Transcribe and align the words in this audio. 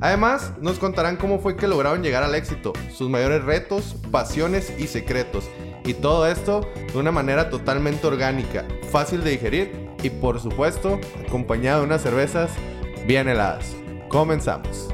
Además, 0.00 0.52
nos 0.60 0.78
contarán 0.78 1.16
cómo 1.16 1.38
fue 1.38 1.56
que 1.56 1.68
lograron 1.68 2.02
llegar 2.02 2.22
al 2.22 2.34
éxito, 2.34 2.72
sus 2.92 3.08
mayores 3.08 3.44
retos, 3.44 3.96
pasiones 4.10 4.72
y 4.78 4.86
secretos. 4.86 5.48
Y 5.84 5.94
todo 5.94 6.26
esto 6.26 6.68
de 6.92 6.98
una 6.98 7.12
manera 7.12 7.50
totalmente 7.50 8.06
orgánica, 8.06 8.64
fácil 8.90 9.22
de 9.22 9.30
digerir 9.30 9.90
y 10.02 10.10
por 10.10 10.40
supuesto 10.40 11.00
acompañado 11.26 11.80
de 11.80 11.86
unas 11.86 12.02
cervezas 12.02 12.50
bien 13.06 13.28
heladas. 13.28 13.74
Comenzamos. 14.08 14.88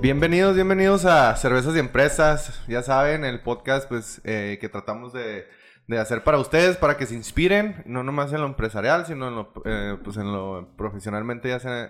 Bienvenidos, 0.00 0.54
bienvenidos 0.54 1.04
a 1.04 1.34
Cervezas 1.36 1.74
y 1.74 1.80
Empresas. 1.80 2.60
Ya 2.68 2.82
saben, 2.82 3.24
el 3.24 3.40
podcast 3.40 3.88
pues 3.88 4.20
eh, 4.24 4.58
que 4.60 4.68
tratamos 4.68 5.12
de 5.12 5.48
de 5.88 5.98
hacer 5.98 6.24
para 6.24 6.38
ustedes, 6.38 6.76
para 6.76 6.96
que 6.96 7.06
se 7.06 7.14
inspiren, 7.14 7.82
no 7.86 8.02
nomás 8.02 8.32
en 8.32 8.40
lo 8.40 8.46
empresarial, 8.46 9.06
sino 9.06 9.28
en 9.28 9.34
lo, 9.36 9.52
eh, 9.64 9.96
pues 10.02 10.16
en 10.16 10.32
lo 10.32 10.68
profesionalmente, 10.76 11.48
ya 11.48 11.60
sea 11.60 11.88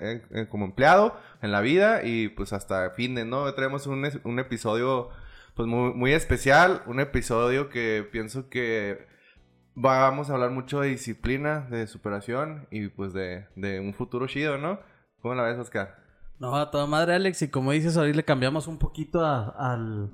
como 0.51 0.67
empleado, 0.67 1.17
en 1.41 1.51
la 1.51 1.61
vida 1.61 2.05
y 2.05 2.29
pues 2.29 2.53
hasta 2.53 2.91
fin 2.91 3.15
de, 3.15 3.25
¿no? 3.25 3.53
Traemos 3.55 3.87
un, 3.87 4.07
un 4.25 4.39
episodio 4.39 5.09
pues 5.55 5.67
muy, 5.67 5.95
muy 5.95 6.13
especial, 6.13 6.83
un 6.87 7.01
episodio 7.01 7.71
que 7.71 8.07
pienso 8.13 8.51
que 8.51 9.07
vamos 9.75 10.29
a 10.29 10.35
hablar 10.35 10.51
mucho 10.51 10.81
de 10.81 10.89
disciplina, 10.89 11.67
de 11.71 11.87
superación 11.87 12.67
y 12.71 12.89
pues 12.89 13.15
de, 13.15 13.47
de 13.57 13.81
un 13.81 13.95
futuro 13.95 14.27
chido, 14.27 14.59
¿no? 14.59 14.81
¿Cómo 15.23 15.35
la 15.35 15.45
ves, 15.45 15.59
Oscar? 15.59 15.97
No, 16.39 16.55
a 16.57 16.71
toda 16.71 16.87
madre, 16.87 17.15
Alex, 17.15 17.41
y 17.43 17.49
como 17.49 17.73
dices, 17.73 17.97
ahorita 17.97 18.17
le 18.17 18.25
cambiamos 18.25 18.67
un 18.67 18.79
poquito 18.79 19.25
a, 19.25 19.49
al, 19.49 20.11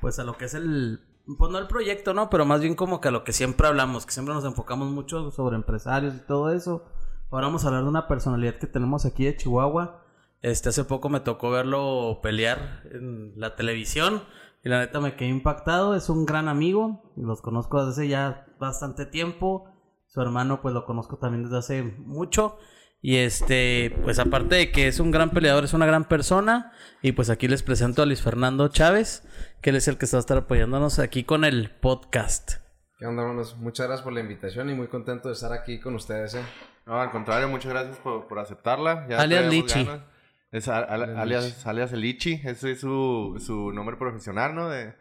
pues 0.00 0.18
a 0.18 0.24
lo 0.24 0.36
que 0.36 0.46
es 0.46 0.54
el 0.54 1.00
pues 1.38 1.50
no 1.50 1.58
el 1.58 1.66
proyecto, 1.66 2.14
¿no? 2.14 2.30
Pero 2.30 2.44
más 2.44 2.60
bien 2.60 2.74
como 2.74 3.00
que 3.00 3.08
a 3.08 3.10
lo 3.10 3.24
que 3.24 3.32
siempre 3.32 3.66
hablamos, 3.66 4.06
que 4.06 4.12
siempre 4.12 4.34
nos 4.34 4.44
enfocamos 4.44 4.90
mucho 4.90 5.30
sobre 5.30 5.56
empresarios 5.56 6.14
y 6.14 6.26
todo 6.26 6.50
eso. 6.52 6.84
Ahora 7.30 7.46
vamos 7.46 7.64
a 7.64 7.68
hablar 7.68 7.84
de 7.84 7.88
una 7.88 8.08
personalidad 8.08 8.58
que 8.58 8.66
tenemos 8.66 9.06
aquí 9.06 9.24
de 9.24 9.36
Chihuahua. 9.36 10.02
Este, 10.42 10.70
hace 10.70 10.84
poco 10.84 11.08
me 11.08 11.20
tocó 11.20 11.50
verlo 11.50 12.20
pelear 12.22 12.82
en 12.90 13.34
la 13.36 13.54
televisión 13.56 14.22
y 14.64 14.68
la 14.68 14.80
neta 14.80 15.00
me 15.00 15.14
quedé 15.14 15.28
impactado. 15.28 15.94
Es 15.94 16.08
un 16.08 16.26
gran 16.26 16.48
amigo, 16.48 17.12
los 17.16 17.42
conozco 17.42 17.78
desde 17.78 18.02
hace 18.02 18.08
ya 18.08 18.46
bastante 18.58 19.06
tiempo. 19.06 19.70
Su 20.06 20.20
hermano 20.20 20.60
pues 20.60 20.74
lo 20.74 20.84
conozco 20.84 21.18
también 21.18 21.44
desde 21.44 21.58
hace 21.58 21.82
mucho. 21.82 22.58
Y 23.02 23.16
este, 23.16 23.96
pues 24.02 24.18
aparte 24.18 24.56
de 24.56 24.72
que 24.72 24.86
es 24.86 25.00
un 25.00 25.10
gran 25.10 25.30
peleador, 25.30 25.64
es 25.64 25.72
una 25.72 25.86
gran 25.86 26.04
persona. 26.04 26.72
Y 27.02 27.12
pues 27.12 27.30
aquí 27.30 27.48
les 27.48 27.62
presento 27.62 28.02
a 28.02 28.06
Luis 28.06 28.20
Fernando 28.20 28.68
Chávez, 28.68 29.22
que 29.62 29.70
él 29.70 29.76
es 29.76 29.88
el 29.88 29.96
que 29.96 30.04
está 30.04 30.18
a 30.18 30.20
estar 30.20 30.36
apoyándonos 30.36 30.98
aquí 30.98 31.24
con 31.24 31.44
el 31.44 31.70
podcast. 31.70 32.56
¿Qué 32.98 33.06
onda, 33.06 33.22
hermanos? 33.22 33.56
Muchas 33.56 33.86
gracias 33.86 34.04
por 34.04 34.12
la 34.12 34.20
invitación 34.20 34.68
y 34.68 34.74
muy 34.74 34.88
contento 34.88 35.28
de 35.28 35.34
estar 35.34 35.52
aquí 35.54 35.80
con 35.80 35.94
ustedes, 35.94 36.34
¿eh? 36.34 36.42
No, 36.84 37.00
al 37.00 37.10
contrario, 37.10 37.48
muchas 37.48 37.72
gracias 37.72 37.96
por, 37.98 38.38
aceptarla. 38.38 39.06
alias 39.16 39.50
Lichi. 39.50 39.88
Es 40.52 40.68
alias, 40.68 41.66
alias 41.66 41.92
el 41.94 42.00
Lichi. 42.02 42.42
Ese 42.44 42.72
es 42.72 42.80
su, 42.80 43.42
su 43.44 43.72
nombre 43.72 43.96
profesional, 43.96 44.54
¿no? 44.54 44.68
De, 44.68 44.94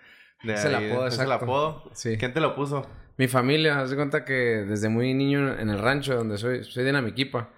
es 0.43 0.63
el 0.63 0.75
apodo, 0.75 1.07
Es 1.07 1.19
el 1.19 1.31
apodo. 1.31 1.91
Sí. 1.93 2.17
¿Quién 2.17 2.33
te 2.33 2.39
lo 2.39 2.55
puso? 2.55 2.87
Mi 3.17 3.27
familia. 3.27 3.81
Haz 3.81 3.89
de 3.89 3.97
cuenta 3.97 4.23
que 4.23 4.33
desde 4.33 4.87
muy 4.87 5.13
niño 5.13 5.59
en 5.59 5.69
el 5.69 5.79
rancho 5.79 6.15
donde 6.15 6.37
soy, 6.37 6.63
soy 6.63 6.85
de 6.85 6.93
Namiquipa. 6.93 7.49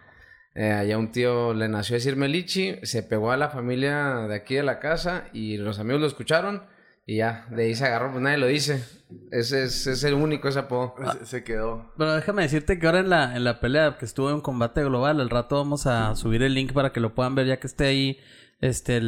Eh, 0.54 0.72
allá 0.72 0.98
un 0.98 1.12
tío 1.12 1.54
le 1.54 1.70
nació 1.70 1.96
a 1.96 1.98
decirme 1.98 2.28
Lichi, 2.28 2.76
se 2.84 3.04
pegó 3.04 3.32
a 3.32 3.38
la 3.38 3.50
familia 3.50 4.28
de 4.28 4.36
aquí 4.36 4.56
de 4.56 4.64
la 4.64 4.80
casa 4.80 5.26
y 5.32 5.58
los 5.58 5.80
amigos 5.80 6.02
lo 6.02 6.08
escucharon 6.08 6.64
y 7.06 7.18
ya, 7.18 7.46
de 7.50 7.64
ahí 7.64 7.76
se 7.76 7.86
agarró, 7.86 8.12
pues 8.12 8.22
nadie 8.22 8.38
lo 8.38 8.48
dice. 8.48 8.84
Ese 9.32 9.64
es, 9.64 10.04
el 10.04 10.14
único, 10.14 10.48
ese 10.48 10.60
apodo. 10.60 10.96
Se, 11.24 11.44
quedó. 11.44 11.92
Pero 11.98 12.14
déjame 12.14 12.44
decirte 12.44 12.80
que 12.80 12.86
ahora 12.86 13.00
en 13.00 13.10
la, 13.10 13.36
en 13.36 13.44
la 13.44 13.60
pelea 13.60 13.98
que 13.98 14.06
estuvo 14.06 14.30
en 14.30 14.40
combate 14.40 14.84
global, 14.84 15.20
al 15.20 15.30
rato 15.30 15.58
vamos 15.58 15.88
a 15.88 16.16
subir 16.16 16.44
el 16.44 16.54
link 16.54 16.74
para 16.74 16.92
que 16.92 17.00
lo 17.00 17.16
puedan 17.16 17.36
ver 17.36 17.48
ya 17.48 17.60
que 17.60 17.68
esté 17.68 17.86
ahí, 17.88 18.20
este, 18.62 19.02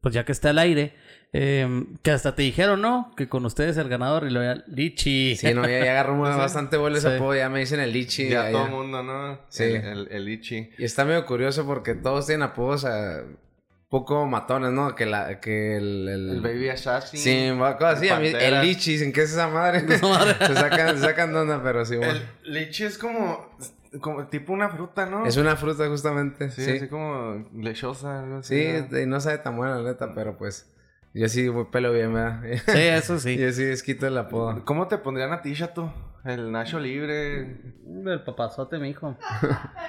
pues 0.00 0.14
ya 0.14 0.24
que 0.24 0.32
esté 0.32 0.48
al 0.48 0.58
aire. 0.58 0.94
Em, 1.32 1.96
que 2.02 2.10
hasta 2.10 2.34
te 2.34 2.42
dijeron, 2.42 2.82
¿no? 2.82 3.14
Que 3.16 3.28
con 3.28 3.46
ustedes 3.46 3.76
el 3.76 3.88
ganador 3.88 4.26
y 4.26 4.30
lo 4.30 4.40
veía 4.40 4.64
Lichi. 4.66 5.36
Sí, 5.36 5.54
no, 5.54 5.68
ya, 5.68 5.82
agarró 5.82 6.18
bastante 6.18 6.76
vuelo 6.76 6.98
ese 6.98 7.16
apodo, 7.16 7.36
ya 7.36 7.48
me 7.48 7.60
dicen 7.60 7.78
el 7.78 7.92
Lichi. 7.92 8.28
Ya, 8.28 8.50
todo 8.50 8.66
el 8.66 8.70
mundo, 8.72 9.02
¿no? 9.02 9.38
Sí. 9.48 9.62
El, 9.62 10.08
el, 10.10 10.24
Lichi. 10.24 10.70
Y 10.76 10.84
está 10.84 11.04
medio 11.04 11.24
curioso 11.26 11.64
porque 11.66 11.94
todos 11.94 12.26
tienen 12.26 12.42
apodos 12.42 12.84
a 12.84 13.22
poco 13.88 14.26
matones, 14.26 14.72
¿no? 14.72 14.96
Que 14.96 15.06
la, 15.06 15.40
que 15.40 15.76
el... 15.76 16.08
El, 16.08 16.40
Baby 16.40 16.70
Assassin. 16.70 17.20
Sí, 17.20 17.50
cosas 17.78 17.98
así. 17.98 18.08
el 18.08 18.60
Lichi, 18.62 19.00
¿en 19.02 19.12
qué 19.12 19.22
es 19.22 19.30
esa 19.32 19.46
madre? 19.48 19.80
se 19.86 20.54
sacan, 20.54 20.96
se 20.96 21.04
sacan 21.04 21.32
de 21.32 21.38
onda, 21.38 21.62
pero 21.62 21.84
sí, 21.84 21.96
bueno. 21.96 22.20
El 22.44 22.52
Lichi 22.54 22.84
es 22.84 22.98
como 22.98 23.56
como 24.00 24.26
tipo 24.28 24.52
una 24.52 24.68
fruta, 24.68 25.06
¿no? 25.06 25.26
Es 25.26 25.36
una 25.36 25.56
fruta 25.56 25.88
justamente. 25.88 26.50
Sí, 26.50 26.70
así 26.70 26.88
como 26.88 27.44
lechosa. 27.54 28.20
Algo 28.20 28.36
así, 28.36 28.56
sí, 28.56 28.96
y 29.02 29.06
no 29.06 29.20
sabe 29.20 29.38
tan 29.38 29.56
buena 29.56 29.76
la 29.78 29.90
neta, 29.90 30.14
pero 30.14 30.36
pues 30.36 30.70
yo 31.12 31.28
sí 31.28 31.50
pelo 31.72 31.92
bien, 31.92 32.14
¿verdad? 32.14 32.42
Sí, 32.66 32.78
eso 32.78 33.18
sí. 33.18 33.36
Yo 33.38 33.50
sí 33.52 33.64
quito 33.84 34.06
el 34.06 34.16
apodo. 34.16 34.64
¿Cómo 34.64 34.86
te 34.86 34.98
pondrían 34.98 35.32
a 35.32 35.42
ti, 35.42 35.54
Chato? 35.54 35.92
El 36.24 36.52
Nacho 36.52 36.78
Libre. 36.78 37.56
El 38.06 38.22
papazote, 38.24 38.78
mijo. 38.78 39.16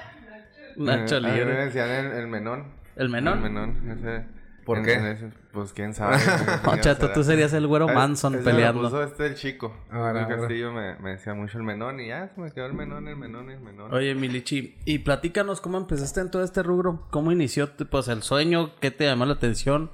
Nacho 0.78 1.19
Libre. 1.19 1.41
A 1.41 1.45
mí 1.45 1.51
me 1.51 1.66
decían 1.66 1.89
el, 1.89 2.28
menón. 2.28 2.73
¿El 2.95 3.09
menón? 3.09 3.38
El 3.38 3.51
menón, 3.51 3.91
ese. 3.91 4.41
¿Por 4.76 4.86
qué? 4.86 5.32
pues 5.52 5.74
quién 5.74 5.94
sabe. 5.94 6.18
Chato, 6.82 7.12
tú 7.12 7.24
serías 7.24 7.54
el 7.54 7.68
güero 7.68 7.88
Manson 7.88 8.40
peleando. 8.44 8.84
Me 8.84 8.90
puso 8.90 9.04
este 9.04 9.28
el 9.28 9.36
chico. 9.36 9.76
Ahora, 9.90 10.22
el 10.22 10.28
Castillo 10.28 10.72
me, 10.72 10.96
me, 11.00 11.12
decía 11.12 11.34
mucho 11.34 11.58
el 11.58 11.64
menón 11.64 12.00
y 12.00 12.08
ya 12.08 12.30
se 12.34 12.40
me 12.40 12.52
quedó 12.52 12.68
el 12.68 12.74
menón, 12.74 13.08
el 13.08 13.18
menón, 13.18 13.50
el 13.50 13.60
menón. 13.60 13.94
Oye, 13.94 14.16
Milichi, 14.16 14.78
y 14.86 15.00
platícanos 15.00 15.62
cómo 15.62 15.78
empezaste 15.78 16.22
en 16.22 16.31
todo 16.31 16.44
este 16.44 16.64
rubro. 16.64 17.08
¿Cómo 17.10 17.31
inició 17.31 17.70
pues 17.90 18.08
el 18.08 18.24
sueño? 18.24 18.76
¿Qué 18.80 18.92
te 18.92 19.06
llamó 19.06 19.26
la 19.26 19.34
atención? 19.34 19.92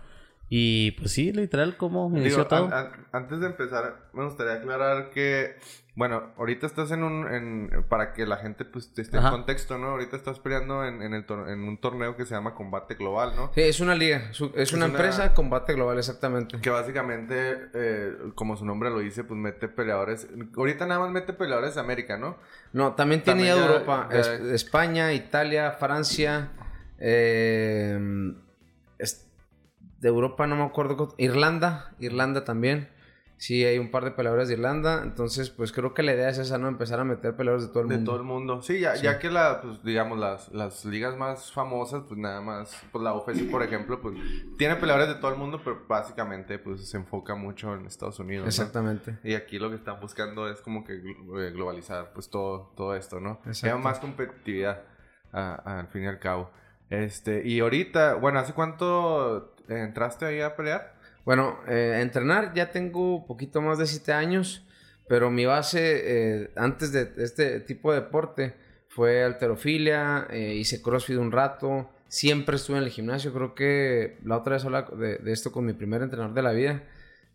Y 0.49 0.91
pues 0.91 1.11
sí, 1.11 1.33
literal, 1.33 1.75
¿cómo 1.75 2.09
inició 2.15 2.47
todo? 2.47 2.69
antes 3.11 3.39
de 3.41 3.47
empezar, 3.47 4.07
me 4.13 4.23
gustaría 4.23 4.53
aclarar 4.53 5.09
que, 5.09 5.57
bueno, 5.93 6.31
ahorita 6.37 6.65
estás 6.65 6.91
en 6.91 7.03
un, 7.03 7.27
en, 7.27 7.83
para 7.89 8.13
que 8.13 8.25
la 8.25 8.37
gente 8.37 8.63
pues 8.63 8.89
esté 8.95 9.17
en 9.17 9.23
contexto, 9.23 9.77
¿no? 9.77 9.87
Ahorita 9.87 10.15
estás 10.15 10.39
peleando 10.39 10.85
en, 10.85 11.01
en, 11.01 11.13
el 11.13 11.25
en 11.49 11.63
un 11.63 11.77
torneo 11.81 12.15
que 12.15 12.25
se 12.25 12.33
llama 12.33 12.55
Combate 12.55 12.95
Global, 12.95 13.33
¿no? 13.35 13.51
Sí, 13.55 13.61
es 13.61 13.81
una 13.81 13.93
liga, 13.93 14.31
es, 14.55 14.71
una, 14.71 14.85
empresa 14.85 15.33
Combate 15.33 15.73
Global, 15.73 15.97
exactamente. 15.97 16.61
Que 16.61 16.69
básicamente, 16.69 17.69
eh, 17.73 18.13
como 18.33 18.55
su 18.55 18.63
nombre 18.63 18.89
lo 18.89 18.99
dice, 18.99 19.25
pues 19.25 19.37
mete 19.37 19.67
peleadores, 19.67 20.29
ahorita 20.55 20.85
nada 20.85 21.01
más 21.01 21.11
mete 21.11 21.33
peleadores 21.33 21.75
de 21.75 21.81
América, 21.81 22.15
¿no? 22.15 22.37
No, 22.71 22.93
también 22.93 23.21
tiene 23.21 23.49
Europa, 23.49 24.07
España, 24.53 25.11
Italia, 25.11 25.71
Francia, 25.71 26.51
eh 26.99 28.33
de 29.99 30.07
Europa 30.09 30.47
no 30.47 30.55
me 30.55 30.63
acuerdo. 30.63 31.15
Irlanda, 31.17 31.95
Irlanda 31.99 32.43
también. 32.45 32.89
Sí, 33.39 33.63
hay 33.63 33.77
un 33.77 33.91
par 33.91 34.03
de 34.03 34.11
peleadores 34.11 34.47
de 34.47 34.55
Irlanda. 34.55 35.03
Entonces, 35.03 35.51
pues 35.51 35.71
creo 35.71 35.93
que 35.93 36.01
la 36.01 36.13
idea 36.13 36.27
es 36.27 36.39
esa, 36.39 36.57
¿no? 36.57 36.67
Empezar 36.67 36.99
a 36.99 37.03
meter 37.03 37.35
peleadores 37.35 37.67
de 37.67 37.71
todo 37.71 37.81
el 37.81 37.87
mundo. 37.87 37.99
De 37.99 38.05
todo 38.05 38.15
el 38.15 38.23
mundo. 38.23 38.61
Sí, 38.63 38.79
ya, 38.79 38.95
ya 38.95 39.19
que 39.19 39.29
la, 39.29 39.61
pues, 39.61 39.83
digamos, 39.83 40.17
las, 40.17 40.51
las 40.51 40.85
ligas 40.85 41.15
más 41.15 41.51
famosas, 41.51 42.03
pues 42.07 42.19
nada 42.19 42.41
más, 42.41 42.75
pues 42.91 43.03
la 43.03 43.13
UFC, 43.13 43.49
por 43.51 43.61
ejemplo, 43.61 44.01
pues 44.01 44.15
tiene 44.57 44.75
peleadores 44.77 45.07
de 45.09 45.15
todo 45.15 45.31
el 45.31 45.37
mundo, 45.37 45.61
pero 45.63 45.83
básicamente, 45.87 46.57
pues 46.57 46.89
se 46.89 46.97
enfoca 46.97 47.35
mucho 47.35 47.75
en 47.75 47.85
Estados 47.85 48.19
Unidos. 48.19 48.47
Exactamente. 48.47 49.19
Y 49.23 49.35
aquí 49.35 49.59
lo 49.59 49.69
que 49.69 49.75
están 49.75 49.99
buscando 49.99 50.49
es 50.49 50.59
como 50.61 50.83
que 50.83 50.93
eh, 50.95 51.51
globalizar, 51.51 52.13
pues 52.13 52.31
todo, 52.31 52.73
todo 52.75 52.95
esto, 52.95 53.19
¿no? 53.19 53.39
Exacto. 53.45 53.77
más 53.77 53.99
competitividad, 53.99 54.81
al 55.31 55.87
fin 55.89 56.03
y 56.03 56.07
al 56.07 56.17
cabo. 56.17 56.49
Este, 56.89 57.47
y 57.47 57.59
ahorita, 57.59 58.15
bueno, 58.15 58.39
¿hace 58.39 58.53
cuánto 58.53 59.53
entraste 59.69 60.25
ahí 60.25 60.41
a 60.41 60.55
pelear? 60.55 60.95
Bueno, 61.25 61.59
eh, 61.67 61.99
entrenar 62.01 62.53
ya 62.53 62.71
tengo 62.71 63.25
poquito 63.25 63.61
más 63.61 63.77
de 63.77 63.85
7 63.85 64.13
años, 64.13 64.65
pero 65.07 65.29
mi 65.29 65.45
base 65.45 65.81
eh, 66.43 66.51
antes 66.55 66.91
de 66.91 67.11
este 67.17 67.59
tipo 67.59 67.91
de 67.91 68.01
deporte 68.01 68.55
fue 68.87 69.23
alterofilia, 69.23 70.27
eh, 70.29 70.55
hice 70.55 70.81
crossfit 70.81 71.17
un 71.17 71.31
rato, 71.31 71.89
siempre 72.07 72.55
estuve 72.55 72.77
en 72.77 72.83
el 72.83 72.89
gimnasio, 72.89 73.33
creo 73.33 73.55
que 73.55 74.17
la 74.23 74.37
otra 74.37 74.53
vez 74.53 74.65
hablé 74.65 74.85
de, 74.97 75.17
de, 75.17 75.31
esto 75.33 75.51
con 75.51 75.65
mi 75.65 75.73
primer 75.73 76.01
entrenador 76.01 76.33
de 76.33 76.41
la 76.41 76.51
vida. 76.51 76.83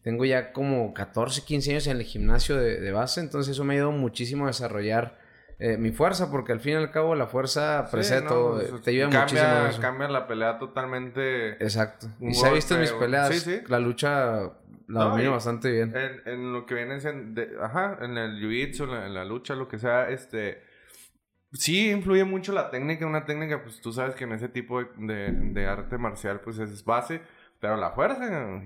Tengo 0.03 0.25
ya 0.25 0.53
como 0.53 0.95
14, 0.95 1.43
15 1.45 1.71
años 1.71 1.87
en 1.87 1.99
el 1.99 2.03
gimnasio 2.03 2.57
de, 2.57 2.81
de 2.81 2.93
base, 2.93 3.21
entonces 3.21 3.53
eso 3.53 3.63
me 3.63 3.75
ha 3.75 3.77
ayudado 3.77 3.93
muchísimo 3.93 4.45
a 4.45 4.49
desarrollar 4.49 5.22
eh, 5.65 5.77
mi 5.79 5.93
fuerza, 5.93 6.31
porque 6.31 6.53
al 6.53 6.61
fin 6.61 6.73
y 6.73 6.77
al 6.77 6.91
cabo 6.91 7.15
la 7.15 7.27
fuerza 7.27 7.87
Sí, 7.87 8.15
no, 8.23 8.29
todo. 8.29 8.55
pues, 8.57 8.69
eh, 8.71 8.75
te 8.83 8.91
ayuda 8.91 9.05
cambia, 9.11 9.23
muchísimo 9.23 9.67
eso. 9.69 9.81
Cambia 9.81 10.09
la 10.09 10.27
pelea 10.27 10.59
totalmente. 10.59 11.51
Exacto. 11.63 12.09
Y 12.21 12.35
se 12.35 12.47
ha 12.49 12.53
visto 12.53 12.75
en 12.75 12.81
mis 12.81 12.93
peleas. 12.93 13.29
sí, 13.29 13.39
sí. 13.41 13.61
La 13.69 13.79
lucha 13.79 14.41
la 14.89 15.05
No, 15.05 15.11
domino 15.11 15.31
bastante 15.31 15.71
bien. 15.71 15.95
En, 15.97 16.21
en 16.33 16.53
lo 16.53 16.67
que 16.67 16.75
viene 16.75 16.97
en, 16.99 17.35
de- 17.35 17.53
ajá, 17.63 17.99
en 18.03 18.19
el 18.19 18.41
jiu-jitsu, 18.43 18.85
en 18.85 18.91
la, 18.91 19.07
en 19.07 19.15
la 19.15 19.25
lucha, 19.25 19.55
lo 19.55 19.69
que 19.69 19.79
sea, 19.79 20.09
este... 20.11 20.63
Sí, 21.53 21.91
influye 21.91 22.25
mucho 22.25 22.53
la 22.53 22.71
técnica. 22.71 23.07
Una 23.07 23.25
técnica, 23.27 23.63
pues 23.63 23.81
tú 23.81 23.93
sabes 23.93 24.15
que 24.15 24.25
en 24.25 24.33
ese 24.33 24.49
tipo 24.49 24.81
de, 24.81 24.87
de- 24.99 25.33
de 25.33 25.67
arte 25.67 25.99
marcial, 25.99 26.41
pues 26.41 26.59
es 26.59 26.85
base. 26.85 27.21
Pero 27.63 27.77
la 27.77 27.93
fuerza, 27.93 28.61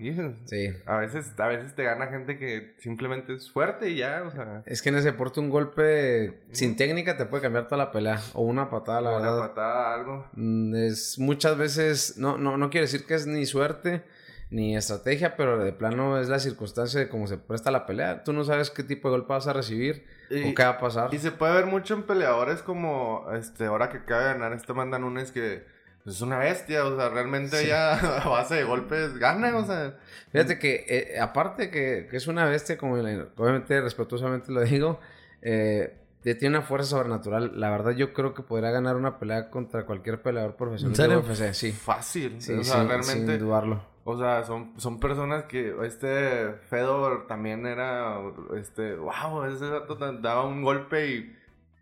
Sí. 0.46 0.68
a 0.86 0.96
veces, 0.96 1.38
a 1.38 1.46
veces 1.48 1.74
te 1.74 1.84
gana 1.84 2.06
gente 2.06 2.38
que 2.38 2.74
simplemente 2.78 3.34
es 3.34 3.52
fuerte 3.52 3.90
y 3.90 3.96
ya, 3.98 4.22
o 4.26 4.30
sea... 4.30 4.62
Es 4.64 4.80
que 4.80 4.88
en 4.88 4.96
ese 4.96 5.12
deporte 5.12 5.38
un 5.38 5.50
golpe 5.50 6.40
sin 6.52 6.76
técnica 6.76 7.14
te 7.18 7.26
puede 7.26 7.42
cambiar 7.42 7.66
toda 7.68 7.76
la 7.76 7.92
pelea. 7.92 8.18
O 8.32 8.40
una 8.42 8.70
patada, 8.70 9.02
la 9.02 9.10
una 9.18 9.30
verdad. 9.32 9.48
patada, 9.48 9.94
algo. 9.94 10.26
Mm, 10.32 10.74
Es 10.76 11.18
muchas 11.18 11.58
veces, 11.58 12.16
no, 12.16 12.38
no, 12.38 12.56
no 12.56 12.70
quiere 12.70 12.86
decir 12.86 13.04
que 13.04 13.12
es 13.14 13.26
ni 13.26 13.44
suerte 13.44 14.02
ni 14.48 14.74
estrategia, 14.76 15.36
pero 15.36 15.58
de 15.58 15.72
plano 15.74 16.18
es 16.18 16.30
la 16.30 16.38
circunstancia 16.38 16.98
de 16.98 17.08
cómo 17.10 17.26
se 17.26 17.36
presta 17.36 17.70
la 17.70 17.84
pelea. 17.84 18.24
Tú 18.24 18.32
no 18.32 18.44
sabes 18.44 18.70
qué 18.70 18.82
tipo 18.82 19.08
de 19.10 19.18
golpe 19.18 19.34
vas 19.34 19.46
a 19.46 19.52
recibir 19.52 20.06
Y- 20.30 20.50
o 20.50 20.54
qué 20.54 20.62
va 20.62 20.70
a 20.70 20.78
pasar. 20.78 21.12
Y 21.12 21.18
se 21.18 21.32
puede 21.32 21.52
ver 21.52 21.66
mucho 21.66 21.92
en 21.92 22.04
peleadores 22.04 22.62
como, 22.62 23.26
este, 23.34 23.66
ahora 23.66 23.90
que 23.90 23.98
acaba 23.98 24.22
de 24.22 24.32
ganar 24.32 24.52
este 24.54 24.72
Manda 24.72 24.98
Nunes 24.98 25.32
que 25.32 25.64
es 26.06 26.20
una 26.20 26.38
bestia, 26.38 26.84
o 26.84 26.96
sea, 26.96 27.08
realmente 27.08 27.56
Sí. 27.62 27.66
ya 27.68 27.94
a 28.24 28.28
base 28.28 28.54
de 28.56 28.64
golpes 28.64 29.18
gana, 29.18 29.56
o 29.56 29.64
sea. 29.64 29.96
Fíjate 30.30 30.58
que, 30.58 30.84
eh, 30.88 31.20
aparte 31.20 31.70
que, 31.70 32.06
que 32.10 32.16
es 32.16 32.26
una 32.26 32.44
bestia, 32.44 32.76
como 32.78 32.94
obviamente 32.94 33.80
respetuosamente 33.80 34.52
lo 34.52 34.60
digo, 34.62 35.00
eh, 35.42 35.96
tiene 36.22 36.48
una 36.48 36.62
fuerza 36.62 36.90
sobrenatural. 36.90 37.52
La 37.60 37.70
verdad, 37.70 37.92
yo 37.92 38.12
creo 38.12 38.34
que 38.34 38.42
podría 38.42 38.70
ganar 38.72 38.96
una 38.96 39.18
pelea 39.18 39.48
contra 39.50 39.86
cualquier 39.86 40.22
peleador 40.22 40.56
profesional 40.56 40.90
¿En 40.92 40.96
serio? 40.96 41.18
UFC. 41.20 41.54
Sí, 41.54 41.70
Fácil, 41.72 42.42
sí, 42.42 42.52
o 42.54 42.64
sea, 42.64 42.80
sin- 42.80 42.88
realmente, 42.88 43.32
sin 43.36 43.38
dudarlo. 43.38 43.80
o 44.02 44.18
sea, 44.18 44.42
son, 44.44 44.72
son 44.76 44.98
personas 44.98 45.44
que, 45.44 45.74
este 45.84 46.54
Fedor 46.68 47.26
también 47.28 47.64
era, 47.66 48.18
este, 48.58 48.96
wow, 48.96 49.44
ese 49.44 49.66
dato 49.66 49.94
daba 49.94 50.44
un 50.46 50.62
golpe 50.62 51.06
y 51.10 51.36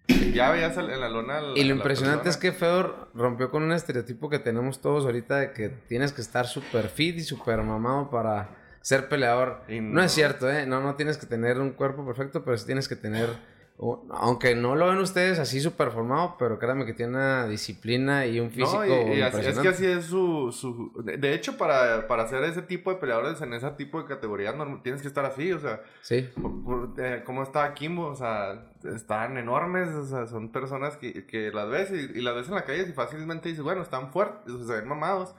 ya 0.09 0.51
veías 0.51 0.77
en 0.77 1.01
la 1.01 1.09
lona. 1.09 1.41
la- 1.41 1.59
Y 1.59 1.65
lo 1.65 1.75
impresionante 1.75 2.29
es 2.29 2.37
que 2.37 2.53
Fedor 2.53 3.09
rompió 3.15 3.51
con 3.51 3.63
un 3.63 3.73
estereotipo 3.73 4.29
que 4.29 4.39
tenemos 4.39 4.81
todos 4.81 5.05
ahorita 5.05 5.37
de 5.39 5.53
que 5.53 5.69
tienes 5.69 6.13
que 6.13 6.21
estar 6.21 6.47
súper 6.47 6.89
fit 6.89 7.17
y 7.17 7.23
súper 7.23 7.63
mamado 7.63 8.11
para 8.11 8.51
ser 8.81 9.09
peleador. 9.09 9.63
No. 9.69 9.81
no. 9.95 10.03
es 10.03 10.13
cierto, 10.13 10.51
¿eh? 10.51 10.67
No, 10.67 10.81
no 10.81 10.95
tienes 10.97 11.17
que 11.17 11.27
tener 11.27 11.59
un 11.59 11.71
cuerpo 11.71 12.05
perfecto, 12.05 12.45
pero 12.45 12.57
sí 12.59 12.67
tienes 12.67 12.89
que 12.89 12.97
tener... 12.97 13.29
Aunque 13.77 14.55
no 14.55 14.77
lo 14.77 14.87
ven 14.87 14.99
ustedes 14.99 15.41
así 15.41 15.61
súper 15.61 15.91
formado, 15.91 16.37
pero 16.39 16.61
créanme 16.61 16.87
que 16.87 16.95
tiene 16.95 17.15
una 17.17 17.49
disciplina 17.49 18.25
y 18.25 18.39
un 18.39 18.51
físico 18.53 18.79
No, 18.79 18.87
y, 18.87 19.19
y 19.19 19.21
así- 19.21 19.45
es 19.45 19.59
que 19.59 19.69
así 19.69 19.85
es 19.85 20.05
su... 20.05 20.53
su 20.53 20.93
de, 21.03 21.35
hecho, 21.35 21.59
para, 21.59 22.07
para 22.07 22.23
hacer 22.23 22.45
ese 22.45 22.63
tipo 22.63 22.93
de 22.93 22.99
peleadores 23.01 23.41
en 23.41 23.53
ese 23.53 23.69
tipo 23.73 24.01
de 24.01 24.07
categorías, 24.09 24.55
no, 24.55 24.81
tienes 24.83 25.03
que 25.03 25.09
estar 25.09 25.25
así, 25.25 25.53
o 25.53 25.59
sea, 25.59 25.83
Sí, 26.03 26.29
por, 26.41 26.63
por, 26.63 27.05
eh, 27.05 27.23
¿cómo 27.27 27.43
está 27.43 27.75
Kimbo? 27.75 28.07
O 28.07 28.15
sea, 28.15 28.71
están 28.95 29.37
enormes, 29.39 29.89
o 29.89 30.07
sea, 30.07 30.27
son 30.29 30.53
personas 30.53 30.97
que, 30.97 31.27
que 31.27 31.51
las 31.51 31.69
ves 31.69 31.91
y, 31.91 32.19
y 32.19 32.23
las 32.23 32.37
ves 32.37 32.49
en 32.49 32.55
la 32.55 32.65
calle 32.65 32.87
y 32.89 32.93
fácilmente 32.93 33.49
dices, 33.49 33.65
bueno, 33.65 33.83
están 33.83 34.13
fuertes, 34.13 34.53
o 34.55 34.59
sea, 34.59 34.67
se 34.69 34.81
ven 34.81 34.89
mamados. 34.89 35.35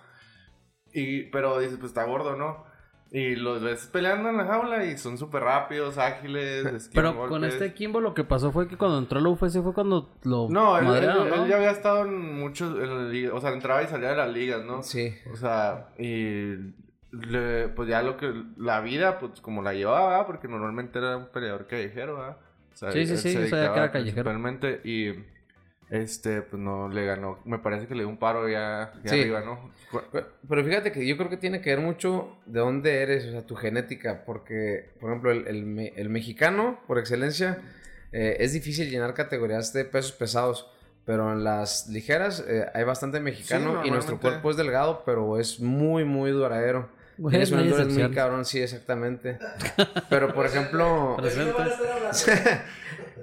Y, 0.93 1.23
pero 1.31 1.57
dices, 1.59 1.77
pues 1.77 1.91
está 1.91 2.03
gordo, 2.03 2.35
¿no? 2.35 2.65
Y 3.11 3.35
los 3.35 3.61
ves 3.61 3.87
peleando 3.91 4.29
en 4.29 4.37
la 4.37 4.45
jaula 4.45 4.83
y 4.85 4.97
son 4.97 5.17
súper 5.17 5.43
rápidos, 5.43 5.97
ágiles, 5.97 6.89
Pero 6.93 7.27
con 7.29 7.45
este 7.45 7.73
Kimbo 7.73 8.01
lo 8.01 8.13
que 8.13 8.23
pasó 8.23 8.51
fue 8.51 8.67
que 8.67 8.77
cuando 8.77 8.97
entró 8.97 9.19
la 9.21 9.29
UFC 9.29 9.61
fue 9.61 9.73
cuando 9.73 10.09
lo 10.23 10.49
No, 10.49 10.77
él, 10.77 10.85
¿no? 10.85 11.25
él 11.25 11.47
ya 11.47 11.55
había 11.55 11.71
estado 11.71 12.05
en 12.05 12.35
muchos, 12.39 12.77
en 12.77 13.11
liga, 13.11 13.33
o 13.33 13.39
sea, 13.39 13.51
entraba 13.51 13.83
y 13.83 13.87
salía 13.87 14.09
de 14.09 14.17
las 14.17 14.29
ligas, 14.33 14.65
¿no? 14.65 14.83
sí. 14.83 15.13
O 15.31 15.35
sea, 15.37 15.89
y 15.97 16.55
le- 17.11 17.69
pues 17.69 17.87
ya 17.87 18.01
lo 18.01 18.17
que 18.17 18.33
la 18.57 18.81
vida, 18.81 19.19
pues 19.19 19.39
como 19.39 19.61
la 19.61 19.73
llevaba, 19.73 20.25
porque 20.25 20.47
normalmente 20.49 20.99
era 20.99 21.15
un 21.15 21.27
peleador 21.27 21.67
callejero, 21.67 22.17
¿verdad? 22.17 22.37
O 22.73 22.75
sea, 22.77 22.91
Sí, 22.91 23.05
sí, 23.05 23.15
sí, 23.17 23.33
yo 23.33 23.47
sabía 23.47 23.71
que 23.71 23.79
era 23.79 23.91
callejero. 23.91 24.23
Principalmente, 24.23 24.81
y 24.83 25.13
este, 25.89 26.41
pues 26.41 26.61
no 26.61 26.89
le 26.89 27.05
ganó, 27.05 27.39
me 27.45 27.59
parece 27.59 27.87
que 27.87 27.93
le 27.95 28.01
dio 28.01 28.09
un 28.09 28.17
paro 28.17 28.49
ya, 28.49 28.93
ya 29.03 29.11
Sí. 29.11 29.21
arriba, 29.21 29.41
¿no? 29.41 29.71
Pero, 30.11 30.27
pero 30.49 30.63
fíjate 30.63 30.91
que 30.91 31.05
yo 31.05 31.15
creo 31.15 31.29
que 31.29 31.37
tiene 31.37 31.61
que 31.61 31.69
ver 31.69 31.79
mucho 31.79 32.37
de 32.45 32.59
dónde 32.59 33.01
eres, 33.03 33.25
o 33.25 33.31
sea, 33.31 33.45
tu 33.45 33.55
genética, 33.55 34.23
porque, 34.25 34.89
por 34.99 35.09
ejemplo, 35.11 35.31
el, 35.31 35.47
el 35.47 35.65
me- 35.65 35.93
el 35.95 36.09
mexicano, 36.09 36.79
por 36.87 36.97
excelencia, 36.97 37.59
eh, 38.11 38.37
es 38.39 38.53
difícil 38.53 38.89
llenar 38.89 39.13
categorías 39.13 39.73
de 39.73 39.85
pesos 39.85 40.11
pesados, 40.11 40.71
pero 41.05 41.31
en 41.31 41.43
las 41.43 41.87
ligeras 41.87 42.43
eh, 42.47 42.65
hay 42.73 42.83
bastante 42.83 43.19
mexicano 43.19 43.85
y 43.85 43.91
nuestro 43.91 44.19
cuerpo 44.19 44.49
es 44.51 44.57
delgado, 44.57 45.03
pero 45.05 45.39
es 45.39 45.59
muy, 45.59 46.03
muy 46.03 46.31
duradero. 46.31 46.89
Bueno, 47.17 47.29
Tienes 47.29 47.51
un 47.51 47.57
no 47.57 47.61
hay 47.63 47.67
endurance 47.69 47.99
muy 48.07 48.13
cabrón, 48.15 48.43
sí, 48.43 48.59
exactamente. 48.59 49.37
Pero, 50.09 50.33
por 50.33 50.45
ejemplo, 50.47 51.15
Presentes. 51.21 51.73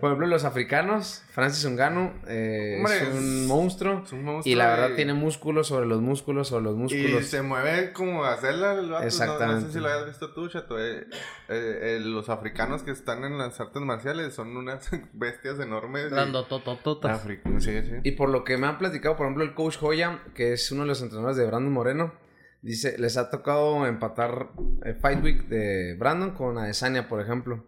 por 0.02 0.10
ejemplo, 0.10 0.26
los 0.26 0.42
africanos, 0.44 1.22
Francis 1.30 1.64
Ngannou 1.70 2.10
eh, 2.26 2.74
Hombre, 2.78 2.96
es 3.02 3.14
un 3.14 3.46
monstruo. 3.46 4.02
Es 4.04 4.10
un 4.12 4.24
monstruo 4.24 4.52
Y 4.52 4.56
la 4.56 4.66
verdad 4.66 4.90
y- 4.90 4.96
tiene 4.96 5.14
músculos 5.14 5.68
sobre 5.68 5.86
los 5.86 6.00
músculos 6.02 6.48
sobre 6.48 6.64
los 6.64 6.74
Y 6.74 6.78
músculos. 6.78 7.26
se 7.26 7.40
mueve 7.42 7.92
como 7.92 8.24
hacerla 8.24 8.72
el 8.72 8.78
vato, 8.80 8.86
no- 8.90 8.98
No, 8.98 9.02
Exactamente. 9.06 9.66
sé 9.68 9.72
si 9.74 9.78
lo 9.78 9.86
hayas 9.86 10.06
visto 10.06 10.32
tú, 10.34 10.48
Chato. 10.48 10.76
eh, 10.80 11.06
eh, 11.48 11.78
eh, 11.82 12.00
los 12.02 12.28
africanos 12.30 12.82
que 12.82 12.90
están 12.90 13.22
en 13.22 13.38
las 13.38 13.60
artes 13.60 13.80
marciales 13.80 14.34
son 14.34 14.56
unas 14.56 14.90
bestias 15.12 15.60
enormes. 15.60 16.06
y- 16.06 16.10
Grandototototas. 16.10 17.24
Afri- 17.24 17.40
Sí, 17.60 17.70
sí. 17.88 17.96
Y 18.02 18.10
por 18.16 18.28
lo 18.28 18.42
que 18.42 18.56
me 18.58 18.66
han 18.66 18.78
platicado, 18.78 19.14
por 19.16 19.26
ejemplo, 19.26 19.44
el 19.44 19.54
coach 19.54 19.76
Joya, 19.78 20.24
que 20.34 20.52
es 20.52 20.72
uno 20.72 20.82
de 20.82 20.88
los 20.88 21.00
entrenadores 21.00 21.36
de 21.36 21.46
Brandon 21.46 21.72
Moreno, 21.72 22.12
dice, 22.60 22.96
les 22.98 23.16
ha 23.16 23.30
tocado 23.30 23.86
empatar 23.86 24.48
el 24.84 24.96
Fight 24.96 25.22
Week 25.22 25.46
de 25.46 25.94
Brandon 25.96 26.32
con 26.32 26.58
Adesanya, 26.58 27.08
por 27.08 27.20
ejemplo. 27.20 27.64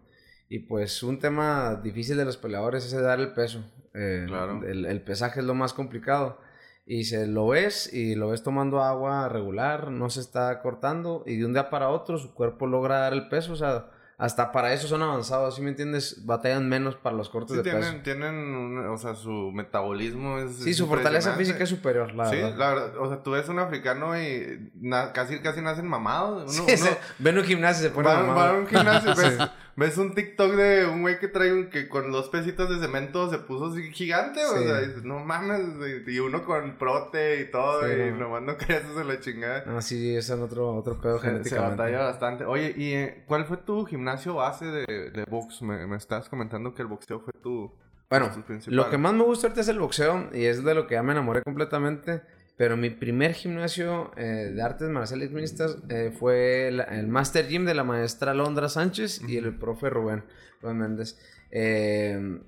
Y 0.49 0.59
pues 0.59 1.01
un 1.03 1.19
tema 1.19 1.75
difícil 1.83 2.17
de 2.17 2.25
los 2.25 2.37
peleadores 2.37 2.85
es 2.85 3.01
dar 3.01 3.19
el 3.19 3.33
peso. 3.33 3.63
Eh, 3.93 4.25
Claro. 4.27 4.61
el, 4.65 4.85
el 4.85 5.01
pesaje 5.01 5.39
es 5.39 5.45
lo 5.45 5.55
más 5.55 5.73
complicado. 5.73 6.39
Y 6.87 7.05
se 7.05 7.25
lo 7.25 7.47
ves 7.47 7.91
y 7.91 8.13
lo 8.13 8.29
ves 8.29 8.43
tomando 8.43 8.83
agua 8.83 9.27
regular, 9.27 9.89
no 9.89 10.09
se 10.11 10.19
está 10.19 10.61
cortando 10.61 11.23
y 11.25 11.37
de 11.37 11.45
un 11.45 11.53
día 11.53 11.71
para 11.71 11.89
otro 11.89 12.19
su 12.19 12.35
cuerpo 12.35 12.67
logra 12.67 12.99
dar 12.99 13.13
el 13.13 13.27
peso. 13.27 13.53
O 13.53 13.55
sea, 13.55 13.89
hasta 14.19 14.51
para 14.51 14.71
eso 14.71 14.87
son 14.87 15.01
avanzados, 15.01 15.55
¿sí 15.55 15.63
me 15.63 15.69
entiendes? 15.71 16.25
Batallan 16.27 16.69
menos 16.69 16.95
para 16.95 17.15
los 17.15 17.27
cortes 17.29 17.51
Sí, 17.57 17.57
de 17.57 17.63
peso. 17.63 17.79
tienen, 17.79 18.03
tienen 18.03 18.35
un- 18.55 18.85
o 18.87 18.97
sea, 18.99 19.15
su 19.15 19.51
metabolismo 19.51 20.37
es 20.37 20.57
Sí, 20.57 20.69
es 20.69 20.77
su 20.77 20.85
fortaleza 20.87 21.33
física 21.33 21.63
es 21.63 21.69
superior, 21.69 22.13
la 22.13 22.29
sí, 22.29 22.35
verdad. 22.35 22.55
la 22.57 22.69
verdad, 22.69 22.97
o 22.99 23.07
sea, 23.09 23.23
tú 23.23 23.31
ves 23.31 23.49
un 23.49 23.57
africano 23.59 24.17
y 24.21 24.71
na- 24.75 25.11
casi, 25.11 25.39
casi 25.39 25.61
nacen 25.61 25.87
mamados. 25.87 26.43
Uno, 26.59 26.65
Sí, 26.69 26.75
uno 26.83 26.91
ven 27.19 27.37
un 27.39 27.43
gimnasio 27.45 27.85
y 27.85 27.89
se 27.89 27.95
pone 27.95 28.07
mamado. 28.09 28.35
va 28.35 28.49
a 28.51 28.53
un 28.53 28.67
gimnasio 28.67 29.11
y 29.11 29.49
ves, 29.75 29.97
un 29.97 30.13
TikTok 30.15 30.53
de 30.53 30.85
un 30.87 31.01
güey 31.01 31.19
que 31.19 31.27
trae 31.27 31.51
un, 31.53 31.69
que 31.69 31.89
con 31.89 32.11
dos 32.11 32.29
pesitos 32.29 32.69
de 32.69 32.79
cemento 32.85 33.29
se 33.29 33.37
puso 33.39 33.67
así 33.67 33.91
gigante, 33.91 34.43
o 34.45 34.57
sea, 34.57 34.79
dices, 34.81 35.03
no 35.03 35.19
mames, 35.19 35.61
y 36.07 36.19
uno 36.19 36.43
con 36.45 36.77
prote 36.77 37.41
y 37.41 37.51
todo, 37.51 37.85
Sí, 37.85 37.93
y 37.93 38.11
no. 38.11 38.17
nomás 38.19 38.43
no 38.43 38.57
creas 38.57 38.83
eso 38.85 39.03
la 39.03 39.19
chingada. 39.19 39.63
No, 39.65 39.81
sí, 39.81 40.15
es 40.15 40.29
otro, 40.31 40.75
otro 40.75 40.99
pedo 40.99 41.19
Se, 41.19 41.43
se 41.43 41.59
batalla 41.59 42.03
bastante. 42.03 42.45
Oye, 42.45 42.73
¿y 42.77 42.93
eh, 42.93 43.23
cuál 43.27 43.45
fue 43.45 43.57
tu 43.57 43.85
gimnasio 43.85 44.35
base 44.35 44.65
de, 44.65 44.85
de 45.11 45.25
box? 45.29 45.61
Me, 45.61 45.85
me 45.87 45.97
estás 45.97 46.29
comentando 46.29 46.73
que 46.73 46.81
el 46.81 46.87
boxeo 46.87 47.19
fue 47.19 47.33
tu... 47.41 47.71
Bueno, 48.09 48.29
lo 48.67 48.89
que 48.89 48.97
más 48.99 49.13
me 49.13 49.23
gusta 49.23 49.47
ahorita 49.47 49.61
es 49.61 49.67
el 49.67 49.79
boxeo 49.79 50.29
y 50.31 50.45
es 50.45 50.63
de 50.63 50.75
lo 50.75 50.85
que 50.85 50.93
ya 50.93 51.01
me 51.03 51.11
enamoré 51.13 51.41
completamente. 51.41 52.21
Pero 52.57 52.77
mi 52.77 52.89
primer 52.89 53.33
gimnasio 53.33 54.11
eh, 54.15 54.51
de 54.55 54.61
artes 54.61 54.87
marciales 54.89 55.31
mixtas 55.31 55.77
eh, 55.89 56.13
fue 56.17 56.69
el 56.69 57.07
Master 57.07 57.47
Gym 57.49 57.65
de 57.65 57.73
la 57.73 57.83
maestra 57.83 58.33
Londra 58.33 58.69
Sánchez 58.69 59.21
y 59.27 59.35
el 59.37 59.57
profe 59.57 59.89
Rubén, 59.89 60.23
Rubén 60.61 60.77
Méndez. 60.77 61.19
Eh, 61.51 62.39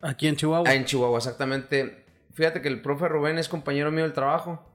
Aquí 0.00 0.26
en 0.26 0.34
Chihuahua. 0.34 0.68
Ah, 0.68 0.74
en 0.74 0.84
Chihuahua, 0.84 1.18
exactamente. 1.18 2.04
Fíjate 2.32 2.60
que 2.60 2.68
el 2.68 2.82
profe 2.82 3.06
Rubén 3.06 3.38
es 3.38 3.48
compañero 3.48 3.92
mío 3.92 4.02
del 4.02 4.12
trabajo. 4.12 4.68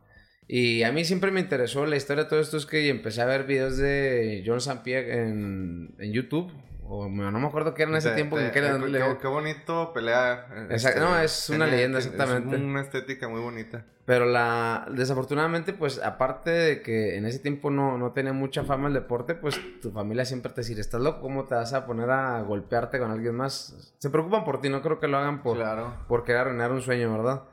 Y 0.48 0.84
a 0.84 0.94
mí 0.94 1.03
siempre 1.03 1.32
me 1.32 1.41
interesó 1.41 1.86
la 1.86 1.98
historia 1.98 2.24
de 2.24 2.29
todo 2.29 2.39
esto. 2.39 2.56
Es 2.56 2.65
que 2.65 2.88
empecé 2.88 3.22
a 3.22 3.25
ver 3.25 3.44
videos 3.44 3.75
de 3.77 4.44
John 4.46 4.60
St. 4.60 5.12
En 5.12 6.13
YouTube. 6.13 6.50
O 6.89 7.08
no 7.10 7.39
me 7.39 7.48
acuerdo 7.48 7.74
qué 7.74 7.84
era 7.84 7.91
en 7.91 7.98
ese 7.98 8.10
Te- 8.10 8.15
tiempo. 8.15 8.38
te- 8.38 8.46
que 8.46 8.51
quería 8.51 8.77
qué, 8.79 8.91
qué- 8.91 9.17
qué 9.22 9.27
bonito 9.27 9.91
pelea. 9.94 10.48
eh, 10.53 10.67
Exacto, 10.72 11.01
no, 11.01 11.20
es 11.20 11.50
una 11.50 11.67
leyenda, 11.67 11.98
exactamente. 12.00 12.56
Es 12.56 12.62
una 12.62 12.82
estética 12.82 13.27
muy 13.27 13.41
bonita. 13.41 13.84
Pero 14.06 14.25
la, 14.25 14.88
desafortunadamente, 14.94 15.74
pues 15.74 16.01
aparte 16.01 16.50
de 16.50 16.82
que 16.82 17.17
en 17.17 17.25
ese 17.25 17.39
tiempo 17.39 17.70
no, 17.72 17.98
no 17.98 18.13
tenía 18.13 18.32
mucha 18.32 18.63
fama 18.63 18.88
el 18.88 18.94
deporte, 18.94 19.36
pues 19.36 19.60
tu 19.82 19.91
familia 19.91 20.24
siempre 20.24 20.53
te 20.53 20.62
decía, 20.62 20.79
¿estás 20.79 21.01
loco? 21.01 21.20
¿Cómo 21.20 21.44
te 21.44 21.56
vas 21.56 21.74
a 21.74 21.86
poner 21.86 22.10
a 22.10 22.41
golpearte 22.41 23.00
con 23.00 23.12
alguien 23.12 23.36
más? 23.36 23.94
Se 23.98 24.10
preocupan 24.10 24.46
por 24.46 24.62
ti, 24.62 24.70
no 24.70 24.82
creo 24.82 25.01
que 25.01 25.10
lo 25.10 25.17
hagan 25.17 25.44
por, 25.44 25.58
Claro. 25.58 25.94
por 26.08 26.24
querer 26.24 26.41
arruinar 26.41 26.72
un 26.72 26.82
sueño, 26.82 27.12
¿verdad? 27.12 27.44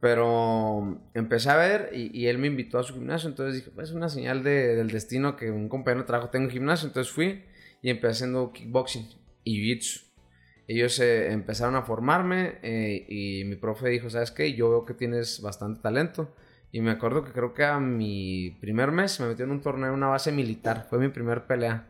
Pero 0.00 0.98
empecé 1.14 1.50
a 1.50 1.56
ver 1.56 1.90
y, 1.92 2.16
y 2.16 2.28
él 2.28 2.38
me 2.38 2.46
invitó 2.46 2.78
a 2.78 2.82
su 2.84 2.94
gimnasio, 2.94 3.28
entonces 3.28 3.56
dije, 3.56 3.70
pues 3.74 3.88
es 3.88 3.94
una 3.94 4.08
señal 4.08 4.44
de- 4.44 4.76
del 4.76 4.90
destino 4.90 5.36
que 5.36 5.50
un 5.50 5.68
compañero 5.68 6.02
de 6.02 6.06
trabajo 6.06 6.30
tenga 6.30 6.44
un 6.46 6.50
gimnasio, 6.52 6.86
entonces 6.86 7.12
fui 7.12 7.44
y 7.86 7.90
empecé 7.90 8.24
haciendo 8.24 8.52
kickboxing 8.52 9.08
y 9.44 9.62
jiu-jitsu. 9.62 10.02
ellos 10.66 10.98
eh, 10.98 11.30
empezaron 11.30 11.76
a 11.76 11.82
formarme 11.82 12.58
eh, 12.64 13.06
y 13.08 13.44
mi 13.44 13.54
profe 13.54 13.88
dijo, 13.88 14.10
¿sabes 14.10 14.32
qué? 14.32 14.54
Yo 14.54 14.70
veo 14.70 14.84
que 14.84 14.92
tienes 14.92 15.40
bastante 15.40 15.82
talento. 15.82 16.34
Y 16.72 16.80
me 16.80 16.90
acuerdo 16.90 17.22
que 17.22 17.30
creo 17.30 17.54
que 17.54 17.64
a 17.64 17.78
mi 17.78 18.58
primer 18.60 18.90
mes 18.90 19.20
me 19.20 19.28
metió 19.28 19.44
en 19.44 19.52
un 19.52 19.60
torneo 19.60 19.90
en 19.90 19.94
una 19.94 20.08
base 20.08 20.32
militar. 20.32 20.88
Fue 20.90 20.98
mi 20.98 21.10
primer 21.10 21.46
pelea. 21.46 21.86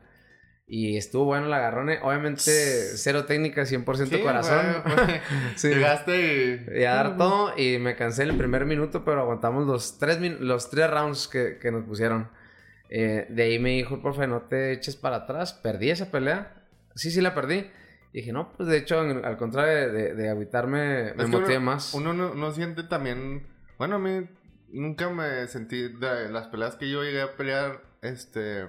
Y 0.66 0.98
estuvo 0.98 1.24
bueno 1.24 1.46
el 1.46 1.54
agarrone. 1.54 1.98
Obviamente, 2.02 2.42
cero 2.42 3.24
técnica, 3.24 3.62
100% 3.62 4.22
corazón. 4.22 4.82
sí. 5.56 5.68
Llegaste 5.68 6.66
y... 6.74 6.80
y... 6.80 6.84
a 6.84 6.94
dar 6.94 7.16
todo. 7.16 7.56
Y 7.56 7.78
me 7.78 7.96
cansé 7.96 8.24
en 8.24 8.28
el 8.28 8.36
primer 8.36 8.66
minuto, 8.66 9.02
pero 9.02 9.22
aguantamos 9.22 9.66
los 9.66 9.98
tres, 9.98 10.20
los 10.40 10.68
tres 10.68 10.90
rounds 10.90 11.26
que, 11.26 11.56
que 11.56 11.72
nos 11.72 11.84
pusieron. 11.84 12.28
Eh, 12.88 13.26
de 13.28 13.43
ahí 13.43 13.59
me 13.59 13.71
dijo, 13.71 14.00
profe, 14.00 14.26
no 14.26 14.43
te 14.43 14.73
eches 14.73 14.97
para 14.97 15.16
atrás. 15.16 15.52
Perdí 15.52 15.90
esa 15.90 16.11
pelea. 16.11 16.55
Sí, 16.95 17.11
sí 17.11 17.21
la 17.21 17.35
perdí. 17.35 17.71
Y 18.12 18.21
dije, 18.21 18.33
no, 18.33 18.52
pues 18.52 18.69
de 18.69 18.78
hecho, 18.78 19.00
al 19.00 19.37
contrario 19.37 19.93
de, 19.93 20.14
de, 20.14 20.35
me 20.66 21.26
motivé 21.26 21.59
más. 21.59 21.93
Uno 21.95 22.14
no, 22.14 22.35
no, 22.35 22.52
siente 22.52 22.83
también. 22.85 23.47
Bueno, 23.78 23.97
a 23.97 23.99
mí 23.99 24.26
nunca 24.71 25.11
me 25.11 25.47
sentí. 25.49 25.88
De 25.88 26.31
las 26.31 26.47
peleas 26.49 26.76
que 26.76 26.88
yo 26.88 27.02
llegué 27.02 27.21
a 27.21 27.37
pelear, 27.37 27.83
este 28.02 28.66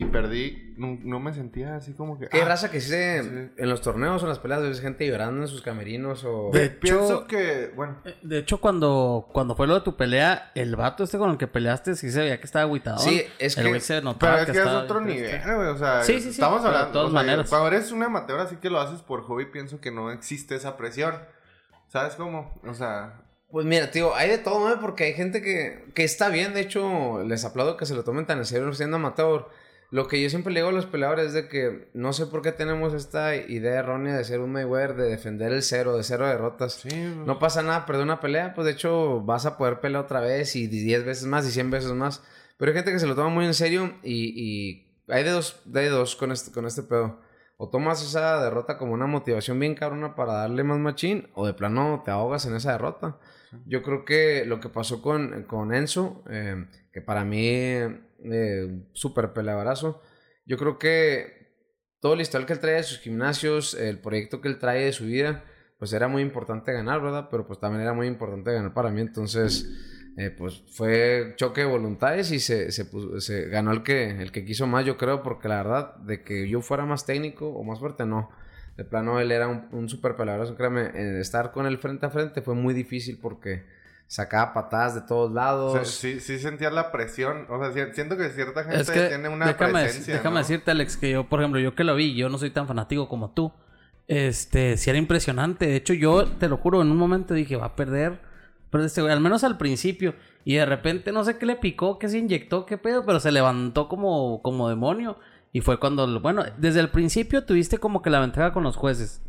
y 0.00 0.06
perdí, 0.06 0.72
no, 0.78 1.20
me 1.20 1.34
sentía 1.34 1.76
así 1.76 1.92
como 1.92 2.18
que... 2.18 2.26
¿Qué 2.28 2.40
ah, 2.40 2.46
raza 2.46 2.70
que 2.70 2.80
sí, 2.80 2.94
en 2.94 3.52
los 3.68 3.82
torneos 3.82 4.22
o 4.22 4.24
en 4.24 4.30
las 4.30 4.38
peleas 4.38 4.62
ves 4.62 4.80
gente 4.80 5.06
llorando 5.06 5.42
en 5.42 5.46
sus 5.46 5.60
camerinos 5.60 6.24
o...? 6.24 6.48
De 6.54 6.64
hecho, 6.64 6.80
pienso 6.80 7.26
que, 7.26 7.70
bueno... 7.76 7.98
Eh, 8.06 8.16
de 8.22 8.38
hecho, 8.38 8.62
cuando, 8.62 9.28
cuando 9.30 9.54
fue 9.54 9.66
lo 9.66 9.74
de 9.74 9.82
tu 9.82 9.98
pelea, 9.98 10.52
el 10.54 10.74
vato 10.74 11.04
este 11.04 11.18
con 11.18 11.28
el 11.28 11.36
que 11.36 11.48
peleaste 11.48 11.96
sí 11.96 12.10
se 12.10 12.20
veía 12.20 12.40
que 12.40 12.46
estaba 12.46 12.62
agüitado. 12.62 12.96
Sí, 12.96 13.22
es 13.38 13.54
que... 13.56 13.80
Se 13.80 14.00
notaba 14.00 14.38
pero 14.38 14.44
es 14.46 14.50
que, 14.52 14.58
es 14.58 14.74
otro 14.74 15.02
nivel, 15.02 15.42
güey, 15.42 15.68
o 15.68 15.76
sea... 15.76 16.02
Sí, 16.02 16.14
sí, 16.14 16.22
sí. 16.22 16.28
Estamos 16.30 16.64
hablando... 16.64 16.86
De 16.86 16.92
todas 16.94 17.12
maneras. 17.12 17.50
Cuando 17.50 17.68
eres 17.68 17.92
un 17.92 18.02
amateur 18.02 18.40
así 18.40 18.56
que 18.56 18.70
lo 18.70 18.80
haces 18.80 19.02
por 19.02 19.20
hobby, 19.24 19.44
pienso 19.52 19.82
que 19.82 19.90
no 19.90 20.10
existe 20.10 20.54
esa 20.54 20.78
presión. 20.78 21.14
¿Sabes 21.88 22.14
cómo? 22.14 22.58
O 22.66 22.72
sea... 22.72 23.20
Pues 23.50 23.66
mira, 23.66 23.90
tío, 23.90 24.14
hay 24.14 24.30
de 24.30 24.38
todo, 24.38 24.66
¿no? 24.66 24.80
Porque 24.80 25.04
hay 25.04 25.12
gente 25.12 25.42
que, 25.42 25.92
que 25.94 26.04
está 26.04 26.30
bien, 26.30 26.54
de 26.54 26.62
hecho, 26.62 27.22
les 27.22 27.44
aplaudo 27.44 27.76
que 27.76 27.84
se 27.84 27.94
lo 27.94 28.02
tomen 28.02 28.24
tan 28.24 28.38
en 28.38 28.46
serio 28.46 28.72
siendo 28.72 28.96
amateur 28.96 29.48
lo 29.90 30.06
que 30.06 30.22
yo 30.22 30.30
siempre 30.30 30.52
le 30.52 30.60
digo 30.60 30.68
a 30.68 30.72
los 30.72 30.86
peleadores 30.86 31.26
es 31.26 31.32
de 31.32 31.48
que 31.48 31.88
no 31.94 32.12
sé 32.12 32.26
por 32.26 32.42
qué 32.42 32.52
tenemos 32.52 32.94
esta 32.94 33.34
idea 33.34 33.80
errónea 33.80 34.16
de 34.16 34.22
ser 34.22 34.38
un 34.38 34.52
Mayweather, 34.52 34.94
de 34.94 35.08
defender 35.08 35.52
el 35.52 35.62
cero, 35.62 35.96
de 35.96 36.04
cero 36.04 36.28
derrotas. 36.28 36.84
No 37.26 37.40
pasa 37.40 37.62
nada, 37.62 37.86
perder 37.86 38.04
una 38.04 38.20
pelea, 38.20 38.54
pues 38.54 38.66
de 38.66 38.72
hecho 38.72 39.20
vas 39.22 39.46
a 39.46 39.56
poder 39.56 39.80
pelear 39.80 40.04
otra 40.04 40.20
vez 40.20 40.54
y 40.54 40.68
10 40.68 41.04
veces 41.04 41.26
más 41.26 41.46
y 41.46 41.50
100 41.50 41.70
veces 41.70 41.92
más. 41.92 42.22
Pero 42.56 42.70
hay 42.70 42.76
gente 42.76 42.92
que 42.92 43.00
se 43.00 43.06
lo 43.06 43.16
toma 43.16 43.30
muy 43.30 43.46
en 43.46 43.54
serio 43.54 43.94
y, 44.04 44.32
y 44.36 44.86
hay 45.08 45.24
de 45.24 45.30
dos, 45.30 45.60
de 45.64 45.88
dos 45.88 46.14
con 46.14 46.30
este, 46.30 46.52
con 46.52 46.66
este 46.66 46.84
pedo. 46.84 47.20
O 47.56 47.68
tomas 47.68 48.02
esa 48.02 48.40
derrota 48.42 48.78
como 48.78 48.92
una 48.92 49.06
motivación 49.06 49.58
bien 49.58 49.74
cabrona 49.74 50.14
para 50.14 50.34
darle 50.34 50.62
más 50.62 50.78
machín, 50.78 51.28
o 51.34 51.46
de 51.46 51.52
plano 51.52 52.02
te 52.04 52.10
ahogas 52.10 52.46
en 52.46 52.54
esa 52.54 52.72
derrota. 52.72 53.18
Yo 53.66 53.82
creo 53.82 54.04
que 54.04 54.44
lo 54.46 54.60
que 54.60 54.68
pasó 54.68 55.02
con, 55.02 55.42
con 55.42 55.74
Enzo, 55.74 56.22
eh, 56.30 56.66
que 56.92 57.02
para 57.02 57.24
mí 57.24 57.80
eh, 58.24 58.84
súper 58.92 59.32
peleabrazo. 59.32 60.02
Yo 60.46 60.56
creo 60.56 60.78
que 60.78 61.40
todo 62.00 62.14
el 62.14 62.20
historial 62.20 62.46
que 62.46 62.52
él 62.54 62.60
trae 62.60 62.74
de 62.74 62.82
sus 62.82 62.98
gimnasios, 62.98 63.74
el 63.74 63.98
proyecto 63.98 64.40
que 64.40 64.48
él 64.48 64.58
trae 64.58 64.84
de 64.84 64.92
su 64.92 65.04
vida, 65.04 65.44
pues 65.78 65.92
era 65.92 66.08
muy 66.08 66.22
importante 66.22 66.72
ganar, 66.72 67.00
¿verdad? 67.00 67.28
Pero 67.30 67.46
pues 67.46 67.58
también 67.58 67.82
era 67.82 67.92
muy 67.92 68.06
importante 68.06 68.52
ganar 68.52 68.74
para 68.74 68.90
mí. 68.90 69.00
Entonces, 69.00 69.68
eh, 70.16 70.30
pues 70.30 70.62
fue 70.68 71.34
choque 71.36 71.62
de 71.62 71.66
voluntades 71.66 72.30
y 72.32 72.40
se, 72.40 72.68
ganó 73.48 73.72
el 73.72 73.82
que, 73.82 74.22
el 74.22 74.32
que 74.32 74.44
quiso 74.44 74.66
más, 74.66 74.84
yo 74.84 74.96
creo, 74.96 75.22
porque 75.22 75.48
la 75.48 75.62
verdad, 75.62 75.96
de 75.96 76.22
que 76.22 76.48
yo 76.48 76.60
fuera 76.60 76.84
más 76.84 77.06
técnico 77.06 77.48
o 77.48 77.64
más 77.64 77.78
fuerte, 77.78 78.04
no. 78.04 78.30
De 78.76 78.84
plano, 78.84 79.20
él 79.20 79.32
era 79.32 79.48
un, 79.48 79.68
un 79.72 79.88
súper 79.88 80.16
peleabrazo, 80.16 80.56
créeme. 80.56 81.20
estar 81.20 81.52
con 81.52 81.66
él 81.66 81.78
frente 81.78 82.06
a 82.06 82.10
frente 82.10 82.42
fue 82.42 82.54
muy 82.54 82.72
difícil 82.74 83.18
porque 83.20 83.64
sacaba 84.10 84.52
patadas 84.52 84.96
de 84.96 85.02
todos 85.02 85.30
lados. 85.30 85.86
sí, 85.86 86.18
sí 86.18 86.40
sentía 86.40 86.68
la 86.70 86.90
presión. 86.90 87.46
O 87.48 87.62
sea, 87.62 87.94
siento 87.94 88.16
que 88.16 88.28
cierta 88.30 88.64
gente 88.64 89.08
tiene 89.08 89.28
una 89.28 89.56
presencia. 89.56 90.14
Déjame 90.14 90.40
decirte, 90.40 90.72
Alex, 90.72 90.96
que 90.96 91.12
yo, 91.12 91.28
por 91.28 91.38
ejemplo, 91.38 91.60
yo 91.60 91.76
que 91.76 91.84
lo 91.84 91.94
vi, 91.94 92.16
yo 92.16 92.28
no 92.28 92.36
soy 92.36 92.50
tan 92.50 92.66
fanático 92.66 93.08
como 93.08 93.30
tú. 93.30 93.52
Este, 94.08 94.76
sí 94.76 94.90
era 94.90 94.98
impresionante. 94.98 95.66
De 95.66 95.76
hecho, 95.76 95.94
yo 95.94 96.24
te 96.24 96.48
lo 96.48 96.56
juro, 96.56 96.82
en 96.82 96.90
un 96.90 96.96
momento 96.96 97.34
dije, 97.34 97.54
va 97.54 97.66
a 97.66 97.76
perder. 97.76 98.20
Pero 98.70 98.84
este 98.84 99.00
al 99.00 99.20
menos 99.20 99.44
al 99.44 99.56
principio. 99.56 100.16
Y 100.44 100.56
de 100.56 100.66
repente 100.66 101.12
no 101.12 101.22
sé 101.22 101.38
qué 101.38 101.46
le 101.46 101.54
picó, 101.54 102.00
qué 102.00 102.08
se 102.08 102.18
inyectó, 102.18 102.66
qué 102.66 102.78
pedo, 102.78 103.06
pero 103.06 103.20
se 103.20 103.30
levantó 103.30 103.88
como, 103.88 104.42
como 104.42 104.68
demonio. 104.68 105.20
Y 105.52 105.60
fue 105.60 105.78
cuando, 105.78 106.20
bueno, 106.20 106.42
desde 106.58 106.80
el 106.80 106.90
principio 106.90 107.44
tuviste 107.44 107.78
como 107.78 108.02
que 108.02 108.10
la 108.10 108.18
ventaja 108.18 108.52
con 108.52 108.64
los 108.64 108.74
jueces. 108.74 109.22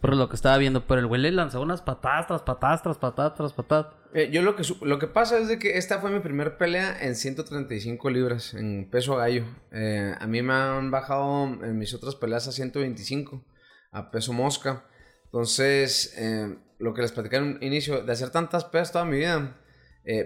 Por 0.00 0.16
lo 0.16 0.28
que 0.28 0.36
estaba 0.36 0.56
viendo, 0.58 0.86
pero 0.86 1.00
el 1.00 1.06
güey 1.06 1.20
le 1.20 1.32
lanzó 1.32 1.60
unas 1.60 1.82
patadas 1.82 2.28
tras 2.28 2.42
patadas, 2.42 2.82
tras 2.82 2.98
patadas, 2.98 3.34
tras 3.34 3.52
patadas. 3.52 3.86
Eh, 4.14 4.30
yo 4.32 4.42
lo 4.42 4.54
que, 4.54 4.62
lo 4.82 4.98
que 4.98 5.08
pasa 5.08 5.38
es 5.38 5.48
de 5.48 5.58
que 5.58 5.76
esta 5.76 5.98
fue 5.98 6.10
mi 6.10 6.20
primer 6.20 6.56
pelea 6.56 6.96
en 7.00 7.16
135 7.16 8.08
libras, 8.08 8.54
en 8.54 8.88
peso 8.90 9.16
gallo. 9.16 9.44
Eh, 9.72 10.14
a 10.18 10.26
mí 10.28 10.40
me 10.40 10.52
han 10.52 10.92
bajado 10.92 11.44
en 11.64 11.76
mis 11.78 11.94
otras 11.94 12.14
peleas 12.14 12.46
a 12.46 12.52
125, 12.52 13.44
a 13.90 14.10
peso 14.12 14.32
mosca. 14.32 14.84
Entonces, 15.24 16.14
eh, 16.16 16.56
lo 16.78 16.94
que 16.94 17.02
les 17.02 17.10
platicé 17.10 17.36
en 17.36 17.42
un 17.42 17.62
inicio, 17.62 18.02
de 18.02 18.12
hacer 18.12 18.30
tantas 18.30 18.64
pesas 18.64 18.92
toda 18.92 19.04
mi 19.04 19.18
vida, 19.18 19.58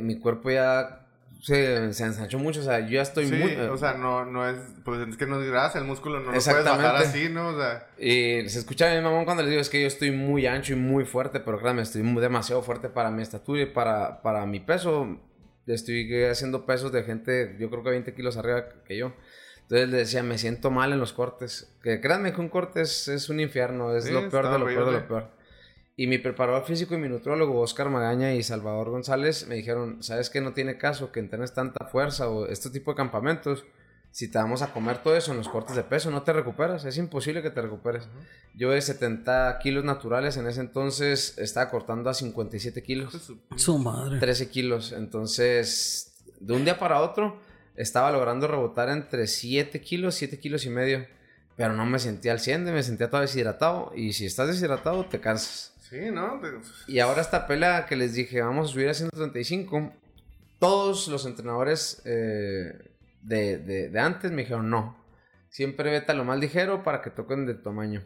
mi 0.00 0.20
cuerpo 0.20 0.50
ya 0.50 1.02
se, 1.42 1.92
se 1.92 2.04
ensanchó 2.04 2.38
mucho, 2.38 2.60
o 2.60 2.62
sea, 2.62 2.80
yo 2.80 2.92
ya 2.92 3.02
estoy 3.02 3.26
muy... 3.26 3.56
o 3.56 3.76
sea, 3.76 3.94
no, 3.94 4.24
no 4.24 4.48
es, 4.48 4.56
pues 4.84 5.08
es 5.08 5.16
que 5.16 5.26
no 5.26 5.42
es 5.42 5.50
grasa, 5.50 5.80
el 5.80 5.84
músculo 5.84 6.20
no 6.20 6.26
lo 6.26 6.40
puedes 6.40 6.46
bajar 6.64 6.96
así, 6.96 7.28
¿no? 7.28 7.48
O 7.48 7.58
sea... 7.58 7.88
Y 7.98 8.48
se 8.48 8.60
escucha 8.60 8.92
a 8.92 8.94
mi 8.94 9.02
mamá 9.02 9.24
cuando 9.24 9.42
les 9.42 9.50
digo, 9.50 9.60
es 9.60 9.68
que 9.68 9.80
yo 9.80 9.88
estoy 9.88 10.12
muy 10.12 10.46
ancho 10.46 10.74
y 10.74 10.76
muy 10.76 11.04
fuerte, 11.04 11.40
pero 11.40 11.58
créanme, 11.58 11.82
estoy 11.82 12.02
demasiado 12.02 12.62
fuerte 12.62 12.88
para 12.88 13.10
mi 13.10 13.22
estatura 13.22 13.60
y 13.62 13.66
para, 13.66 14.22
para 14.22 14.46
mi 14.46 14.60
peso. 14.60 15.18
Estoy 15.66 16.24
haciendo 16.24 16.64
pesos 16.64 16.92
de 16.92 17.02
gente, 17.02 17.56
yo 17.58 17.70
creo 17.70 17.82
que 17.82 17.90
20 17.90 18.14
kilos 18.14 18.36
arriba 18.36 18.68
que 18.86 18.96
yo. 18.96 19.12
Entonces 19.62 19.88
le 19.88 19.96
decía, 19.96 20.22
me 20.22 20.38
siento 20.38 20.70
mal 20.70 20.92
en 20.92 21.00
los 21.00 21.12
cortes. 21.12 21.74
Que 21.82 22.00
créanme 22.00 22.32
que 22.32 22.40
un 22.40 22.50
corte 22.50 22.82
es, 22.82 23.28
un 23.28 23.40
infierno, 23.40 23.96
es 23.96 24.08
lo 24.08 24.28
peor 24.28 24.48
de 24.48 24.58
lo 24.60 24.66
peor 24.66 24.86
de 24.86 24.92
lo 24.92 25.08
peor. 25.08 25.41
Y 26.02 26.08
mi 26.08 26.18
preparador 26.18 26.64
físico 26.64 26.96
y 26.96 26.98
mi 26.98 27.08
nutrólogo, 27.08 27.60
Oscar 27.60 27.88
Magaña 27.88 28.34
y 28.34 28.42
Salvador 28.42 28.90
González, 28.90 29.46
me 29.46 29.54
dijeron, 29.54 30.02
¿sabes 30.02 30.30
que 30.30 30.40
no 30.40 30.52
tiene 30.52 30.76
caso 30.76 31.12
que 31.12 31.20
entrenes 31.20 31.54
tanta 31.54 31.86
fuerza 31.86 32.28
o 32.28 32.48
este 32.48 32.70
tipo 32.70 32.90
de 32.90 32.96
campamentos? 32.96 33.64
Si 34.10 34.26
te 34.26 34.36
vamos 34.36 34.62
a 34.62 34.72
comer 34.72 34.98
todo 34.98 35.14
eso 35.16 35.30
en 35.30 35.38
los 35.38 35.48
cortes 35.48 35.76
de 35.76 35.84
peso, 35.84 36.10
no 36.10 36.22
te 36.24 36.32
recuperas. 36.32 36.84
Es 36.86 36.98
imposible 36.98 37.40
que 37.40 37.50
te 37.50 37.62
recuperes. 37.62 38.08
Yo 38.52 38.72
de 38.72 38.80
70 38.80 39.60
kilos 39.62 39.84
naturales 39.84 40.36
en 40.36 40.48
ese 40.48 40.62
entonces 40.62 41.38
estaba 41.38 41.70
cortando 41.70 42.10
a 42.10 42.14
57 42.14 42.82
kilos. 42.82 43.32
Su 43.54 43.78
madre. 43.78 44.18
13 44.18 44.50
kilos. 44.50 44.90
Entonces, 44.90 46.16
de 46.40 46.52
un 46.52 46.64
día 46.64 46.80
para 46.80 47.00
otro, 47.00 47.38
estaba 47.76 48.10
logrando 48.10 48.48
rebotar 48.48 48.88
entre 48.88 49.28
7 49.28 49.80
kilos, 49.80 50.16
7 50.16 50.40
kilos 50.40 50.66
y 50.66 50.70
medio. 50.70 51.06
Pero 51.54 51.74
no 51.74 51.86
me 51.86 52.00
sentía 52.00 52.32
al 52.32 52.40
100, 52.40 52.64
me 52.64 52.82
sentía 52.82 53.08
todo 53.08 53.20
deshidratado. 53.20 53.92
Y 53.94 54.14
si 54.14 54.26
estás 54.26 54.48
deshidratado, 54.48 55.06
te 55.06 55.20
cansas. 55.20 55.71
Sí, 55.92 56.10
¿no? 56.10 56.40
Y 56.88 57.00
ahora 57.00 57.20
esta 57.20 57.46
pelea 57.46 57.84
que 57.84 57.96
les 57.96 58.14
dije, 58.14 58.40
vamos 58.40 58.70
a 58.70 58.72
subir 58.72 58.88
a 58.88 58.94
135, 58.94 59.92
todos 60.58 61.06
los 61.08 61.26
entrenadores 61.26 62.00
eh, 62.06 62.94
de, 63.20 63.92
antes 64.00 64.30
me 64.30 64.40
dijeron, 64.40 64.70
no, 64.70 64.96
siempre 65.50 65.90
vete 65.90 66.12
a 66.12 66.14
lo 66.14 66.24
más 66.24 66.38
ligero 66.38 66.82
para 66.82 67.02
que 67.02 67.10
toquen 67.10 67.44
de 67.44 67.52
tamaño. 67.52 68.02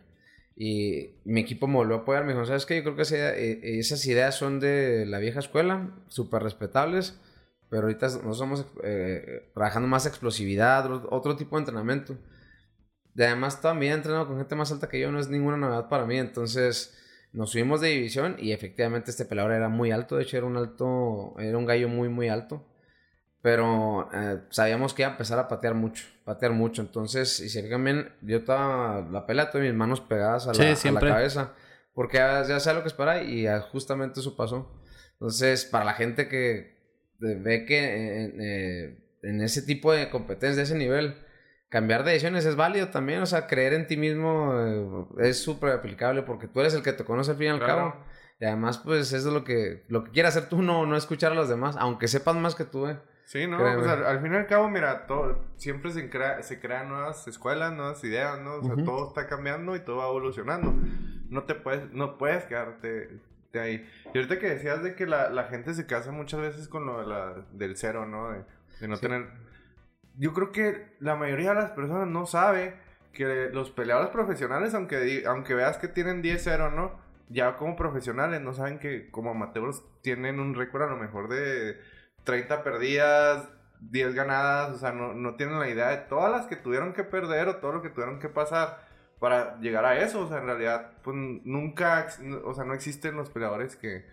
Y 0.56 1.20
mi 1.24 1.42
equipo 1.42 1.68
me 1.68 1.76
volvió 1.76 1.94
a 1.94 1.98
apoyar, 2.00 2.24
me 2.24 2.32
dijo, 2.32 2.44
¿sabes 2.44 2.66
qué? 2.66 2.74
Yo 2.74 2.82
creo 2.82 2.96
que 2.96 3.04
eh, 3.08 3.78
esas 3.78 4.04
ideas 4.04 4.34
son 4.34 4.58
de 4.58 5.06
la 5.06 5.20
vieja 5.20 5.38
escuela, 5.38 5.94
súper 6.08 6.42
respetables, 6.42 7.20
pero 7.70 7.82
ahorita 7.82 8.08
no 8.24 8.34
somos 8.34 8.66
eh, 8.82 9.48
trabajando 9.54 9.86
más 9.86 10.06
explosividad, 10.06 10.90
otro 11.12 11.36
tipo 11.36 11.54
de 11.54 11.60
entrenamiento. 11.60 12.18
Y 13.14 13.22
además 13.22 13.60
también 13.60 13.92
he 13.92 13.94
entrenado 13.94 14.26
con 14.26 14.38
gente 14.38 14.56
más 14.56 14.72
alta 14.72 14.88
que 14.88 14.98
yo, 14.98 15.12
no 15.12 15.20
es 15.20 15.28
ninguna 15.28 15.56
novedad 15.56 15.88
para 15.88 16.04
mí, 16.04 16.18
entonces 16.18 16.92
nos 17.32 17.50
subimos 17.50 17.80
de 17.80 17.88
división 17.88 18.36
y 18.38 18.52
efectivamente 18.52 19.10
este 19.10 19.24
peleador 19.24 19.52
era 19.52 19.68
muy 19.68 19.90
alto, 19.90 20.16
de 20.16 20.22
hecho 20.22 20.36
era 20.36 20.46
un 20.46 20.56
alto, 20.56 21.34
era 21.38 21.58
un 21.58 21.66
gallo 21.66 21.88
muy 21.88 22.08
muy 22.08 22.28
alto. 22.28 22.64
Pero 23.42 24.08
eh, 24.12 24.40
sabíamos 24.50 24.92
que 24.92 25.02
iba 25.02 25.10
a 25.10 25.12
empezar 25.12 25.38
a 25.38 25.46
patear 25.46 25.74
mucho, 25.74 26.04
patear 26.24 26.50
mucho. 26.50 26.82
Entonces, 26.82 27.38
y 27.38 27.48
si 27.48 27.62
bien, 27.62 28.12
yo 28.22 28.38
estaba 28.38 29.06
la 29.08 29.24
pelea, 29.24 29.52
todas 29.52 29.64
mis 29.64 29.76
manos 29.76 30.00
pegadas 30.00 30.48
a 30.48 30.52
la, 30.52 31.00
cabeza. 31.00 31.52
Porque 31.94 32.16
ya, 32.16 32.42
ya 32.42 32.58
sé 32.58 32.74
lo 32.74 32.82
que 32.82 32.88
espera 32.88 33.22
y 33.22 33.46
justamente 33.70 34.18
eso 34.18 34.36
pasó. 34.36 34.82
Entonces, 35.12 35.64
para 35.64 35.84
la 35.84 35.94
gente 35.94 36.28
que 36.28 36.76
ve 37.20 37.64
que 37.66 37.78
eh, 38.24 38.98
en 39.22 39.40
ese 39.40 39.62
tipo 39.62 39.92
de 39.92 40.10
competencia, 40.10 40.56
de 40.56 40.62
ese 40.62 40.76
nivel, 40.76 41.14
cambiar 41.68 42.04
de 42.04 42.12
decisiones 42.12 42.44
es 42.44 42.56
válido 42.56 42.88
también, 42.88 43.20
o 43.22 43.26
sea, 43.26 43.46
creer 43.46 43.72
en 43.72 43.86
ti 43.86 43.96
mismo 43.96 44.52
eh, 45.20 45.28
es 45.28 45.42
súper 45.42 45.72
aplicable 45.72 46.22
porque 46.22 46.48
tú 46.48 46.60
eres 46.60 46.74
el 46.74 46.82
que 46.82 46.92
te 46.92 47.04
conoce 47.04 47.32
al 47.32 47.36
fin 47.36 47.46
y 47.46 47.50
al 47.50 47.60
cabo. 47.60 47.94
Y 48.38 48.44
además, 48.44 48.78
pues, 48.78 49.12
eso 49.12 49.28
es 49.28 49.34
lo 49.34 49.44
que, 49.44 49.84
lo 49.88 50.04
que 50.04 50.10
quieras 50.10 50.36
hacer 50.36 50.48
tú, 50.48 50.60
no, 50.60 50.84
no 50.84 50.96
escuchar 50.96 51.32
a 51.32 51.34
los 51.34 51.48
demás, 51.48 51.76
aunque 51.78 52.06
sepas 52.06 52.36
más 52.36 52.54
que 52.54 52.64
tú, 52.64 52.86
eh. 52.86 52.98
Sí, 53.24 53.46
¿no? 53.48 53.56
O 53.56 53.82
sea, 53.82 53.94
al 54.08 54.20
fin 54.22 54.34
y 54.34 54.36
al 54.36 54.46
cabo, 54.46 54.68
mira, 54.68 55.06
todo, 55.06 55.44
siempre 55.56 55.90
se, 55.90 56.08
crea, 56.10 56.42
se 56.42 56.60
crean 56.60 56.88
nuevas 56.88 57.26
escuelas, 57.26 57.72
nuevas 57.72 58.04
ideas, 58.04 58.40
¿no? 58.40 58.56
O 58.56 58.62
sea, 58.62 58.76
todo 58.84 59.08
está 59.08 59.26
cambiando 59.26 59.74
y 59.74 59.80
todo 59.80 59.96
va 59.96 60.06
evolucionando. 60.06 60.72
no 61.28 61.42
te 61.42 61.56
puedes, 61.56 61.90
no 61.92 62.18
puedes 62.18 62.44
quedarte 62.44 63.18
de 63.52 63.60
ahí. 63.60 63.90
Y 64.14 64.18
ahorita 64.18 64.38
que 64.38 64.50
decías 64.50 64.82
de 64.84 64.94
que 64.94 65.06
la, 65.06 65.28
la 65.30 65.44
gente 65.44 65.74
se 65.74 65.86
casa 65.86 66.12
muchas 66.12 66.40
veces 66.40 66.68
con 66.68 66.86
lo 66.86 67.00
de 67.00 67.06
la, 67.06 67.34
del 67.52 67.76
cero, 67.76 68.06
¿no? 68.06 68.30
De, 68.30 68.44
de 68.80 68.86
no 68.86 68.96
tener... 68.96 69.26
Yo 70.18 70.32
creo 70.32 70.52
que 70.52 70.96
la 70.98 71.16
mayoría 71.16 71.50
de 71.50 71.60
las 71.60 71.70
personas 71.72 72.08
no 72.08 72.26
sabe 72.26 72.76
que 73.12 73.50
los 73.52 73.70
peleadores 73.70 74.10
profesionales, 74.10 74.74
aunque, 74.74 75.24
aunque 75.26 75.54
veas 75.54 75.78
que 75.78 75.88
tienen 75.88 76.22
10-0, 76.22 76.72
¿no? 76.74 76.92
Ya 77.28 77.56
como 77.56 77.76
profesionales 77.76 78.40
no 78.40 78.52
saben 78.52 78.78
que 78.78 79.10
como 79.10 79.30
amateurs 79.30 79.82
tienen 80.02 80.38
un 80.38 80.54
récord 80.54 80.82
a 80.82 80.86
lo 80.86 80.96
mejor 80.96 81.28
de 81.28 81.80
30 82.24 82.62
perdidas, 82.62 83.48
10 83.80 84.14
ganadas, 84.14 84.70
o 84.74 84.78
sea, 84.78 84.92
no, 84.92 85.14
no 85.14 85.34
tienen 85.36 85.58
la 85.58 85.68
idea 85.68 85.88
de 85.88 85.98
todas 85.98 86.30
las 86.30 86.46
que 86.46 86.56
tuvieron 86.56 86.92
que 86.92 87.04
perder 87.04 87.48
o 87.48 87.56
todo 87.56 87.72
lo 87.72 87.82
que 87.82 87.90
tuvieron 87.90 88.18
que 88.18 88.28
pasar 88.28 88.86
para 89.18 89.58
llegar 89.60 89.84
a 89.84 89.98
eso, 89.98 90.20
o 90.20 90.28
sea, 90.28 90.38
en 90.38 90.46
realidad, 90.46 90.92
pues 91.02 91.16
nunca, 91.16 92.06
o 92.44 92.54
sea, 92.54 92.64
no 92.64 92.74
existen 92.74 93.16
los 93.16 93.30
peleadores 93.30 93.76
que, 93.76 94.06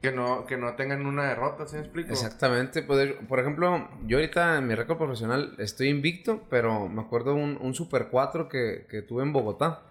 que, 0.00 0.12
no, 0.12 0.44
que 0.46 0.56
no 0.56 0.74
tengan 0.76 1.06
una 1.06 1.24
derrota, 1.28 1.66
¿sí 1.66 1.76
me 1.76 1.82
explico? 1.82 2.10
Exactamente. 2.12 2.82
Pues, 2.82 3.12
por 3.28 3.40
ejemplo, 3.40 3.88
yo 4.06 4.18
ahorita 4.18 4.58
en 4.58 4.66
mi 4.66 4.74
récord 4.74 4.98
profesional 4.98 5.54
estoy 5.58 5.88
invicto, 5.88 6.44
pero 6.50 6.88
me 6.88 7.00
acuerdo 7.02 7.34
un, 7.34 7.58
un 7.60 7.74
Super 7.74 8.08
4 8.10 8.48
que, 8.48 8.86
que 8.90 9.02
tuve 9.02 9.22
en 9.22 9.32
Bogotá. 9.32 9.82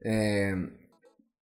Eh, 0.00 0.54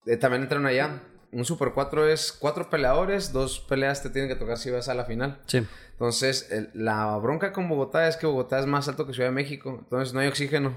eh, 0.06 0.16
también 0.16 0.42
entraron 0.42 0.66
allá. 0.66 1.02
Un 1.32 1.44
Super 1.46 1.70
4 1.72 2.06
es 2.08 2.30
cuatro 2.32 2.68
peleadores, 2.68 3.32
dos 3.32 3.60
peleas 3.60 4.02
te 4.02 4.10
tienen 4.10 4.28
que 4.28 4.36
tocar 4.36 4.58
si 4.58 4.70
vas 4.70 4.88
a 4.88 4.94
la 4.94 5.04
final. 5.06 5.40
Sí. 5.46 5.66
Entonces, 5.92 6.50
el- 6.50 6.70
la 6.74 7.16
bronca 7.16 7.52
con 7.52 7.68
Bogotá 7.68 8.06
es 8.08 8.16
que 8.16 8.26
Bogotá 8.26 8.58
es 8.58 8.66
más 8.66 8.86
alto 8.88 9.06
que 9.06 9.14
Ciudad 9.14 9.28
de 9.30 9.34
México. 9.34 9.76
Entonces, 9.78 10.12
no 10.12 10.20
hay 10.20 10.28
oxígeno. 10.28 10.76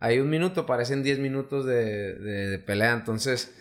Hay 0.00 0.20
un 0.20 0.30
minuto, 0.30 0.66
parecen 0.66 1.02
10 1.02 1.18
minutos 1.18 1.64
de, 1.66 2.14
de- 2.14 2.46
de 2.50 2.58
pelea. 2.60 2.92
Entonces, 2.92 3.52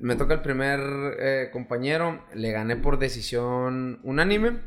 me 0.00 0.16
toca 0.16 0.34
el 0.34 0.42
primer 0.42 0.80
eh, 1.18 1.50
compañero. 1.52 2.24
Le 2.34 2.52
gané 2.52 2.76
por 2.76 2.98
decisión 2.98 4.00
unánime. 4.02 4.60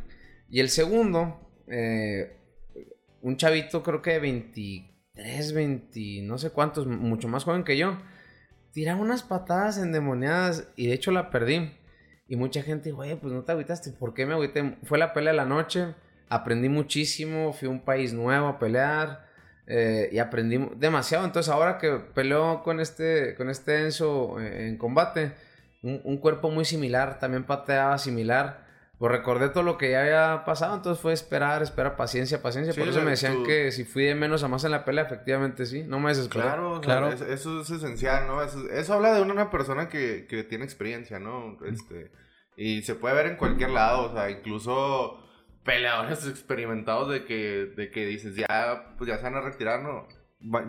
Y 0.50 0.60
el 0.60 0.70
segundo, 0.70 1.40
eh, 1.68 2.38
un 3.22 3.38
chavito, 3.38 3.82
creo 3.84 4.02
que 4.02 4.12
de 4.12 4.20
23, 4.20 5.54
20, 5.54 6.22
no 6.24 6.38
sé 6.38 6.52
cuántos, 6.52 6.88
mucho 6.88 7.28
más 7.28 7.44
joven 7.44 7.64
que 7.64 7.78
yo. 7.78 7.98
Tiraba 8.72 9.02
unas 9.02 9.24
patadas 9.24 9.78
endemoniadas 9.78 10.72
y 10.76 10.88
de 10.88 10.94
hecho 10.94 11.12
la 11.12 11.30
perdí. 11.30 11.72
Y 12.28 12.36
mucha 12.36 12.62
gente, 12.62 12.92
güey, 12.92 13.16
pues 13.16 13.34
no 13.34 13.44
te 13.44 13.52
agüitaste. 13.52 13.92
¿Por 13.92 14.14
qué 14.14 14.26
me 14.26 14.34
agüité? 14.34 14.78
Fue 14.84 14.98
la 14.98 15.14
pelea 15.14 15.32
de 15.32 15.38
la 15.38 15.46
noche. 15.46 15.96
Aprendí 16.28 16.70
muchísimo. 16.70 17.54
Fui 17.54 17.68
a 17.68 17.72
un 17.72 17.86
país 17.86 18.14
nuevo 18.14 18.48
a 18.48 18.60
pelear. 18.60 19.26
Eh, 19.68 20.10
y 20.12 20.20
aprendí 20.20 20.58
demasiado. 20.78 21.26
Entonces, 21.26 21.52
ahora 21.52 21.78
que 21.78 21.92
peleo 22.14 22.62
con 22.64 22.80
este, 22.80 23.36
con 23.36 23.50
este 23.50 23.82
Enzo 23.84 24.40
eh, 24.40 24.68
en 24.68 24.78
combate, 24.78 25.34
un, 25.82 26.02
un 26.04 26.18
cuerpo 26.18 26.50
muy 26.52 26.66
similar, 26.66 27.20
también 27.20 27.44
pateaba 27.46 27.98
similar. 27.98 28.64
Pues 28.98 29.12
recordé 29.12 29.50
todo 29.50 29.64
lo 29.64 29.78
que 29.78 29.92
ya 29.92 30.00
había 30.02 30.46
pasado. 30.46 30.74
Entonces, 30.76 31.02
fue 31.02 31.12
esperar, 31.12 31.62
esperar, 31.62 31.98
paciencia, 31.98 32.42
paciencia. 32.42 32.72
Sí, 32.74 32.80
Por 32.80 32.88
eso 32.88 33.02
me 33.02 33.10
decían 33.12 33.44
que 33.44 33.72
si 33.74 33.84
fui 33.84 34.06
de 34.06 34.16
menos 34.16 34.42
a 34.44 34.48
más 34.48 34.64
en 34.64 34.72
la 34.72 34.86
pelea, 34.86 35.04
efectivamente 35.04 35.66
sí. 35.66 35.84
No 35.84 36.00
me 36.00 36.10
desesperé. 36.12 36.46
Claro, 36.46 36.72
o 36.72 36.76
sea, 36.76 36.82
Claro. 36.82 37.10
es- 37.10 37.20
eso 37.20 37.60
es 37.60 37.70
esencial, 37.72 38.26
¿no? 38.26 38.42
Eso, 38.42 38.70
eso 38.70 38.94
habla 38.94 39.14
de 39.14 39.22
una, 39.22 39.34
una 39.34 39.50
persona 39.52 39.90
que, 39.90 40.28
que 40.30 40.44
tiene 40.46 40.64
experiencia, 40.64 41.20
¿no? 41.20 41.58
Este, 41.66 42.10
y 42.56 42.84
se 42.84 42.96
puede 42.96 43.16
ver 43.16 43.26
en 43.28 43.36
cualquier 43.36 43.72
lado, 43.72 44.12
o 44.12 44.14
sea, 44.14 44.30
incluso 44.30 45.20
peleadores 45.66 46.26
experimentados 46.28 47.10
de 47.12 47.26
que, 47.26 47.66
de 47.76 47.90
que 47.92 48.06
dices, 48.06 48.36
ya, 48.36 48.94
pues 48.98 49.10
ya 49.10 49.18
se 49.18 49.24
van 49.24 49.36
a 49.36 49.42
retirar, 49.42 49.82
¿no? 49.82 50.08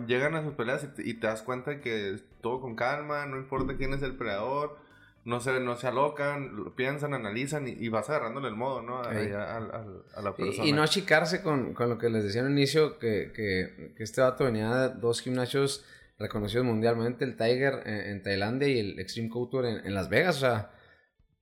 Llegan 0.07 0.35
a 0.35 0.43
sus 0.43 0.55
peleas 0.55 0.83
y 0.83 0.87
te, 0.87 1.07
y 1.09 1.13
te 1.13 1.27
das 1.27 1.43
cuenta 1.43 1.79
que 1.79 2.17
todo 2.41 2.59
con 2.59 2.75
calma, 2.75 3.25
no 3.27 3.37
importa 3.37 3.77
quién 3.77 3.93
es 3.93 4.01
el 4.01 4.15
peleador, 4.17 4.77
no 5.23 5.39
se, 5.39 5.59
no 5.59 5.75
se 5.75 5.87
alocan, 5.87 6.55
lo 6.55 6.75
piensan, 6.75 7.13
analizan 7.13 7.67
y, 7.67 7.71
y 7.71 7.89
vas 7.89 8.09
agarrándole 8.09 8.47
el 8.47 8.55
modo, 8.55 8.81
¿no? 8.81 9.03
A, 9.03 9.13
Ey. 9.19 9.31
a- 9.33 9.57
a- 9.57 9.85
a 10.15 10.21
la 10.21 10.29
Y- 10.31 10.33
persona. 10.41 10.67
Y, 10.67 10.71
no 10.71 10.81
achicarse 10.81 11.43
con, 11.43 11.73
con 11.73 11.89
lo 11.89 11.97
que 11.99 12.09
les 12.09 12.23
decía 12.23 12.41
al 12.41 12.49
inicio, 12.49 12.97
que, 12.97 13.31
que, 13.35 13.93
que 13.95 14.03
este 14.03 14.21
vato 14.21 14.45
venía 14.45 14.73
de 14.75 14.89
dos 14.95 15.21
gimnasios 15.21 15.85
reconocidos 16.17 16.65
mundialmente, 16.65 17.23
el 17.25 17.35
Tiger 17.37 17.83
en, 17.85 17.93
en 18.11 18.23
Tailandia 18.23 18.67
y 18.69 18.79
el 18.79 18.99
Extreme 18.99 19.29
Couture 19.29 19.69
en, 19.69 19.85
en 19.85 19.93
Las 19.93 20.09
Vegas, 20.09 20.37
o 20.37 20.39
sea, 20.39 20.71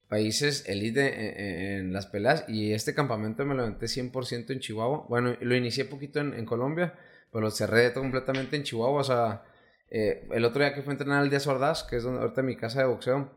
países 0.09 0.63
elite 0.67 1.01
en, 1.07 1.45
en- 1.45 1.79
en 1.87 1.93
las 1.93 2.05
peleas. 2.07 2.45
Y 2.47 2.73
este 2.73 2.93
campamento 2.93 3.45
me 3.45 3.55
lo 3.55 3.63
aventé 3.63 3.87
100% 3.87 4.51
en 4.53 4.59
Chihuahua. 4.59 5.05
Bueno, 5.09 5.35
lo 5.41 5.55
inicié 5.55 5.85
poquito 5.85 6.19
en, 6.19 6.45
Colombia, 6.45 6.93
pero 7.31 7.41
lo 7.45 7.51
cerré 7.51 7.91
completamente 7.93 8.55
en 8.55 8.63
Chihuahua, 8.63 9.01
o 9.01 9.03
sea, 9.03 9.43
eh, 9.89 10.27
el 10.31 10.45
otro 10.45 10.61
día 10.63 10.73
que 10.73 10.81
fui 10.81 10.91
a 10.91 10.93
entrenar 10.93 11.21
al 11.21 11.29
Díaz 11.29 11.47
Ordaz, 11.47 11.83
que 11.83 11.97
es 11.97 12.03
donde 12.03 12.21
ahorita 12.21 12.41
mi 12.41 12.55
casa 12.55 12.79
de 12.79 12.85
boxeo, 12.87 13.31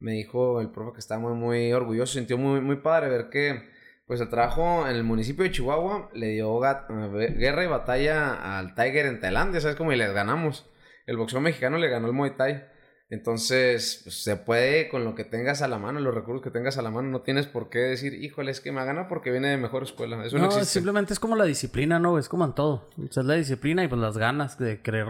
me 0.00 0.12
dijo 0.12 0.60
el 0.60 0.70
profe 0.70 0.94
que 0.94 0.98
estaba 1.00 1.20
muy, 1.20 1.34
muy 1.34 1.72
orgulloso, 1.72 2.14
sintió 2.14 2.36
muy, 2.36 2.60
muy 2.60 2.76
padre 2.76 3.08
ver 3.08 3.30
que 3.30 3.72
pues 4.06 4.20
el 4.20 4.28
trabajo 4.28 4.86
en 4.86 4.96
el 4.96 5.04
municipio 5.04 5.44
de 5.44 5.50
Chihuahua 5.50 6.10
le 6.12 6.28
dio 6.28 6.60
eh, 6.62 7.34
guerra 7.38 7.64
y 7.64 7.68
batalla 7.68 8.58
al 8.58 8.74
Tiger 8.74 9.06
en 9.06 9.18
Tailandia, 9.20 9.60
¿sabes? 9.62 9.76
Como 9.76 9.92
y 9.92 9.96
les 9.96 10.12
ganamos. 10.12 10.68
El 11.06 11.16
boxeo 11.16 11.40
mexicano 11.40 11.78
le 11.78 11.88
ganó 11.88 12.06
el 12.08 12.12
Muay 12.12 12.36
Thai. 12.36 12.64
Entonces, 13.10 14.00
pues, 14.04 14.22
se 14.22 14.36
puede 14.36 14.88
con 14.88 15.04
lo 15.04 15.14
que 15.14 15.24
tengas 15.24 15.62
a 15.62 15.68
la 15.68 15.78
mano, 15.78 16.00
los 16.00 16.14
recursos 16.14 16.42
que 16.42 16.50
tengas 16.50 16.78
a 16.78 16.82
la 16.82 16.90
mano. 16.90 17.08
No 17.10 17.20
tienes 17.20 17.46
por 17.46 17.68
qué 17.68 17.78
decir, 17.80 18.14
híjole, 18.14 18.50
es 18.50 18.60
que 18.60 18.72
me 18.72 18.84
gana 18.84 19.08
porque 19.08 19.30
viene 19.30 19.48
de 19.48 19.56
mejor 19.56 19.82
escuela. 19.82 20.24
Eso 20.24 20.38
no, 20.38 20.50
simplemente 20.50 21.12
es 21.12 21.20
como 21.20 21.36
la 21.36 21.44
disciplina, 21.44 21.98
¿no? 21.98 22.18
Es 22.18 22.28
como 22.28 22.44
en 22.44 22.54
todo. 22.54 22.88
O 22.98 23.12
sea, 23.12 23.20
es 23.22 23.26
la 23.26 23.34
disciplina 23.34 23.84
y 23.84 23.88
pues 23.88 24.00
las 24.00 24.16
ganas 24.18 24.58
de 24.58 24.80
querer 24.80 25.06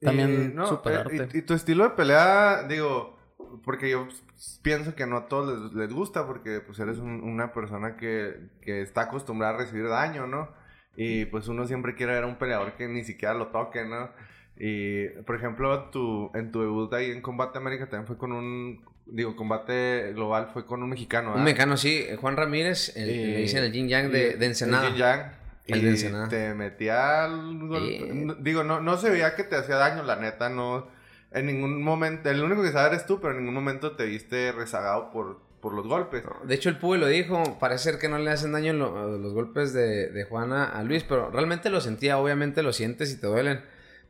también 0.00 0.50
Y, 0.52 0.54
no, 0.54 0.66
superarte. 0.66 1.16
eh, 1.16 1.28
y, 1.32 1.38
y 1.38 1.42
tu 1.42 1.54
estilo 1.54 1.84
de 1.84 1.90
pelea, 1.90 2.64
digo, 2.68 3.18
porque 3.64 3.90
yo 3.90 4.04
pues, 4.04 4.60
pienso 4.62 4.94
que 4.94 5.06
no 5.06 5.16
a 5.16 5.28
todos 5.28 5.72
les, 5.72 5.72
les 5.72 5.92
gusta, 5.92 6.26
porque 6.26 6.60
pues 6.60 6.78
eres 6.78 6.98
un- 6.98 7.22
una 7.22 7.52
persona 7.54 7.96
que, 7.96 8.36
que 8.60 8.82
está 8.82 9.02
acostumbrada 9.02 9.54
a 9.54 9.58
recibir 9.58 9.88
daño, 9.88 10.26
¿no? 10.26 10.50
Y 10.96 11.24
pues 11.24 11.48
uno 11.48 11.66
siempre 11.66 11.94
quiere 11.96 12.12
ver 12.12 12.24
a 12.24 12.26
un 12.26 12.36
peleador 12.36 12.74
que 12.76 12.86
ni 12.86 13.02
siquiera 13.02 13.34
lo 13.34 13.48
toque, 13.48 13.84
¿no? 13.84 14.10
Y, 14.58 15.06
por 15.26 15.36
ejemplo, 15.36 15.84
tu, 15.90 16.30
en 16.34 16.52
tu 16.52 16.60
debut 16.60 16.92
ahí 16.94 17.10
en 17.10 17.20
Combate 17.22 17.58
América 17.58 17.88
también 17.88 18.06
fue 18.06 18.16
con 18.16 18.32
un, 18.32 18.80
digo, 19.06 19.34
Combate 19.36 20.12
Global 20.12 20.48
fue 20.52 20.64
con 20.64 20.82
un 20.82 20.90
mexicano, 20.90 21.34
Un 21.34 21.42
mexicano, 21.44 21.76
sí, 21.76 22.04
eh, 22.08 22.16
Juan 22.20 22.36
Ramírez, 22.36 22.96
el, 22.96 23.10
Y- 23.10 23.26
le 23.32 23.38
dicen 23.38 23.64
el 23.64 23.72
Yin 23.72 23.88
Yang 23.88 24.10
de, 24.12 24.34
de 24.36 24.46
Ensenada. 24.46 24.86
El 24.86 24.92
yin 24.92 24.98
yang. 25.00 25.32
El 25.66 25.78
y 25.78 25.82
de 25.82 25.90
Ensenada. 25.90 26.28
te 26.28 26.54
metía 26.54 27.24
al 27.24 27.66
golpe. 27.66 27.98
Sí. 27.98 28.14
No, 28.14 28.34
Digo, 28.34 28.62
no, 28.64 28.80
no 28.80 28.96
se 28.96 29.10
veía 29.10 29.34
que 29.34 29.44
te 29.44 29.56
hacía 29.56 29.76
daño, 29.76 30.02
la 30.02 30.16
neta, 30.16 30.48
no. 30.50 30.86
En 31.32 31.46
ningún 31.46 31.82
momento, 31.82 32.30
el 32.30 32.42
único 32.42 32.62
que 32.62 32.70
sabe 32.70 32.88
eres 32.94 33.06
tú, 33.06 33.18
pero 33.20 33.32
en 33.32 33.38
ningún 33.40 33.54
momento 33.54 33.96
te 33.96 34.04
viste 34.04 34.52
rezagado 34.52 35.10
por, 35.10 35.40
por 35.60 35.72
los 35.74 35.84
golpes. 35.88 36.22
De 36.44 36.54
hecho, 36.54 36.68
el 36.68 36.78
Pube 36.78 36.98
lo 36.98 37.08
dijo, 37.08 37.58
parece 37.58 37.90
ser 37.90 37.98
que 37.98 38.08
no 38.08 38.18
le 38.18 38.30
hacen 38.30 38.52
daño 38.52 38.72
lo- 38.72 39.18
los 39.18 39.32
golpes 39.32 39.72
de, 39.72 40.10
de 40.10 40.24
Juana 40.24 40.64
a 40.66 40.84
Luis, 40.84 41.02
pero 41.02 41.30
realmente 41.30 41.70
lo 41.70 41.80
sentía, 41.80 42.18
obviamente 42.18 42.62
lo 42.62 42.72
sientes 42.72 43.10
y 43.12 43.18
te 43.20 43.26
duelen. 43.26 43.62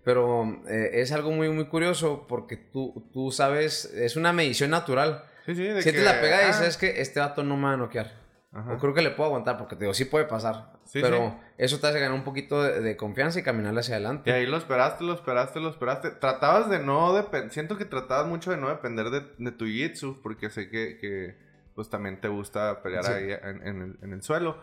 Pero 0.05 0.61
eh, 0.69 0.91
es 0.95 1.13
algo 1.13 1.31
muy, 1.31 1.49
muy 1.49 1.67
curioso 1.67 2.27
porque 2.29 2.57
tú, 2.57 3.09
tú 3.13 3.31
sabes, 3.33 3.87
es 3.87 4.17
una 4.17 4.33
medición 4.33 4.71
natural. 4.71 5.25
Sí, 5.47 5.55
sí, 5.55 5.63
de 5.63 5.83
Sientes 5.83 6.03
que, 6.05 6.09
la 6.11 6.21
pegada 6.21 6.47
y 6.47 6.51
ah, 6.51 6.53
sabes 6.53 6.77
que 6.77 7.01
este 7.01 7.21
vato 7.21 7.43
no 7.43 7.57
me 7.57 7.65
va 7.65 7.73
a 7.73 7.77
noquear. 7.77 8.13
ajá. 8.53 8.73
O 8.75 8.79
creo 8.79 8.95
que 8.95 9.03
le 9.03 9.11
puedo 9.11 9.29
aguantar 9.29 9.57
porque 9.59 9.77
te 9.77 9.81
digo, 9.85 9.95
sí 9.95 10.05
puede 10.05 10.27
pasar. 10.27 10.73
Sí, 10.85 11.01
pero 11.01 11.17
sí. 11.31 11.47
eso 11.59 11.81
te 11.81 11.87
hace 11.87 11.99
ganar 12.01 12.15
un 12.15 12.25
poquito 12.25 12.63
de, 12.63 12.81
de 12.81 12.97
confianza 12.97 13.39
y 13.39 13.43
caminar 13.43 13.77
hacia 13.79 13.93
Y 13.93 13.97
adelante. 13.97 14.33
ahí 14.33 14.47
lo 14.47 14.59
esperaste, 14.59 15.05
lo 15.05 15.15
esperaste, 15.15 15.61
lo 15.61 15.71
esperaste. 15.71 16.11
Tratabas 16.11 16.69
de 16.69 16.79
no 16.79 17.15
depender, 17.15 17.51
siento 17.51 17.79
que 17.79 17.87
tratabas 17.87 18.27
mucho 18.27 18.51
de 18.51 18.59
no 18.59 18.69
depender 18.69 19.09
de, 19.11 19.23
de 19.39 19.53
tu 19.53 19.65
jitsu, 19.65 20.21
porque 20.23 20.51
sé 20.51 20.69
que, 20.69 20.99
que, 20.99 21.37
pues 21.75 21.89
también 21.89 22.21
te 22.21 22.29
gusta 22.29 22.83
pelear 22.83 23.07
ahí 23.07 23.33
en, 23.33 23.67
en 23.67 23.83
el, 23.83 23.99
en 24.03 24.13
el 24.13 24.23
suelo. 24.23 24.59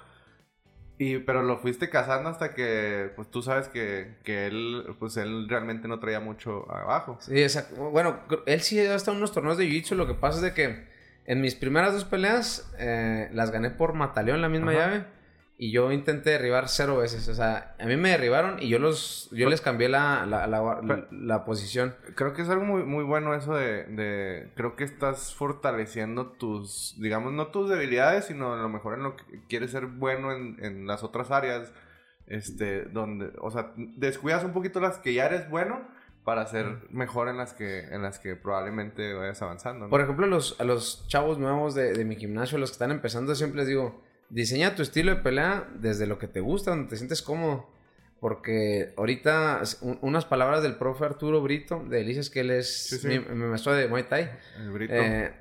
Y, 1.02 1.18
pero 1.18 1.42
lo 1.42 1.58
fuiste 1.58 1.90
cazando 1.90 2.30
hasta 2.30 2.54
que, 2.54 3.12
pues 3.16 3.32
tú 3.32 3.42
sabes 3.42 3.68
que, 3.68 4.18
que 4.24 4.46
él, 4.46 4.86
pues 5.00 5.18
él 5.18 5.50
realmente 5.50 5.88
no 5.88 6.00
traía 6.00 6.20
mucho 6.20 6.72
abajo. 6.72 7.18
Sí, 7.22 7.42
exacto. 7.42 7.90
Bueno, 7.90 8.20
él 8.46 8.62
sí 8.62 8.80
ha 8.80 8.94
estado 8.94 9.14
en 9.14 9.18
unos 9.18 9.32
torneos 9.32 9.58
de 9.58 9.66
Jiu-Jitsu. 9.66 9.96
Lo 9.96 10.06
que 10.06 10.14
pasa 10.14 10.38
es 10.38 10.44
de 10.44 10.54
que 10.54 10.86
en 11.26 11.42
mis 11.42 11.56
primeras 11.56 11.94
dos 11.94 12.06
peleas 12.06 12.72
eh, 12.78 13.30
las 13.34 13.50
gané 13.50 13.72
por 13.72 13.94
mataleón 13.94 14.42
la 14.42 14.50
misma 14.50 14.74
Ajá. 14.74 14.80
llave. 14.80 15.06
Y 15.64 15.72
yo 15.72 15.92
intenté 15.92 16.32
derribar 16.32 16.70
cero 16.70 16.98
veces. 16.98 17.28
O 17.28 17.36
sea, 17.36 17.76
a 17.80 17.86
mí 17.86 17.96
me 17.96 18.10
derribaron 18.10 18.58
y 18.60 18.68
yo 18.68 18.80
los 18.80 19.30
yo 19.32 19.48
les 19.48 19.62
cambié 19.62 19.90
la, 19.90 20.26
la, 20.26 20.48
la- 20.48 20.82
la- 20.82 21.08
la 21.12 21.46
posición. 21.46 21.96
Creo 22.16 22.34
que 22.34 22.42
es 22.42 22.50
algo 22.50 22.66
muy, 22.66 22.82
muy 22.84 23.04
bueno 23.04 23.36
eso 23.36 23.54
de, 23.54 23.84
de... 23.84 24.52
Creo 24.56 24.76
que 24.76 24.84
estás 24.84 25.36
fortaleciendo 25.36 26.32
tus... 26.32 26.96
Digamos, 27.00 27.32
no 27.34 27.50
tus 27.50 27.70
debilidades, 27.70 28.26
sino 28.26 28.56
a 28.56 28.58
lo 28.58 28.70
mejor 28.70 28.96
en 28.96 29.04
lo 29.04 29.16
que 29.16 29.24
quieres 29.48 29.70
ser 29.70 29.86
bueno 29.86 30.32
en, 30.32 30.58
en 30.66 30.88
las 30.88 31.04
otras 31.04 31.30
áreas. 31.30 31.72
Este, 32.26 32.86
donde... 32.86 33.32
O 33.40 33.52
sea, 33.52 33.72
descuidas 33.76 34.44
un 34.44 34.54
poquito 34.54 34.80
las 34.80 34.98
que 34.98 35.14
ya 35.14 35.28
eres 35.28 35.48
bueno 35.48 35.88
para 36.24 36.48
ser 36.48 36.80
mejor 36.90 37.28
en 37.28 37.38
las 37.38 37.54
que, 37.54 37.82
en 37.82 38.02
las 38.02 38.18
que 38.18 38.36
probablemente 38.36 39.14
vayas 39.14 39.40
avanzando. 39.44 39.86
¿no? 39.86 39.90
Por 39.92 40.02
ejemplo, 40.02 40.26
los, 40.26 40.60
a 40.60 40.64
los 40.64 41.08
chavos 41.08 41.38
nuevos 41.38 41.76
de, 41.76 41.94
de 41.94 42.04
mi 42.04 42.16
gimnasio, 42.16 42.58
los 42.58 42.72
que 42.72 42.76
están 42.76 42.90
empezando, 42.90 43.36
siempre 43.36 43.60
les 43.60 43.68
digo, 43.68 44.02
diseña 44.32 44.76
tu 44.76 44.82
estilo 44.82 45.14
de 45.16 45.22
pelea 45.22 45.68
desde 45.76 46.08
lo 46.08 46.18
que 46.18 46.28
te 46.28 46.40
gusta, 46.40 46.72
donde 46.72 46.90
te 46.90 46.98
sientes 46.98 47.22
cómodo. 47.22 47.70
Porque 48.20 48.94
ahorita 48.98 49.62
un- 49.82 49.98
unas 50.02 50.26
palabras 50.26 50.62
del 50.62 50.76
profe 50.76 51.06
Arturo 51.06 51.42
Brito, 51.42 51.84
de 51.90 51.98
Delicias, 51.98 52.30
que 52.30 52.42
él 52.42 52.52
es 52.52 52.88
Sí, 52.90 52.98
sí. 53.00 53.08
mi, 53.08 53.20
mi 53.20 53.46
maestro 53.46 53.74
de 53.74 53.88
Muay 53.88 54.04
Thai, 54.04 54.30
El 54.60 54.72
Brito. 54.72 54.94
eh, 54.94 55.34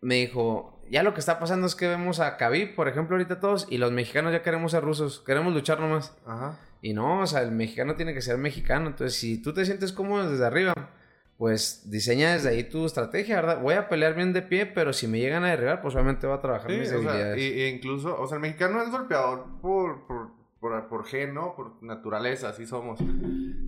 me 0.00 0.16
dijo, 0.16 0.82
ya 0.90 1.02
lo 1.04 1.14
que 1.14 1.20
está 1.20 1.38
pasando 1.38 1.66
es 1.66 1.74
que 1.76 1.86
vemos 1.86 2.18
a 2.20 2.36
Khabib, 2.36 2.74
por 2.74 2.88
ejemplo, 2.88 3.16
ahorita 3.16 3.38
todos, 3.40 3.66
y 3.70 3.78
los 3.78 3.92
mexicanos 3.92 4.32
ya 4.32 4.42
queremos 4.42 4.72
ser 4.72 4.82
rusos, 4.82 5.20
queremos 5.24 5.54
luchar 5.54 5.78
nomás. 5.80 6.16
Ajá. 6.26 6.58
Y 6.82 6.92
no, 6.92 7.20
o 7.20 7.26
sea, 7.26 7.40
el 7.42 7.52
mexicano 7.52 7.94
tiene 7.94 8.12
que 8.14 8.20
ser 8.20 8.36
mexicano. 8.36 8.88
Entonces, 8.88 9.18
si 9.18 9.40
tú 9.40 9.54
te 9.54 9.64
sientes 9.64 9.92
cómodo 9.92 10.28
desde 10.30 10.44
arriba, 10.44 10.74
pues 11.38 11.90
diseña 11.90 12.32
desde 12.34 12.50
ahí 12.50 12.64
tu 12.64 12.86
estrategia, 12.86 13.36
¿verdad? 13.36 13.60
Voy 13.60 13.74
a 13.74 13.88
pelear 13.88 14.14
bien 14.14 14.32
de 14.32 14.42
pie, 14.42 14.66
pero 14.66 14.92
si 14.92 15.06
me 15.08 15.18
llegan 15.18 15.44
a 15.44 15.50
derribar, 15.50 15.82
pues 15.82 15.94
obviamente 15.94 16.26
voy 16.26 16.36
a 16.36 16.40
trabajar 16.40 16.70
Sí, 16.70 16.76
mis 16.78 16.88
o 16.88 16.90
sea, 16.90 16.98
debilidades. 17.12 17.38
y, 17.42 17.46
y 17.60 17.64
incluso, 17.66 18.20
o 18.20 18.26
sea, 18.26 18.36
el 18.36 18.42
mexicano 18.42 18.82
es 18.82 18.90
golpeador 18.90 19.44
por, 19.60 20.06
por, 20.06 20.28
por, 20.60 20.88
por 20.88 21.04
gen, 21.06 21.34
¿no? 21.34 21.54
Por 21.56 21.82
naturaleza, 21.82 22.50
así 22.50 22.66
somos. 22.66 23.00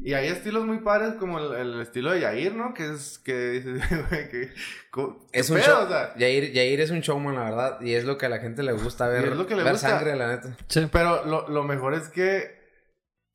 Y 0.03 0.15
hay 0.15 0.29
estilos 0.29 0.65
muy 0.65 0.79
padres 0.79 1.15
como 1.15 1.39
el, 1.41 1.53
el 1.55 1.81
estilo 1.81 2.13
de 2.13 2.21
Yair, 2.21 2.55
¿no? 2.55 2.73
Que 2.73 2.89
es, 2.93 3.19
que 3.19 3.61
que... 4.31 4.51
co- 4.91 5.19
Es 5.33 5.49
¿qué 5.49 5.53
un 5.55 5.59
pedo? 5.61 5.69
show. 5.75 5.85
O 5.85 5.89
sea, 5.89 6.15
Yair, 6.17 6.53
Yair 6.53 6.81
es 6.81 6.91
un 6.93 7.01
showman, 7.01 7.35
la 7.35 7.43
verdad. 7.45 7.81
Y 7.81 7.95
es 7.95 8.05
lo 8.05 8.17
que 8.17 8.27
a 8.27 8.29
la 8.29 8.39
gente 8.39 8.63
le 8.63 8.73
gusta 8.73 9.09
ver. 9.09 9.25
Y 9.27 9.29
es 9.31 9.37
lo 9.37 9.47
que 9.49 9.57
le 9.57 9.65
ver 9.65 9.73
gusta. 9.73 9.89
sangre, 9.91 10.15
la 10.15 10.29
neta. 10.29 10.57
Sí. 10.69 10.89
pero 10.93 11.25
lo, 11.27 11.49
lo 11.49 11.65
mejor 11.65 11.95
es 11.95 12.09
que, 12.09 12.56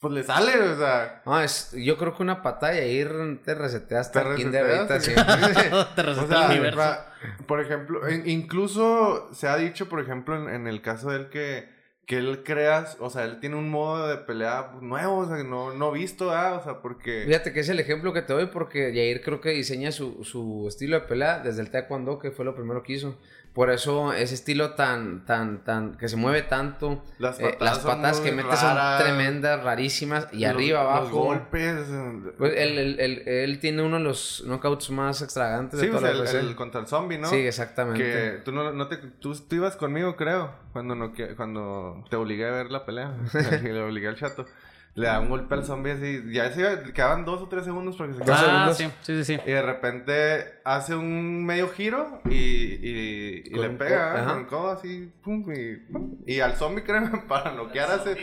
pues 0.02 0.14
le 0.16 0.24
sale, 0.24 0.60
o 0.60 0.78
sea... 0.78 1.22
No, 1.26 1.40
es, 1.40 1.72
yo 1.74 1.96
creo 1.98 2.16
que 2.18 2.24
una 2.24 2.42
patada 2.42 2.74
te 2.74 3.54
resetea 3.56 4.00
hasta 4.02 4.24
Te 4.24 4.30
el 4.32 4.36
kinder 4.36 4.66
reseteas, 4.66 5.08
ahorita, 5.16 5.60
sí. 5.62 5.76
Te 5.96 6.02
O 6.02 6.06
receta 6.06 6.28
sea, 6.28 6.46
el 6.48 6.52
universo. 6.52 6.80
va- 6.80 7.14
por 7.48 7.62
ejemplo, 7.62 8.08
en- 8.08 8.28
incluso 8.28 9.30
se 9.34 9.48
ha 9.48 9.56
dicho, 9.58 9.88
por 9.88 10.00
ejemplo, 10.02 10.36
en, 10.36 10.54
en 10.54 10.68
el 10.68 10.82
caso 10.82 11.12
de 11.12 11.18
él 11.18 11.30
que, 11.30 11.70
que 12.08 12.18
él 12.18 12.42
creas, 12.44 12.98
o 13.00 13.10
sea, 13.12 13.26
él 13.26 13.40
tiene 13.40 13.56
un 13.58 13.70
modo 13.70 14.08
de 14.08 14.18
pelea 14.18 14.72
nuevo, 14.82 15.20
o 15.20 15.28
sea, 15.28 15.44
no, 15.44 15.72
no 15.74 15.92
visto, 15.92 16.32
¿ah? 16.32 16.58
O 16.60 16.64
sea, 16.64 16.82
porque... 16.82 17.24
Fíjate 17.28 17.54
que 17.54 17.60
es 17.60 17.70
el 17.70 17.80
ejemplo 17.80 18.12
que 18.12 18.24
te 18.24 18.34
doy 18.34 18.48
porque 18.48 18.92
Yair 18.94 19.22
creo 19.22 19.40
que 19.40 19.52
diseña 19.52 19.92
su, 19.92 20.24
su 20.24 20.66
estilo 20.68 21.00
de 21.00 21.06
pelea 21.06 21.40
desde 21.40 21.62
el 21.62 21.70
taekwondo, 21.70 22.18
que 22.18 22.32
fue 22.32 22.44
lo 22.44 22.56
primero 22.56 22.82
que 22.82 22.94
hizo. 22.94 23.20
Por 23.54 23.70
eso 23.70 24.14
ese 24.14 24.34
estilo 24.34 24.76
tan, 24.76 25.26
tan, 25.26 25.64
tan, 25.66 25.96
que 25.98 26.08
se 26.08 26.16
mueve 26.16 26.42
tanto. 26.44 27.04
Las 27.20 27.38
eh, 27.42 27.58
las 27.60 27.80
patadas 27.80 28.22
que 28.22 28.32
raras, 28.32 28.60
son 28.62 29.06
tremendas, 29.06 29.62
rarísimas. 29.62 30.28
Y 30.32 30.40
los- 30.40 30.50
arriba, 30.52 30.84
Los 30.84 30.90
abajo. 31.02 31.18
golpes... 31.24 31.86
eh, 31.90 32.32
Pues 32.38 32.54
él, 32.56 32.80
él- 32.80 33.00
él- 33.02 33.24
él 33.28 33.60
tiene 33.60 33.82
uno 33.84 33.98
de 33.98 34.04
los 34.04 34.44
knockouts 34.48 34.90
más 34.92 35.22
extravagantes 35.22 35.82
sí, 35.82 35.88
de 35.88 35.92
pues 35.92 36.02
toda 36.02 36.14
el, 36.14 36.24
la 36.24 36.32
el 36.50 36.56
contra 36.56 36.80
el 36.80 36.88
zombie, 36.88 37.18
¿no? 37.18 37.28
Sí, 37.28 37.36
exactamente. 37.46 38.02
Que 38.02 38.42
tú 38.46 38.54
no, 38.54 38.72
no 38.72 38.88
te... 38.88 38.96
Tú, 38.96 39.36
tú 39.36 39.56
ibas 39.58 39.76
conmigo, 39.76 40.16
creo, 40.16 40.52
cuando, 40.72 40.96
no, 40.96 41.12
cuando 41.36 42.06
te 42.10 42.16
obligué 42.16 42.48
a 42.48 42.52
ver 42.52 42.72
la 42.72 42.86
pelea. 42.86 43.12
le 43.64 43.82
obligué 43.82 44.08
al 44.08 44.16
chato. 44.16 44.46
Le 44.94 45.08
da 45.08 45.20
un 45.22 45.30
golpe 45.30 45.54
al 45.56 45.64
zombie 45.64 45.94
así, 45.94 46.22
ya 46.34 46.52
se 46.52 46.92
quedaban 46.94 47.24
dos 47.24 47.42
o 47.42 47.48
tres 47.48 47.64
segundos 47.64 47.96
para 47.96 48.12
que 48.12 48.18
se 48.26 48.32
Ah, 48.32 48.74
segundos. 48.74 48.78
sí, 49.04 49.24
sí, 49.24 49.24
sí. 49.24 49.40
Y 49.46 49.52
de 49.52 49.62
repente 49.62 50.60
hace 50.66 50.96
un 50.96 51.46
medio 51.46 51.70
giro 51.70 52.22
y, 52.30 52.36
y, 52.36 53.44
le 53.52 53.70
pega 53.70 54.22
¿eh? 54.22 54.26
con 54.28 54.40
el 54.40 54.48
codo 54.48 54.72
así, 54.72 55.10
pum, 55.24 55.46
y, 55.54 55.76
pum. 55.92 56.18
y 56.28 56.40
al 56.42 56.56
zombie 56.56 56.84
creo 56.86 57.26
para 57.28 57.54
noquear 57.54 57.90
hace... 57.92 58.16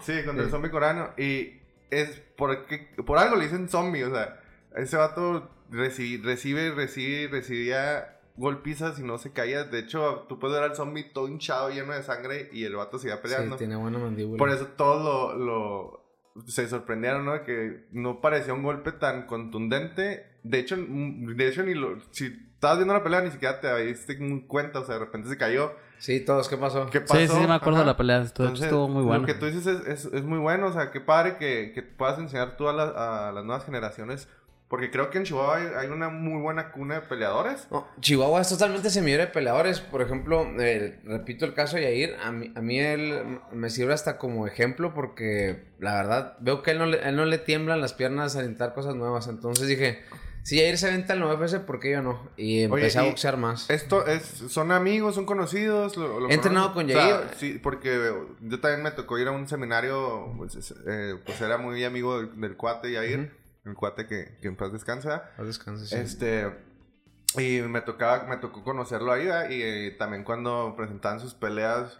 Sí, 0.00 0.22
contra 0.24 0.42
el 0.42 0.46
Sí. 0.46 0.50
zombie 0.50 0.70
coreano. 0.70 1.10
Y 1.16 1.60
es 1.90 2.20
porque, 2.36 2.88
por 3.06 3.16
algo 3.18 3.36
le 3.36 3.44
dicen 3.44 3.68
zombie, 3.70 4.04
o 4.04 4.10
sea, 4.14 4.38
ese 4.76 4.96
vato 4.98 5.50
recibe, 5.70 6.22
recibe, 6.24 6.70
recibe, 6.72 7.28
recibía 7.28 8.18
golpizas 8.36 8.98
y 8.98 9.02
no 9.02 9.16
se 9.18 9.32
caía. 9.32 9.64
De 9.64 9.78
hecho, 9.78 10.26
tú 10.28 10.38
puedes 10.38 10.58
ver 10.60 10.70
al 10.70 10.76
zombie 10.76 11.04
todo 11.04 11.28
hinchado, 11.28 11.70
lleno 11.70 11.92
de 11.94 12.02
sangre 12.02 12.50
y 12.52 12.64
el 12.64 12.76
vato 12.76 12.98
seguía 12.98 13.22
peleando. 13.22 13.56
Sí, 13.56 13.60
tiene 13.60 13.76
buena 13.76 13.98
mandíbula. 13.98 14.38
Por 14.38 14.50
eso 14.50 14.66
todos 14.76 15.36
lo, 15.38 15.44
lo- 15.44 16.01
se 16.46 16.68
sorprendieron, 16.68 17.24
¿no? 17.24 17.32
De 17.32 17.42
que 17.42 17.84
no 17.92 18.20
parecía 18.20 18.54
un 18.54 18.62
golpe 18.62 18.92
tan 18.92 19.26
contundente. 19.26 20.26
De 20.42 20.58
hecho, 20.58 20.76
mm, 20.76 21.34
de 21.36 21.48
hecho 21.48 21.62
ni 21.62 21.74
lo, 21.74 21.98
si 22.10 22.26
estabas 22.54 22.78
viendo 22.78 22.94
la 22.94 23.02
pelea 23.02 23.20
ni 23.22 23.30
siquiera 23.30 23.60
te 23.60 23.74
diste 23.86 24.18
cuenta, 24.46 24.80
o 24.80 24.84
sea, 24.84 24.94
de 24.94 25.00
repente 25.04 25.28
se 25.28 25.36
cayó. 25.36 25.72
Sí, 25.98 26.18
todos, 26.20 26.48
¿qué 26.48 26.56
pasó? 26.56 26.90
¿Qué 26.90 27.00
pasó? 27.00 27.14
Sí, 27.14 27.28
sí, 27.28 27.34
sí, 27.34 27.46
me 27.46 27.54
acuerdo 27.54 27.76
Ajá. 27.76 27.80
de 27.84 27.86
la 27.92 27.96
pelea. 27.96 28.22
Estuvo, 28.22 28.46
Entonces, 28.46 28.66
estuvo 28.66 28.88
muy 28.88 29.04
bueno. 29.04 29.20
Lo 29.20 29.26
que 29.26 29.34
tú 29.34 29.46
dices 29.46 29.66
es, 29.66 29.86
es, 29.86 30.12
es 30.12 30.22
muy 30.24 30.38
bueno, 30.38 30.66
o 30.66 30.72
sea, 30.72 30.90
qué 30.90 31.00
padre 31.00 31.36
que, 31.36 31.70
que 31.74 31.82
puedas 31.82 32.18
enseñar 32.18 32.56
tú 32.56 32.68
a, 32.68 32.72
la- 32.72 33.28
a 33.28 33.32
las 33.32 33.44
nuevas 33.44 33.64
generaciones. 33.64 34.28
Porque 34.72 34.90
creo 34.90 35.10
que 35.10 35.18
en 35.18 35.24
Chihuahua 35.24 35.56
hay, 35.58 35.66
hay 35.84 35.88
una 35.88 36.08
muy 36.08 36.40
buena 36.40 36.72
cuna 36.72 36.94
de 36.94 37.00
peleadores. 37.02 37.66
No, 37.70 37.86
Chihuahua 38.00 38.40
es 38.40 38.48
totalmente 38.48 38.88
semillero 38.88 39.22
de 39.24 39.28
peleadores. 39.28 39.80
Por 39.80 40.00
ejemplo, 40.00 40.46
eh, 40.58 40.98
repito 41.04 41.44
el 41.44 41.52
caso 41.52 41.76
de 41.76 41.82
Yair. 41.82 42.16
A 42.24 42.32
mí, 42.32 42.50
a 42.56 42.62
mí 42.62 42.80
él 42.80 43.38
me 43.52 43.68
sirve 43.68 43.92
hasta 43.92 44.16
como 44.16 44.46
ejemplo 44.46 44.94
porque 44.94 45.64
la 45.78 45.94
verdad 45.96 46.38
veo 46.40 46.62
que 46.62 46.70
él 46.70 46.78
no 46.78 46.86
le, 46.86 47.06
él 47.06 47.16
no 47.16 47.26
le 47.26 47.36
tiemblan 47.36 47.82
las 47.82 47.92
piernas 47.92 48.34
a 48.34 48.38
intentar 48.40 48.72
cosas 48.72 48.94
nuevas. 48.94 49.28
Entonces 49.28 49.68
dije, 49.68 50.04
si 50.42 50.56
Yair 50.56 50.78
se 50.78 50.90
venta 50.90 51.12
al 51.12 51.22
UFC, 51.22 51.58
¿por 51.58 51.78
qué 51.78 51.90
yo 51.90 52.00
no? 52.00 52.30
Y 52.38 52.60
Oye, 52.60 52.64
empecé 52.64 52.98
a 52.98 53.02
boxear 53.02 53.36
más. 53.36 53.68
Esto 53.68 54.06
es, 54.06 54.22
son 54.22 54.72
amigos, 54.72 55.14
son 55.16 55.26
conocidos. 55.26 55.98
Lo, 55.98 56.18
lo 56.18 56.30
He 56.30 56.32
entrenado 56.32 56.72
con 56.72 56.86
O 56.86 56.88
sea, 56.88 57.30
sí, 57.36 57.60
porque 57.62 58.14
yo 58.40 58.58
también 58.60 58.82
me 58.82 58.90
tocó 58.92 59.18
ir 59.18 59.28
a 59.28 59.32
un 59.32 59.46
seminario, 59.46 60.32
pues, 60.38 60.54
es- 60.54 60.74
eh, 60.86 61.16
pues 61.26 61.38
era 61.42 61.58
muy 61.58 61.84
amigo 61.84 62.16
del, 62.22 62.40
del 62.40 62.56
cuate 62.56 62.90
Yair, 62.90 63.41
el 63.64 63.74
cuate 63.74 64.06
que, 64.06 64.38
que 64.40 64.48
en 64.48 64.56
paz 64.56 64.72
descansa. 64.72 65.30
Haz 65.36 65.46
descanso, 65.46 65.84
sí. 65.84 65.94
Este, 65.96 66.50
y 67.38 67.60
me 67.62 67.80
tocaba, 67.80 68.24
me 68.24 68.36
tocó 68.38 68.62
conocerlo 68.64 69.12
ahí, 69.12 69.26
¿verdad? 69.26 69.50
y 69.50 69.62
eh, 69.62 69.96
también 69.98 70.24
cuando 70.24 70.74
presentaban 70.76 71.20
sus 71.20 71.34
peleas, 71.34 71.98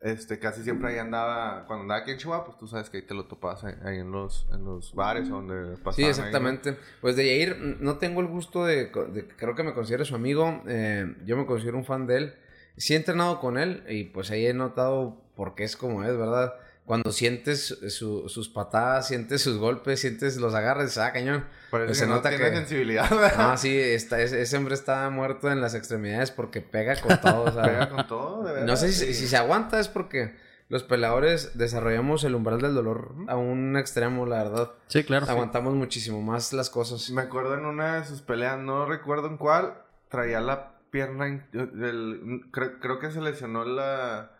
este, 0.00 0.38
casi 0.38 0.62
siempre 0.62 0.90
ahí 0.92 0.98
andaba, 0.98 1.64
cuando 1.66 1.82
andaba 1.82 2.00
aquí 2.02 2.10
en 2.10 2.18
Chihuahua, 2.18 2.44
pues 2.44 2.58
tú 2.58 2.66
sabes 2.66 2.90
que 2.90 2.98
ahí 2.98 3.02
te 3.06 3.14
lo 3.14 3.24
topas 3.26 3.64
ahí, 3.64 3.74
ahí 3.84 3.98
en 3.98 4.10
los, 4.12 4.46
en 4.52 4.62
los 4.64 4.94
bares 4.94 5.28
donde 5.30 5.76
pasaban. 5.78 5.94
Sí, 5.94 6.02
ahí, 6.02 6.06
¿no? 6.06 6.10
exactamente. 6.10 6.76
Pues 7.00 7.16
de 7.16 7.26
Yair 7.26 7.58
no 7.80 7.96
tengo 7.98 8.20
el 8.20 8.26
gusto 8.26 8.64
de- 8.66 8.90
creo 8.90 9.54
que 9.54 9.62
me 9.62 9.72
considero 9.72 10.04
su 10.04 10.14
amigo, 10.14 10.62
eh, 10.66 11.16
yo 11.24 11.36
me 11.38 11.46
considero 11.46 11.78
un 11.78 11.84
fan 11.86 12.06
de 12.06 12.16
él. 12.18 12.34
Sí 12.76 12.92
he 12.92 12.96
entrenado 12.96 13.40
con 13.40 13.56
él 13.56 13.84
y 13.88 14.04
pues 14.04 14.30
ahí 14.30 14.46
he 14.46 14.52
notado 14.52 15.22
por 15.36 15.54
qué 15.54 15.64
es 15.64 15.76
como 15.76 16.02
es, 16.04 16.16
¿verdad? 16.16 16.52
Cuando 16.84 17.12
sientes 17.12 17.78
su- 17.88 18.28
sus 18.28 18.48
patadas, 18.50 19.08
sientes 19.08 19.40
sus 19.40 19.56
golpes, 19.56 20.00
sientes 20.00 20.36
los 20.36 20.54
agarres, 20.54 20.98
ah, 20.98 21.12
cañón. 21.12 21.46
Parece 21.70 21.86
Pues 21.88 21.98
se 21.98 22.06
no 22.06 22.16
nota 22.16 22.28
tiene 22.28 22.44
que- 22.50 22.56
sensibilidad, 22.56 23.08
¿verdad? 23.10 23.32
Ah, 23.52 23.56
sí, 23.56 23.78
está, 23.78 24.20
ese, 24.20 24.42
ese 24.42 24.56
hombre 24.58 24.74
está 24.74 25.08
muerto 25.10 25.50
en 25.50 25.60
las 25.62 25.74
extremidades 25.74 26.30
porque 26.30 26.60
pega 26.60 27.00
con 27.00 27.18
todo, 27.20 27.44
o 27.44 27.52
sea, 27.52 27.62
Pega 27.64 27.88
con 27.88 28.06
todo, 28.06 28.42
de 28.44 28.52
verdad. 28.52 28.66
No 28.66 28.76
sé 28.76 28.92
si, 28.92 29.06
sí. 29.06 29.14
si 29.14 29.26
se 29.28 29.36
aguanta 29.38 29.80
es 29.80 29.88
porque 29.88 30.36
los 30.68 30.82
peleadores 30.82 31.56
desarrollamos 31.56 32.22
el 32.24 32.34
umbral 32.34 32.60
del 32.60 32.74
dolor 32.74 33.14
a 33.28 33.36
un 33.36 33.76
extremo, 33.78 34.26
la 34.26 34.42
verdad. 34.44 34.72
Sí, 34.88 35.04
claro. 35.04 35.26
Aguantamos 35.28 35.74
muchísimo 35.74 36.20
más 36.20 36.52
las 36.52 36.68
cosas. 36.68 37.10
Me 37.10 37.22
acuerdo 37.22 37.54
en 37.54 37.64
una 37.64 38.00
de 38.00 38.04
sus 38.06 38.20
peleas, 38.20 38.58
no 38.58 38.84
recuerdo 38.84 39.28
en 39.28 39.38
cuál, 39.38 39.74
traía 40.10 40.40
la 40.40 40.74
pierna. 40.90 41.26
el- 41.52 42.42
creo, 42.52 42.78
creo 42.78 42.98
que 42.98 43.10
se 43.10 43.20
lesionó 43.22 43.64
la. 43.64 44.32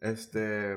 Este. 0.00 0.76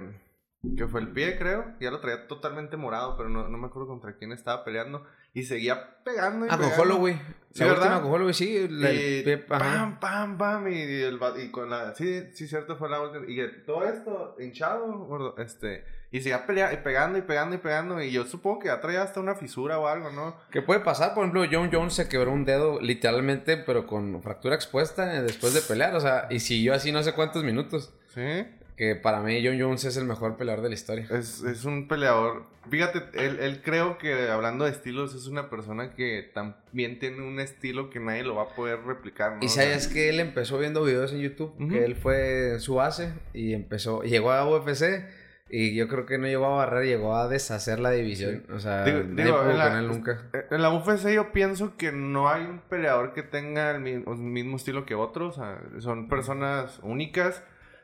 Que 0.78 0.88
fue 0.88 1.02
el 1.02 1.08
pie, 1.10 1.40
creo. 1.40 1.66
Ya 1.80 1.90
lo 1.90 2.00
traía 2.02 2.28
totalmente 2.28 2.78
morado, 2.78 3.18
pero 3.18 3.30
no, 3.30 3.48
no 3.50 3.58
me 3.58 3.66
acuerdo 3.66 3.88
contra 3.88 4.16
quién 4.16 4.32
estaba 4.32 4.64
peleando. 4.64 5.04
Y 5.34 5.44
seguía 5.44 6.04
pegando. 6.04 6.46
Y 6.46 6.50
Ah, 6.52 6.58
con 6.58 6.70
pegando. 6.70 6.84
Holloway. 6.84 7.20
Sí, 7.52 7.64
la 7.64 7.70
¿verdad? 7.72 8.02
con 8.04 8.12
Holloway, 8.12 8.34
sí. 8.36 8.68
la- 8.70 8.92
Y 8.94 8.98
el 9.20 9.24
pie- 9.26 9.48
pam, 9.48 10.00
pam, 10.00 10.38
pam. 10.38 10.68
Y, 10.72 10.80
el, 11.02 11.20
y 11.44 11.50
con 11.50 11.70
la. 11.70 11.96
Sí, 11.96 12.32
sí, 12.34 12.48
cierto, 12.48 12.76
fue 12.78 12.90
la 12.90 13.02
última. 13.02 13.26
Y 13.28 13.42
todo 13.66 13.86
esto 13.86 14.36
hinchado, 14.40 14.86
gordo. 15.06 15.36
Este. 15.40 15.84
Y 16.12 16.20
seguía 16.20 16.46
pelea- 16.46 16.72
y 16.74 16.78
pegando 16.78 17.18
y 17.18 17.22
pegando 17.24 17.56
y 17.56 17.60
pegando. 17.60 18.00
Y 18.00 18.12
yo 18.12 18.26
supongo 18.26 18.60
que 18.60 18.68
ya 18.68 18.80
traía 18.82 19.02
hasta 19.02 19.20
una 19.20 19.34
fisura 19.34 19.80
o 19.80 19.88
algo, 19.88 20.12
¿no? 20.12 20.36
¿Qué 20.52 20.62
puede 20.62 20.82
pasar? 20.82 21.16
Por 21.16 21.24
ejemplo, 21.24 21.44
John 21.52 21.72
Jones 21.74 21.96
se 21.96 22.08
quebró 22.08 22.32
un 22.32 22.46
dedo 22.46 22.80
literalmente, 22.82 23.58
pero 23.58 23.88
con 23.88 24.22
fractura 24.22 24.54
expuesta 24.54 25.16
eh, 25.18 25.24
después 25.24 25.56
de 25.56 25.62
pelear. 25.62 25.96
O 25.96 26.00
sea, 26.02 26.28
y 26.30 26.40
siguió 26.40 26.76
así 26.76 26.92
no 26.92 27.02
sé 27.02 27.14
cuántos 27.14 27.44
minutos. 27.44 27.96
Sí. 28.14 28.46
Que 28.82 28.96
para 28.96 29.20
mí 29.22 29.40
John 29.46 29.60
Jones 29.62 29.86
es 29.86 29.96
el 29.96 30.06
mejor 30.06 30.38
peleador 30.38 30.64
de 30.64 30.70
la 30.70 30.74
historia. 30.74 31.06
Es, 31.12 31.44
es 31.44 31.66
un 31.66 31.88
peleador. 31.88 32.48
Fíjate, 32.68 33.04
él, 33.14 33.38
él 33.40 33.62
creo 33.64 34.00
que 34.00 34.28
hablando 34.32 34.66
de 34.66 34.72
estilos, 34.72 35.14
es 35.14 35.28
una 35.28 35.52
persona 35.52 35.94
que 35.94 36.32
también 36.34 36.98
tiene 36.98 37.22
un 37.22 37.40
estilo 37.40 37.92
que 37.92 38.00
nadie 38.00 38.24
lo 38.24 38.34
va 38.34 38.42
a 38.42 38.56
poder 38.56 38.80
replicar. 38.84 39.34
¿no? 39.34 39.44
Y 39.44 39.50
sabes 39.50 39.88
que 39.88 40.10
él 40.10 40.20
empezó 40.20 40.58
viendo 40.58 40.84
videos 40.84 41.14
en 41.14 41.20
YouTube, 41.20 41.54
que 41.70 41.86
él 41.86 41.96
fue 41.96 42.56
su 42.58 42.74
base 42.74 43.14
y 43.36 43.54
empezó, 43.54 44.02
llegó 44.02 44.32
a 44.32 44.50
UFC 44.50 45.06
y 45.48 45.76
yo 45.76 45.88
creo 45.88 46.08
que 46.08 46.18
no 46.18 46.26
llegó 46.26 46.48
a 46.48 46.56
barrer, 46.66 46.86
llegó 46.88 47.16
a 47.16 47.28
deshacer 47.28 47.80
la 47.80 47.92
división. 47.92 48.48
O 48.52 48.58
sea, 48.58 48.84
Digo- 48.84 49.04
nadie 49.04 49.26
digo, 49.26 49.38
pudo 49.42 49.52
en 49.52 49.58
la- 49.60 49.70
con 49.70 49.78
él 49.78 49.88
nunca. 49.90 50.22
En 50.50 50.60
la 50.64 50.72
UFC 50.74 51.14
yo 51.14 51.32
pienso 51.32 51.78
que 51.78 51.92
no 51.92 52.30
hay 52.30 52.46
un 52.46 52.62
peleador 52.62 53.14
que 53.14 53.22
tenga 53.22 53.70
el 53.76 53.82
mismo, 53.82 54.12
el 54.12 54.18
mismo 54.18 54.56
estilo 54.58 54.88
que 54.88 54.96
otros. 54.96 55.38
o 55.38 55.40
sea, 55.40 55.62
son 55.82 56.08
personas 56.10 56.80
únicas. 56.82 57.44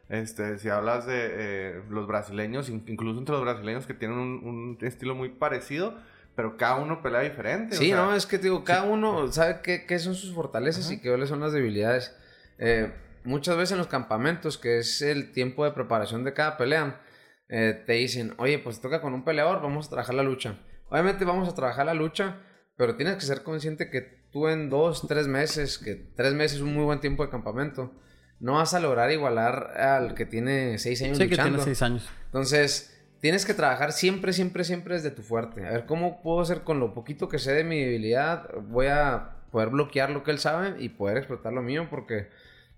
Este, 0.09 0.57
si 0.59 0.69
hablas 0.69 1.05
de 1.05 1.15
eh, 1.31 1.81
los 1.89 2.07
brasileños, 2.07 2.69
in- 2.69 2.83
incluso 2.87 3.19
entre 3.19 3.33
los 3.35 3.43
brasileños 3.43 3.85
que 3.85 3.93
tienen 3.93 4.17
un, 4.17 4.41
un 4.43 4.77
estilo 4.81 5.15
muy 5.15 5.29
parecido, 5.29 5.95
pero 6.35 6.55
cada 6.55 6.75
uno 6.75 7.01
pelea 7.01 7.21
diferente. 7.21 7.75
o 7.75 7.79
Sí, 7.79 7.87
sea, 7.87 7.97
no, 7.97 8.15
es 8.15 8.25
que 8.25 8.37
digo, 8.37 8.63
cada 8.63 8.83
uno 8.83 9.29
sabe 9.31 9.59
qué, 9.63 9.85
qué 9.85 9.99
son 9.99 10.15
sus 10.15 10.33
fortalezas 10.33 10.85
Ajá. 10.85 10.93
y 10.93 10.99
qué 11.01 11.09
cuáles 11.09 11.29
son 11.29 11.39
las 11.41 11.51
debilidades. 11.51 12.15
Eh, 12.57 12.93
muchas 13.25 13.57
veces 13.57 13.73
en 13.73 13.79
los 13.79 13.87
campamentos, 13.87 14.57
que 14.57 14.77
es 14.79 15.01
el 15.01 15.31
tiempo 15.33 15.65
de 15.65 15.71
preparación 15.71 16.23
de 16.23 16.33
cada 16.33 16.55
pelea, 16.57 17.01
eh, 17.49 17.83
te 17.85 17.93
dicen, 17.93 18.33
oye, 18.37 18.59
pues 18.59 18.79
toca 18.79 19.01
con 19.01 19.13
un 19.13 19.23
peleador, 19.25 19.61
vamos 19.61 19.87
a 19.87 19.89
trabajar 19.89 20.15
la 20.15 20.23
lucha. 20.23 20.59
Obviamente 20.89 21.25
vamos 21.25 21.49
a 21.49 21.55
trabajar 21.55 21.85
la 21.85 21.93
lucha, 21.93 22.37
pero 22.77 22.95
tienes 22.95 23.15
que 23.15 23.21
ser 23.21 23.43
consciente 23.43 23.89
que 23.89 24.01
tú 24.31 24.47
en 24.47 24.69
dos, 24.69 25.05
tres 25.07 25.27
meses, 25.27 25.77
que 25.77 25.95
tres 26.15 26.33
meses 26.33 26.57
es 26.57 26.63
un 26.63 26.73
muy 26.73 26.83
buen 26.85 26.99
tiempo 27.01 27.25
de 27.25 27.29
campamento, 27.31 27.93
no 28.39 28.53
vas 28.53 28.73
a 28.73 28.79
lograr 28.79 29.11
igualar 29.11 29.79
al 29.79 30.13
que 30.13 30.25
tiene 30.25 30.77
seis 30.77 31.01
años 31.01 31.17
Sí, 31.17 31.23
que 31.23 31.29
luchando. 31.31 31.49
tiene 31.57 31.63
seis 31.63 31.81
años. 31.81 32.09
Entonces, 32.25 32.93
tienes 33.19 33.45
que 33.45 33.53
trabajar 33.53 33.91
siempre, 33.91 34.33
siempre, 34.33 34.63
siempre 34.63 34.95
desde 34.95 35.11
tu 35.11 35.23
fuerte. 35.23 35.65
A 35.65 35.71
ver, 35.71 35.85
¿cómo 35.85 36.21
puedo 36.21 36.41
hacer 36.41 36.61
con 36.61 36.79
lo 36.79 36.93
poquito 36.93 37.27
que 37.29 37.39
sé 37.39 37.53
de 37.53 37.63
mi 37.63 37.79
debilidad? 37.83 38.49
Voy 38.69 38.87
a 38.87 39.31
poder 39.51 39.69
bloquear 39.69 40.09
lo 40.11 40.23
que 40.23 40.31
él 40.31 40.39
sabe 40.39 40.75
y 40.81 40.89
poder 40.89 41.17
explotar 41.17 41.53
lo 41.53 41.61
mío 41.61 41.87
porque 41.89 42.29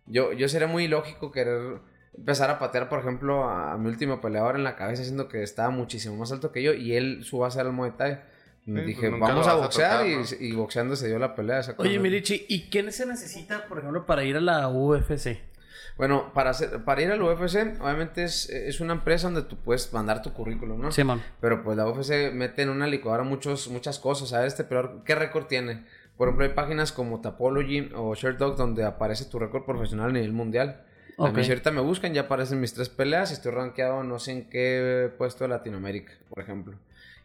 yo, 0.06 0.32
yo 0.34 0.48
sería 0.48 0.68
muy 0.68 0.86
ilógico 0.86 1.32
querer 1.32 1.80
empezar 2.18 2.50
a 2.50 2.60
patear, 2.60 2.90
por 2.90 3.00
ejemplo, 3.00 3.44
a, 3.50 3.74
a 3.74 3.78
mi 3.78 3.88
último 3.90 4.22
peleador 4.22 4.56
en 4.56 4.64
la 4.64 4.76
cabeza, 4.76 5.04
siendo 5.04 5.28
que 5.28 5.44
estaba 5.44 5.70
muchísimo 5.72 6.16
más 6.16 6.32
alto 6.32 6.52
que 6.52 6.64
yo 6.64 6.74
y 6.74 6.94
él 6.96 7.24
su 7.24 7.40
base 7.40 7.60
era 7.60 7.70
el 7.70 7.76
Muay 7.76 7.92
Thai. 7.98 8.22
Pues 8.66 8.86
Dije, 8.86 9.10
vamos 9.10 9.48
a 9.48 9.56
boxear 9.56 10.04
tocar, 10.04 10.08
y, 10.08 10.16
¿no? 10.16 10.24
y 10.40 10.52
boxeando 10.54 10.96
se 10.96 11.08
dio 11.08 11.20
la 11.20 11.36
pelea. 11.36 11.62
Oye. 11.78 12.00
Milichi, 12.00 12.46
¿y 12.48 12.70
qué 12.70 12.92
se 12.92 13.06
necesita, 13.06 13.66
por 13.68 13.80
ejemplo, 13.80 14.06
para 14.06 14.24
ir 14.24 14.38
a 14.38 14.42
la 14.42 14.68
UFC? 14.70 15.40
Bueno, 15.98 16.32
para, 16.34 16.52
hacer, 16.52 16.84
para 16.86 17.02
ir 17.02 17.12
al 17.12 17.22
UFC, 17.22 17.82
obviamente 17.82 18.24
es, 18.24 18.50
es 18.50 18.80
una 18.80 18.94
empresa 18.94 19.28
donde 19.28 19.42
tú 19.42 19.58
puedes 19.58 19.92
mandar 19.92 20.22
tu 20.22 20.32
currículum, 20.32 20.80
¿no? 20.82 20.92
Sí, 20.92 21.04
man. 21.04 21.22
Pero 21.42 21.62
pues 21.62 21.76
la 21.76 21.88
UFC 21.88 22.32
mete 22.32 22.62
en 22.62 22.70
una 22.70 22.88
licuadora 22.88 23.24
muchos, 23.24 23.68
muchas 23.68 24.00
cosas. 24.00 24.32
A 24.32 24.40
ver, 24.40 24.48
este 24.48 24.64
peor, 24.64 25.02
¿qué 25.04 25.16
récord 25.16 25.48
tiene? 25.48 25.84
Por 26.16 26.30
ejemplo, 26.30 26.46
hay 26.46 26.54
páginas 26.54 26.92
como 26.92 27.22
Tapology 27.22 27.92
o 27.96 28.16
Sherdog 28.16 28.56
donde 28.56 28.86
aparece 28.86 29.26
tu 29.26 29.40
récord 29.40 29.66
profesional 29.66 30.10
a 30.10 30.14
nivel 30.14 30.32
mundial. 30.32 30.84
A 31.18 31.32
mí, 31.32 31.44
si 31.44 31.52
ahorita 31.52 31.72
me 31.72 31.82
buscan, 31.82 32.14
ya 32.14 32.22
aparecen 32.22 32.62
mis 32.62 32.74
tres 32.74 32.88
peleas 32.88 33.32
y 33.32 33.34
estoy 33.34 33.52
rankeado 33.52 34.04
no 34.04 34.20
sé 34.20 34.32
en 34.32 34.50
qué 34.50 35.12
puesto 35.18 35.44
de 35.44 35.50
Latinoamérica, 35.50 36.14
por 36.30 36.40
ejemplo. 36.40 36.78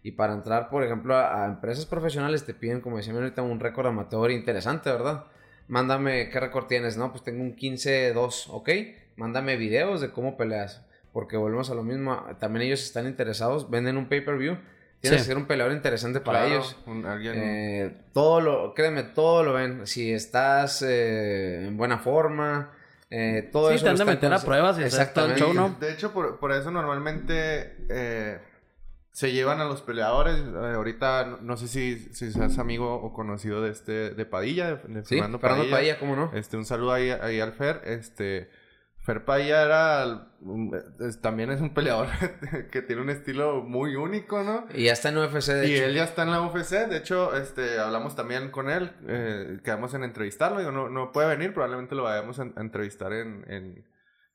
Y 0.05 0.13
para 0.13 0.35
entrar, 0.35 0.69
por 0.69 0.85
ejemplo, 0.85 1.17
a, 1.17 1.43
a 1.43 1.47
empresas 1.47 1.87
profesionales 1.87 2.45
te 2.47 2.55
piden, 2.55 2.81
como 2.81 2.99
decía 2.99 3.13
ahorita, 3.15 3.43
un 3.43 3.59
récord 3.59 3.87
amateur 3.89 4.31
interesante, 4.31 4.91
¿verdad? 4.91 5.25
Mándame, 5.67 6.29
¿qué 6.29 6.39
récord 6.39 6.67
tienes? 6.67 6.97
No, 6.97 7.11
pues 7.11 7.25
tengo 7.25 7.43
un 7.43 7.57
15-2, 7.57 8.45
¿ok? 8.51 8.69
Mándame 9.17 9.57
videos 9.57 10.01
de 10.01 10.11
cómo 10.13 10.37
peleas. 10.37 10.85
Porque 11.13 11.37
volvemos 11.37 11.71
a 11.71 11.75
lo 11.75 11.83
mismo. 11.83 12.23
También 12.39 12.67
ellos 12.67 12.83
están 12.83 13.07
interesados, 13.07 13.71
venden 13.71 13.97
un 13.97 14.09
pay-per-view. 14.09 14.59
Tienes 15.01 15.21
Sí. 15.21 15.25
que 15.27 15.29
ser 15.33 15.37
un 15.37 15.47
peleador 15.47 15.73
interesante 15.73 16.21
para 16.21 16.41
Claro, 16.41 16.55
ellos. 16.55 16.77
un- 16.87 17.07
alguien... 17.07 17.35
Eh, 17.37 17.97
todo 18.13 18.41
lo, 18.41 18.75
créeme, 18.75 19.05
todo 19.05 19.43
lo 19.43 19.53
ven. 19.55 19.87
Si 19.87 20.13
estás 20.13 20.83
eh, 20.87 21.67
en 21.67 21.77
buena 21.77 21.99
forma, 21.99 22.73
eh, 23.11 23.49
todo 23.53 23.69
Sí, 23.71 23.77
eso. 23.77 23.85
te 23.85 23.91
han 23.91 23.97
de 23.97 24.05
meter 24.07 24.33
a 24.33 24.39
pruebas 24.41 24.79
y 24.79 24.83
hacer 24.83 25.13
todo 25.15 25.27
el 25.27 25.33
Exactamente. 25.33 25.41
show, 25.41 25.53
Y, 25.53 25.55
¿no? 25.57 25.77
De 25.79 25.93
hecho, 25.93 26.13
por, 26.13 26.39
por 26.39 26.53
eso 26.53 26.71
normalmente 26.71 27.77
eh, 27.89 28.39
se 29.15 29.31
llevan 29.31 29.61
a 29.61 29.65
los 29.65 29.81
peleadores. 29.81 30.37
Eh, 30.41 30.73
ahorita 30.75 31.39
no, 31.41 31.57
sé 31.57 31.69
si, 31.69 31.99
si 32.13 32.33
seas 32.33 32.59
amigo 32.59 32.93
o 32.97 33.13
conocido 33.13 33.63
de 33.63 33.71
este 33.71 34.11
de 34.11 34.27
Padilla, 34.27 34.75
de, 34.75 34.95
de 34.95 35.05
Sí, 35.05 35.15
Fernando 35.15 35.39
Padilla. 35.39 35.71
Padilla, 35.71 35.99
¿cómo 36.01 36.17
no? 36.17 36.33
Este, 36.35 36.57
un 36.57 36.65
saludo 36.65 36.93
ahí, 36.93 37.11
ahí 37.11 37.39
al 37.39 37.53
Fer. 37.53 37.81
Este, 37.85 38.51
Fer 38.99 39.25
Padilla 39.25 39.63
era 39.63 40.33
es- 41.07 41.21
también 41.21 41.53
es 41.53 41.61
un 41.61 41.73
peleador 41.75 42.09
que 42.73 42.83
tiene 42.83 43.03
un 43.03 43.11
estilo 43.11 43.63
muy 43.63 43.95
único, 43.95 44.43
¿no? 44.43 44.67
Y 44.75 44.85
ya 44.87 44.93
está 44.95 45.11
en 45.11 45.19
UFC, 45.19 45.47
de 45.53 45.69
Y 45.69 45.75
hecho. 45.75 45.85
él 45.85 45.95
ya 45.95 46.05
está 46.05 46.23
en 46.25 46.33
la 46.33 46.41
UFC, 46.43 46.71
de 46.89 46.97
hecho, 46.97 47.37
este, 47.37 47.79
hablamos 47.79 48.17
también 48.17 48.51
con 48.51 48.69
él, 48.69 48.91
eh, 49.07 49.61
quedamos 49.63 49.95
en 49.95 50.03
entrevistarlo, 50.03 50.59
digo, 50.59 50.73
no, 50.73 50.89
no 50.89 51.13
puede 51.13 51.29
venir, 51.29 51.55
probablemente 51.55 51.95
lo 51.95 52.03
vayamos 52.03 52.41
a, 52.41 52.43
a 52.57 52.61
entrevistar 52.61 53.13
en, 53.13 53.45
en, 53.47 53.85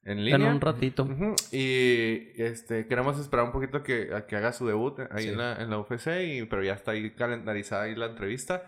en 0.04 0.24
línea. 0.26 0.36
En 0.48 0.54
un 0.56 0.62
ratito. 0.62 1.04
Ujú, 1.04 1.36
Y 1.52 2.42
este, 2.42 2.88
queremos 2.88 3.20
esperar 3.20 3.46
un 3.46 3.52
poquito 3.52 3.84
que, 3.84 4.14
a 4.14 4.26
que 4.26 4.36
haga 4.36 4.54
su 4.54 4.66
debut 4.68 5.00
ahí 5.12 5.24
Sí. 5.24 5.30
en, 5.30 5.38
la, 5.38 5.56
en 5.62 5.70
la 5.70 5.80
UFC, 5.80 6.08
y, 6.24 6.44
pero 6.46 6.64
ya 6.64 6.74
está 6.74 6.92
ahí 6.92 7.12
calendarizada 7.12 7.84
ahí 7.84 7.96
la 7.96 8.08
entrevista. 8.08 8.64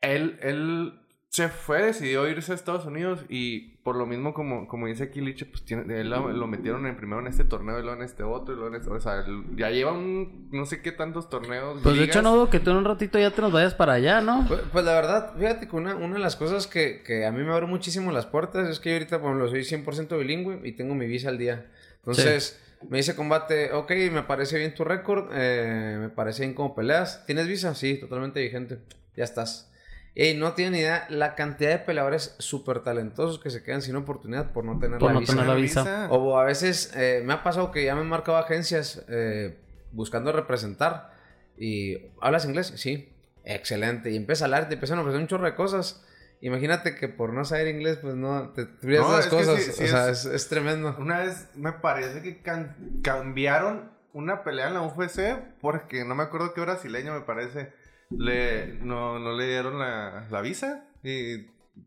Él, 0.00 0.38
él 0.42 1.00
se 1.30 1.48
fue, 1.48 1.82
decidió 1.82 2.26
irse 2.26 2.52
a 2.52 2.54
Estados 2.54 2.86
Unidos 2.86 3.20
y 3.28 3.76
por 3.82 3.96
lo 3.96 4.06
mismo, 4.06 4.32
como, 4.32 4.66
como 4.66 4.86
dice 4.86 5.04
aquí 5.04 5.20
Liche, 5.20 5.44
pues 5.46 5.64
tiene, 5.64 6.00
él 6.00 6.10
lo, 6.10 6.30
lo 6.30 6.46
metieron 6.46 6.86
en 6.86 6.96
primero 6.96 7.20
en 7.20 7.26
este 7.26 7.44
torneo 7.44 7.78
y 7.78 7.82
luego 7.82 7.96
en 7.98 8.04
este 8.04 8.22
otro 8.22 8.54
y 8.54 8.56
luego 8.56 8.74
en 8.74 8.80
este, 8.80 8.90
o 8.90 9.00
sea, 9.00 9.24
ya 9.54 9.70
lleva 9.70 9.92
un, 9.92 10.48
no 10.50 10.64
sé 10.64 10.80
qué 10.80 10.90
tantos 10.90 11.28
torneos. 11.28 11.80
Pues 11.82 11.96
de 11.96 12.04
hecho 12.04 12.22
no 12.22 12.34
dudo 12.34 12.50
que 12.50 12.60
tú 12.60 12.70
en 12.70 12.78
un 12.78 12.84
ratito 12.84 13.18
ya 13.18 13.30
te 13.30 13.42
nos 13.42 13.52
vayas 13.52 13.74
para 13.74 13.94
allá, 13.94 14.20
¿no? 14.20 14.46
Pues, 14.48 14.62
pues 14.72 14.84
la 14.84 14.94
verdad, 14.94 15.34
fíjate 15.38 15.68
que 15.68 15.76
una, 15.76 15.94
una 15.96 16.14
de 16.14 16.20
las 16.20 16.36
cosas 16.36 16.66
que, 16.66 17.02
que 17.02 17.26
a 17.26 17.30
mí 17.30 17.44
me 17.44 17.52
abre 17.52 17.66
muchísimo 17.66 18.10
las 18.10 18.26
puertas 18.26 18.68
es 18.68 18.80
que 18.80 18.90
yo 18.90 18.96
ahorita, 18.96 19.20
por 19.20 19.28
ejemplo, 19.30 19.48
soy 19.48 19.60
100% 19.60 20.18
bilingüe 20.18 20.60
y 20.64 20.72
tengo 20.72 20.94
mi 20.94 21.06
visa 21.06 21.28
al 21.28 21.38
día. 21.38 21.66
Entonces, 21.98 22.58
me 22.88 22.98
dice 22.98 23.14
combate, 23.14 23.72
ok, 23.72 23.90
me 24.12 24.22
parece 24.22 24.58
bien 24.58 24.74
tu 24.74 24.84
récord, 24.84 25.30
eh, 25.34 25.98
me 26.00 26.08
parece 26.08 26.42
bien 26.42 26.54
cómo 26.54 26.74
peleas. 26.74 27.24
¿Tienes 27.26 27.46
visa? 27.46 27.74
Sí, 27.74 27.96
totalmente 27.98 28.40
vigente. 28.40 28.78
Ya 29.14 29.24
estás. 29.24 29.70
Y 30.20 30.34
no 30.34 30.52
tienen 30.54 30.72
ni 30.72 30.78
idea 30.80 31.06
la 31.10 31.36
cantidad 31.36 31.70
de 31.70 31.78
peleadores 31.78 32.34
súper 32.40 32.80
talentosos 32.80 33.38
que 33.38 33.50
se 33.50 33.62
quedan 33.62 33.82
sin 33.82 33.94
oportunidad 33.94 34.50
por 34.50 34.64
no 34.64 34.76
tener 34.80 34.98
Por 34.98 35.10
la 35.10 35.14
no 35.14 35.20
visa. 35.20 35.32
tener 35.32 35.46
la 35.46 35.54
visa. 35.54 36.08
O 36.10 36.36
a 36.36 36.44
veces 36.44 36.92
eh, 36.96 37.22
me 37.24 37.34
ha 37.34 37.44
pasado 37.44 37.70
que 37.70 37.84
ya 37.84 37.94
me 37.94 38.00
han 38.00 38.08
marcado 38.08 38.36
agencias 38.36 39.04
eh, 39.08 39.56
buscando 39.92 40.32
representar. 40.32 41.12
Y 41.56 41.98
¿hablas 42.20 42.44
inglés? 42.46 42.72
Sí. 42.74 43.12
Excelente. 43.44 44.10
Y 44.10 44.16
empieza 44.16 44.44
a 44.44 44.46
hablar, 44.46 44.68
te 44.68 44.74
empiezan 44.74 44.98
a 44.98 45.02
ofrecer 45.02 45.20
un 45.20 45.28
chorro 45.28 45.46
de 45.46 45.54
cosas. 45.54 46.04
Imagínate 46.40 46.96
que 46.96 47.08
por 47.08 47.32
no 47.32 47.44
saber 47.44 47.68
inglés, 47.68 47.98
pues 48.02 48.14
no, 48.16 48.50
te 48.50 48.62
olvidas 48.82 49.02
No, 49.04 49.10
de 49.12 49.16
las 49.18 49.24
es 49.26 49.30
que 49.30 49.36
cosas. 49.36 49.62
sí- 49.62 49.72
sí 49.72 49.84
o 49.84 49.86
sea, 49.86 50.08
es- 50.10 50.24
es, 50.24 50.34
es 50.34 50.48
tremendo. 50.48 50.96
Una 50.98 51.18
vez 51.20 51.46
me 51.54 51.72
parece 51.72 52.22
que 52.22 52.42
can- 52.42 52.76
cambiaron 53.02 53.90
una 54.12 54.42
pelea 54.42 54.66
en 54.68 54.74
la 54.74 54.82
UFC 54.82 55.36
porque 55.60 56.04
no 56.04 56.14
me 56.16 56.24
acuerdo 56.24 56.54
qué 56.54 56.60
brasileño 56.60 57.14
me 57.14 57.20
parece. 57.20 57.72
Le, 58.10 58.74
no, 58.80 59.18
no 59.18 59.32
le 59.36 59.46
dieron 59.48 59.78
la, 59.78 60.26
la 60.30 60.40
visa 60.40 60.84
y 61.02 61.38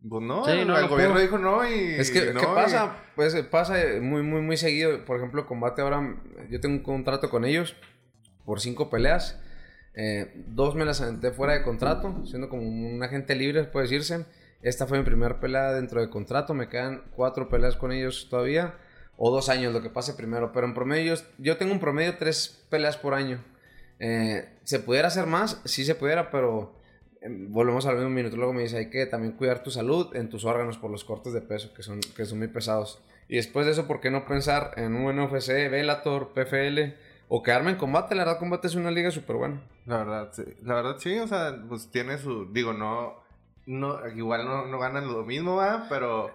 pues 0.08 0.24
no, 0.24 0.46
Sí, 0.46 0.52
el, 0.52 0.68
no, 0.68 0.76
el 0.78 0.84
no 0.84 0.90
gobierno 0.90 1.20
dijo 1.20 1.38
no 1.38 1.68
y... 1.68 1.96
Es 1.96 2.12
que, 2.12 2.32
no, 2.34 2.40
¿qué 2.40 2.46
y- 2.46 2.56
pasa? 2.56 2.96
Pues 3.16 3.34
eh, 3.36 3.44
pasa 3.44 3.82
eh, 3.82 4.00
muy, 4.00 4.22
muy, 4.24 4.42
muy 4.42 4.56
seguido. 4.58 5.04
Por 5.04 5.18
ejemplo, 5.18 5.46
combate 5.46 5.82
ahora, 5.82 6.16
yo 6.50 6.60
tengo 6.62 6.76
un 6.76 6.84
contrato 6.84 7.30
con 7.30 7.44
ellos 7.44 7.76
por 8.46 8.62
cinco 8.62 8.90
peleas. 8.90 9.40
Eh, 9.94 10.32
dos 10.48 10.76
me 10.76 10.86
las 10.86 11.02
aventé 11.02 11.32
fuera 11.32 11.54
de 11.54 11.64
contrato, 11.64 12.26
siendo 12.26 12.48
como 12.48 12.62
un 12.64 13.04
agente 13.04 13.36
libre, 13.36 13.66
puede 13.66 13.86
decirse. 13.88 14.26
Esta 14.62 14.86
fue 14.88 15.00
mi 15.00 15.04
primera 15.04 15.40
pelea 15.40 15.74
dentro 15.74 16.00
de 16.00 16.10
contrato. 16.10 16.54
Me 16.54 16.70
quedan 16.70 17.04
cuatro 17.16 17.50
peleas 17.50 17.76
con 17.76 17.92
ellos 17.92 18.28
todavía. 18.30 18.76
O 19.18 19.30
dos 19.32 19.50
años, 19.50 19.74
lo 19.74 19.82
que 19.82 19.90
pase 19.90 20.14
primero. 20.14 20.52
Pero 20.54 20.68
en 20.68 20.74
promedio, 20.74 21.16
yo- 21.16 21.22
yo 21.40 21.58
tengo 21.58 21.74
un 21.74 21.80
promedio 21.80 22.16
tres 22.18 22.64
peleas 22.70 22.96
por 22.96 23.14
año. 23.14 23.44
Eh, 24.04 24.50
¿Se 24.64 24.80
pudiera 24.80 25.10
hacer 25.10 25.28
más? 25.28 25.62
Sí 25.66 25.86
se 25.86 25.94
pudiera, 25.94 26.32
pero 26.32 26.74
eh, 27.22 27.28
volvemos 27.30 27.86
al 27.86 27.98
mismo 27.98 28.10
minuto. 28.10 28.36
Luego 28.36 28.52
me 28.52 28.64
dice, 28.64 28.80
hay 28.80 28.90
que 28.90 29.06
también 29.06 29.34
cuidar 29.34 29.62
tu 29.62 29.70
salud 29.70 30.16
en 30.16 30.28
tus 30.28 30.44
órganos 30.44 30.80
por 30.80 30.90
los 30.90 31.06
cortes 31.06 31.34
de 31.34 31.42
peso, 31.42 31.72
que 31.76 31.84
son, 31.84 32.00
que 32.00 32.26
son 32.26 32.40
muy 32.40 32.48
pesados. 32.48 33.00
Y 33.28 33.36
después 33.36 33.68
de 33.68 33.74
eso, 33.74 33.86
¿por 33.86 34.02
qué 34.02 34.10
no 34.10 34.26
pensar 34.26 34.74
en 34.76 34.96
un 34.96 35.20
UFC, 35.20 35.70
Bellator, 35.70 36.34
PFL 36.34 36.96
o 37.28 37.44
quedarme 37.44 37.72
en 37.72 37.78
combate? 37.78 38.16
La 38.16 38.26
verdad, 38.26 38.40
combate 38.40 38.68
es 38.68 38.76
una 38.76 38.90
liga 38.90 39.12
súper 39.12 39.36
buena. 39.36 39.62
La 39.86 39.98
verdad, 39.98 40.30
sí. 40.34 40.44
La 40.64 40.74
verdad, 40.74 40.96
sí, 40.98 41.20
o 41.20 41.28
sea, 41.28 41.56
pues 41.70 41.92
tiene 41.92 42.18
su... 42.18 42.52
Digo, 42.52 42.74
no... 42.74 43.22
no 43.68 44.00
igual 44.16 44.46
no, 44.46 44.66
no 44.66 44.80
ganan 44.80 45.08
lo 45.08 45.24
mismo, 45.24 45.58
¿va? 45.58 45.86
Pero... 45.90 46.32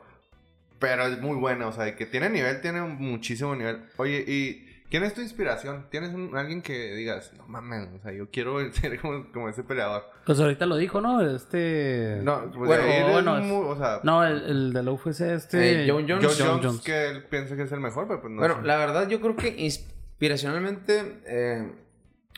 Pero 0.78 1.06
es 1.06 1.20
muy 1.20 1.36
buena, 1.36 1.66
o 1.68 1.72
sea, 1.72 1.96
que 1.96 2.06
tiene 2.06 2.28
nivel, 2.28 2.60
tiene 2.60 2.82
muchísimo 2.82 3.56
nivel. 3.56 3.86
Oye, 3.96 4.22
¿y 4.26 4.65
quién 4.90 5.02
es 5.04 5.14
tu 5.14 5.20
inspiración? 5.20 5.86
¿Tienes 5.90 6.14
un- 6.14 6.36
alguien 6.36 6.62
que 6.62 6.94
digas, 6.94 7.32
no 7.36 7.46
mames, 7.48 7.88
o 7.94 8.02
sea, 8.02 8.12
yo 8.12 8.30
quiero 8.30 8.58
ser 8.72 9.00
como, 9.00 9.30
como 9.32 9.48
ese 9.48 9.62
peleador? 9.64 10.04
Pues 10.24 10.38
ahorita 10.40 10.66
lo 10.66 10.76
dijo, 10.76 11.00
¿no? 11.00 11.20
Este... 11.22 12.20
No, 12.22 12.50
pues 12.52 12.80
Bueno, 13.12 13.38
es- 13.38 13.44
muy- 13.44 13.66
o 13.68 13.76
sea, 13.76 14.00
No, 14.02 14.24
el, 14.24 14.42
el 14.44 14.72
de 14.72 14.82
la 14.82 14.92
UFC 14.92 15.20
este... 15.22 15.84
Eh, 15.84 15.90
John 15.90 16.06
Jones. 16.08 16.24
John 16.38 16.48
Jones, 16.48 16.66
Jones. 16.66 16.80
que 16.82 17.08
él 17.08 17.24
piensa 17.24 17.56
que 17.56 17.62
es 17.62 17.72
el 17.72 17.80
mejor, 17.80 18.06
pero 18.08 18.20
pues 18.20 18.32
no 18.32 18.40
bueno, 18.40 18.56
sé. 18.60 18.62
la 18.66 18.76
verdad, 18.76 19.08
yo 19.08 19.20
creo 19.20 19.36
que 19.36 19.48
inspiracionalmente 19.58 21.22
eh, 21.26 21.72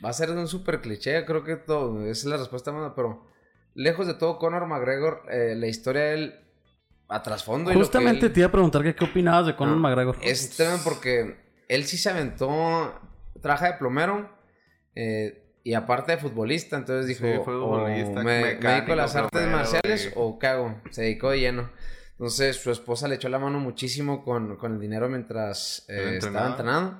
va 0.04 0.10
a 0.10 0.12
ser 0.12 0.30
un 0.30 0.48
súper 0.48 0.80
cliché. 0.80 1.24
Creo 1.24 1.44
que 1.44 1.56
todo, 1.56 2.00
esa 2.02 2.10
es 2.10 2.24
la 2.26 2.36
respuesta, 2.36 2.72
mano, 2.72 2.92
pero 2.94 3.26
lejos 3.74 4.06
de 4.06 4.14
todo, 4.14 4.38
Conor 4.38 4.66
McGregor, 4.66 5.22
eh, 5.30 5.54
la 5.56 5.66
historia 5.66 6.02
de 6.02 6.14
él 6.14 6.34
a 7.08 7.22
trasfondo. 7.22 7.70
y 7.70 7.74
lo 7.74 7.80
que 7.80 7.84
Justamente 7.86 8.26
él- 8.26 8.32
te 8.32 8.40
iba 8.40 8.48
a 8.48 8.52
preguntar 8.52 8.82
que 8.82 8.94
qué 8.94 9.04
opinabas 9.04 9.46
de 9.46 9.56
Conor 9.56 9.76
No, 9.76 9.80
McGregor. 9.80 10.16
Es 10.20 10.50
tremendo 10.56 10.82
porque 10.84 11.47
él 11.68 11.84
sí 11.84 11.96
se 11.98 12.10
aventó, 12.10 12.98
trabaja 13.40 13.72
de 13.72 13.78
plomero 13.78 14.30
eh, 14.94 15.44
y 15.62 15.74
aparte 15.74 16.12
de 16.12 16.18
futbolista, 16.18 16.76
entonces 16.76 17.06
dijo, 17.06 17.20
Sí, 17.26 17.44
fue 17.44 17.54
futbolista, 17.54 18.20
o 18.20 18.24
me, 18.24 18.54
me 18.60 18.70
dedico 18.72 18.92
a 18.92 18.96
las 18.96 19.14
artes 19.16 19.30
plomero, 19.42 19.52
marciales 19.56 20.06
y- 20.06 20.12
o 20.16 20.38
cago, 20.38 20.80
se 20.90 21.02
dedicó 21.02 21.30
de 21.30 21.40
lleno. 21.40 21.70
Entonces 22.12 22.56
su 22.56 22.70
esposa 22.72 23.06
le 23.06 23.14
echó 23.16 23.28
la 23.28 23.38
mano 23.38 23.60
muchísimo 23.60 24.24
con, 24.24 24.56
con 24.56 24.72
el 24.74 24.80
dinero 24.80 25.08
mientras 25.08 25.84
eh, 25.88 26.16
estaba 26.16 26.48
entrenando 26.48 26.98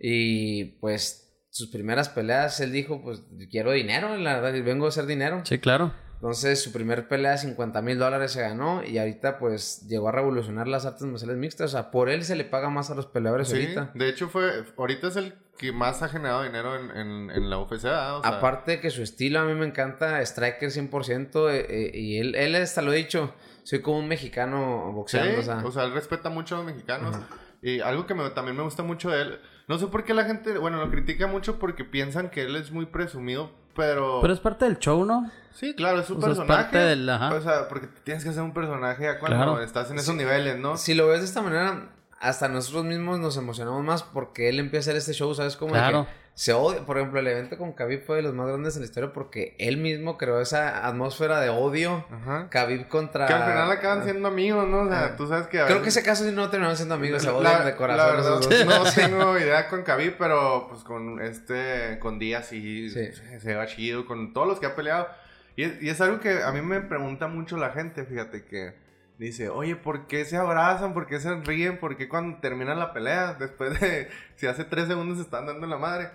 y 0.00 0.64
pues 0.80 1.24
sus 1.50 1.70
primeras 1.70 2.08
peleas 2.08 2.58
él 2.60 2.72
dijo, 2.72 3.00
pues 3.02 3.22
quiero 3.50 3.72
dinero, 3.72 4.16
la 4.16 4.34
verdad, 4.40 4.54
y 4.54 4.60
vengo 4.62 4.86
a 4.86 4.88
hacer 4.88 5.06
dinero. 5.06 5.42
Sí, 5.44 5.58
claro. 5.58 5.92
Entonces, 6.20 6.60
su 6.60 6.72
primer 6.72 7.06
pelea 7.06 7.32
de 7.32 7.38
50 7.38 7.80
mil 7.80 7.96
dólares 7.98 8.32
se 8.32 8.40
ganó 8.40 8.82
y 8.84 8.98
ahorita, 8.98 9.38
pues, 9.38 9.86
llegó 9.88 10.08
a 10.08 10.12
revolucionar 10.12 10.66
las 10.66 10.84
artes 10.84 11.02
marciales 11.02 11.36
mixtas. 11.36 11.66
O 11.72 11.76
sea, 11.76 11.90
por 11.92 12.08
él 12.08 12.24
se 12.24 12.34
le 12.34 12.44
paga 12.44 12.70
más 12.70 12.90
a 12.90 12.96
los 12.96 13.06
peleadores 13.06 13.48
Sí, 13.48 13.54
ahorita. 13.54 13.92
de 13.94 14.08
hecho 14.08 14.28
fue, 14.28 14.64
ahorita 14.76 15.06
es 15.08 15.16
el 15.16 15.34
que 15.58 15.70
más 15.70 16.02
ha 16.02 16.08
generado 16.08 16.42
dinero 16.42 16.74
en, 16.76 16.90
en, 16.96 17.30
en 17.30 17.50
la 17.50 17.58
UFC. 17.58 17.72
O 17.72 17.78
sea, 17.80 18.16
Aparte 18.18 18.72
de 18.72 18.80
que 18.80 18.90
su 18.90 19.02
estilo 19.02 19.38
a 19.40 19.44
mí 19.44 19.54
me 19.54 19.66
encanta, 19.66 20.20
Striker 20.22 20.70
100%, 20.70 21.50
eh, 21.50 21.66
eh, 21.68 21.90
y 21.98 22.18
él, 22.18 22.34
él 22.34 22.56
hasta 22.56 22.82
lo 22.82 22.92
he 22.92 22.96
dicho, 22.96 23.32
soy 23.62 23.80
como 23.80 23.98
un 24.00 24.08
mexicano 24.08 24.86
sí, 24.88 24.94
boxeando, 24.94 25.68
o 25.68 25.70
sea, 25.72 25.84
él 25.84 25.92
respeta 25.92 26.30
mucho 26.30 26.56
a 26.56 26.58
los 26.58 26.66
mexicanos. 26.66 27.16
Y 27.62 27.80
algo 27.80 28.06
que 28.06 28.14
me- 28.14 28.30
también 28.30 28.56
me 28.56 28.62
gusta 28.62 28.82
mucho 28.84 29.10
de 29.10 29.22
él, 29.22 29.40
no 29.66 29.78
sé 29.78 29.86
por 29.88 30.04
qué 30.04 30.14
la 30.14 30.24
gente, 30.24 30.58
bueno, 30.58 30.78
lo 30.78 30.90
critica 30.90 31.26
mucho 31.26 31.58
porque 31.58 31.84
piensan 31.84 32.30
que 32.30 32.42
él 32.42 32.54
es 32.56 32.70
muy 32.70 32.86
presumido, 32.86 33.50
pero... 33.78 34.18
Pero 34.20 34.34
es 34.34 34.40
parte 34.40 34.64
del 34.66 34.78
show, 34.78 35.04
¿no? 35.06 35.30
Sí, 35.52 35.74
claro, 35.74 36.00
es 36.00 36.04
O 36.10 36.20
sea, 36.20 36.30
es 36.32 36.36
personaje. 36.38 36.62
parte 36.64 36.78
del- 36.78 37.08
ajá. 37.08 37.34
O 37.34 37.40
sea, 37.40 37.68
porque 37.68 37.86
tienes 38.04 38.22
que 38.24 38.32
ser 38.32 38.42
un 38.42 38.52
personaje 38.52 39.04
ya 39.04 39.18
cuando 39.18 39.36
Claro. 39.38 39.62
estás 39.62 39.90
en 39.90 39.98
esos 39.98 40.14
niveles, 40.14 40.58
¿no? 40.58 40.76
si 40.76 40.94
lo 40.94 41.06
ves 41.08 41.20
de 41.20 41.24
esta 41.26 41.40
manera, 41.42 41.88
hasta 42.20 42.48
nosotros 42.48 42.84
mismos 42.84 43.18
nos 43.20 43.36
emocionamos 43.36 43.82
más 43.84 44.02
porque 44.02 44.48
él 44.48 44.58
empieza 44.58 44.90
a 44.90 44.92
hacer 44.92 44.96
este 44.96 45.12
show, 45.14 45.34
¿sabes? 45.34 45.56
Como 45.56 45.72
de 45.74 45.78
Claro. 45.80 46.04
que 46.04 46.10
se 46.38 46.52
odia, 46.52 46.86
por 46.86 46.96
ejemplo, 46.98 47.18
el 47.18 47.26
evento 47.26 47.58
con 47.58 47.72
Khabib 47.72 48.04
fue 48.04 48.14
de 48.18 48.22
los 48.22 48.32
más 48.32 48.46
grandes 48.46 48.76
en 48.76 48.82
la 48.82 48.86
historia 48.86 49.12
porque 49.12 49.56
él 49.58 49.76
mismo 49.76 50.16
creó 50.16 50.40
esa 50.40 50.86
atmósfera 50.86 51.40
de 51.40 51.48
odio, 51.48 52.06
Ajá. 52.12 52.46
Khabib 52.48 52.86
contra... 52.86 53.26
Que 53.26 53.32
al 53.32 53.42
final 53.50 53.68
acaban 53.72 54.04
siendo 54.04 54.28
amigos, 54.28 54.68
¿no? 54.68 54.82
O 54.82 54.88
sea, 54.88 55.04
Ah. 55.06 55.16
tú 55.16 55.26
sabes 55.26 55.48
que... 55.48 55.58
a 55.60 55.66
Creo 55.66 55.82
que 55.82 55.88
ese 55.88 56.04
caso 56.04 56.22
sí 56.24 56.30
no 56.30 56.48
terminaron 56.48 56.76
siendo 56.76 56.94
amigos, 56.94 57.22
se 57.22 57.28
La- 57.32 57.34
odian 57.38 57.58
de 57.58 57.64
la 57.72 57.76
corazón 57.76 58.16
verdad, 58.18 58.38
esos 58.40 58.48
dos. 58.48 58.66
no 58.66 58.84
tengo 58.94 59.36
idea 59.36 59.66
con 59.68 59.82
Khabib, 59.82 60.14
pero 60.16 60.68
pues 60.68 60.84
con 60.84 61.20
este, 61.20 61.98
con 61.98 62.20
Díaz 62.20 62.46
sí, 62.46 62.88
Sí. 62.88 63.12
se, 63.12 63.40
se 63.40 63.54
va 63.56 63.66
chido, 63.66 64.06
con 64.06 64.32
todos 64.32 64.46
los 64.46 64.60
que 64.60 64.66
ha 64.66 64.76
peleado. 64.76 65.08
Y 65.56 65.64
es, 65.64 65.82
y 65.82 65.88
es 65.88 66.00
algo 66.00 66.20
que 66.20 66.40
a 66.44 66.52
mí 66.52 66.62
me 66.62 66.80
pregunta 66.82 67.26
mucho 67.26 67.56
la 67.56 67.70
gente, 67.70 68.04
fíjate, 68.04 68.44
que 68.44 68.74
dice, 69.18 69.48
oye, 69.48 69.74
¿por 69.74 70.06
qué 70.06 70.24
se 70.24 70.36
abrazan? 70.36 70.94
¿Por 70.94 71.08
qué 71.08 71.18
se 71.18 71.34
ríen? 71.40 71.80
¿Por 71.80 71.96
qué 71.96 72.08
cuando 72.08 72.38
termina 72.38 72.76
la 72.76 72.92
pelea, 72.92 73.34
después 73.34 73.80
de, 73.80 74.08
si 74.36 74.46
hace 74.46 74.62
tres 74.62 74.86
segundos 74.86 75.16
se 75.18 75.24
están 75.24 75.44
dando 75.44 75.66
la 75.66 75.78
madre? 75.78 76.10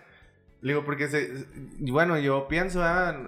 Le 0.63 0.69
digo, 0.69 0.85
porque 0.85 1.09
se, 1.09 1.45
bueno, 1.79 2.17
yo 2.17 2.47
pienso, 2.47 2.81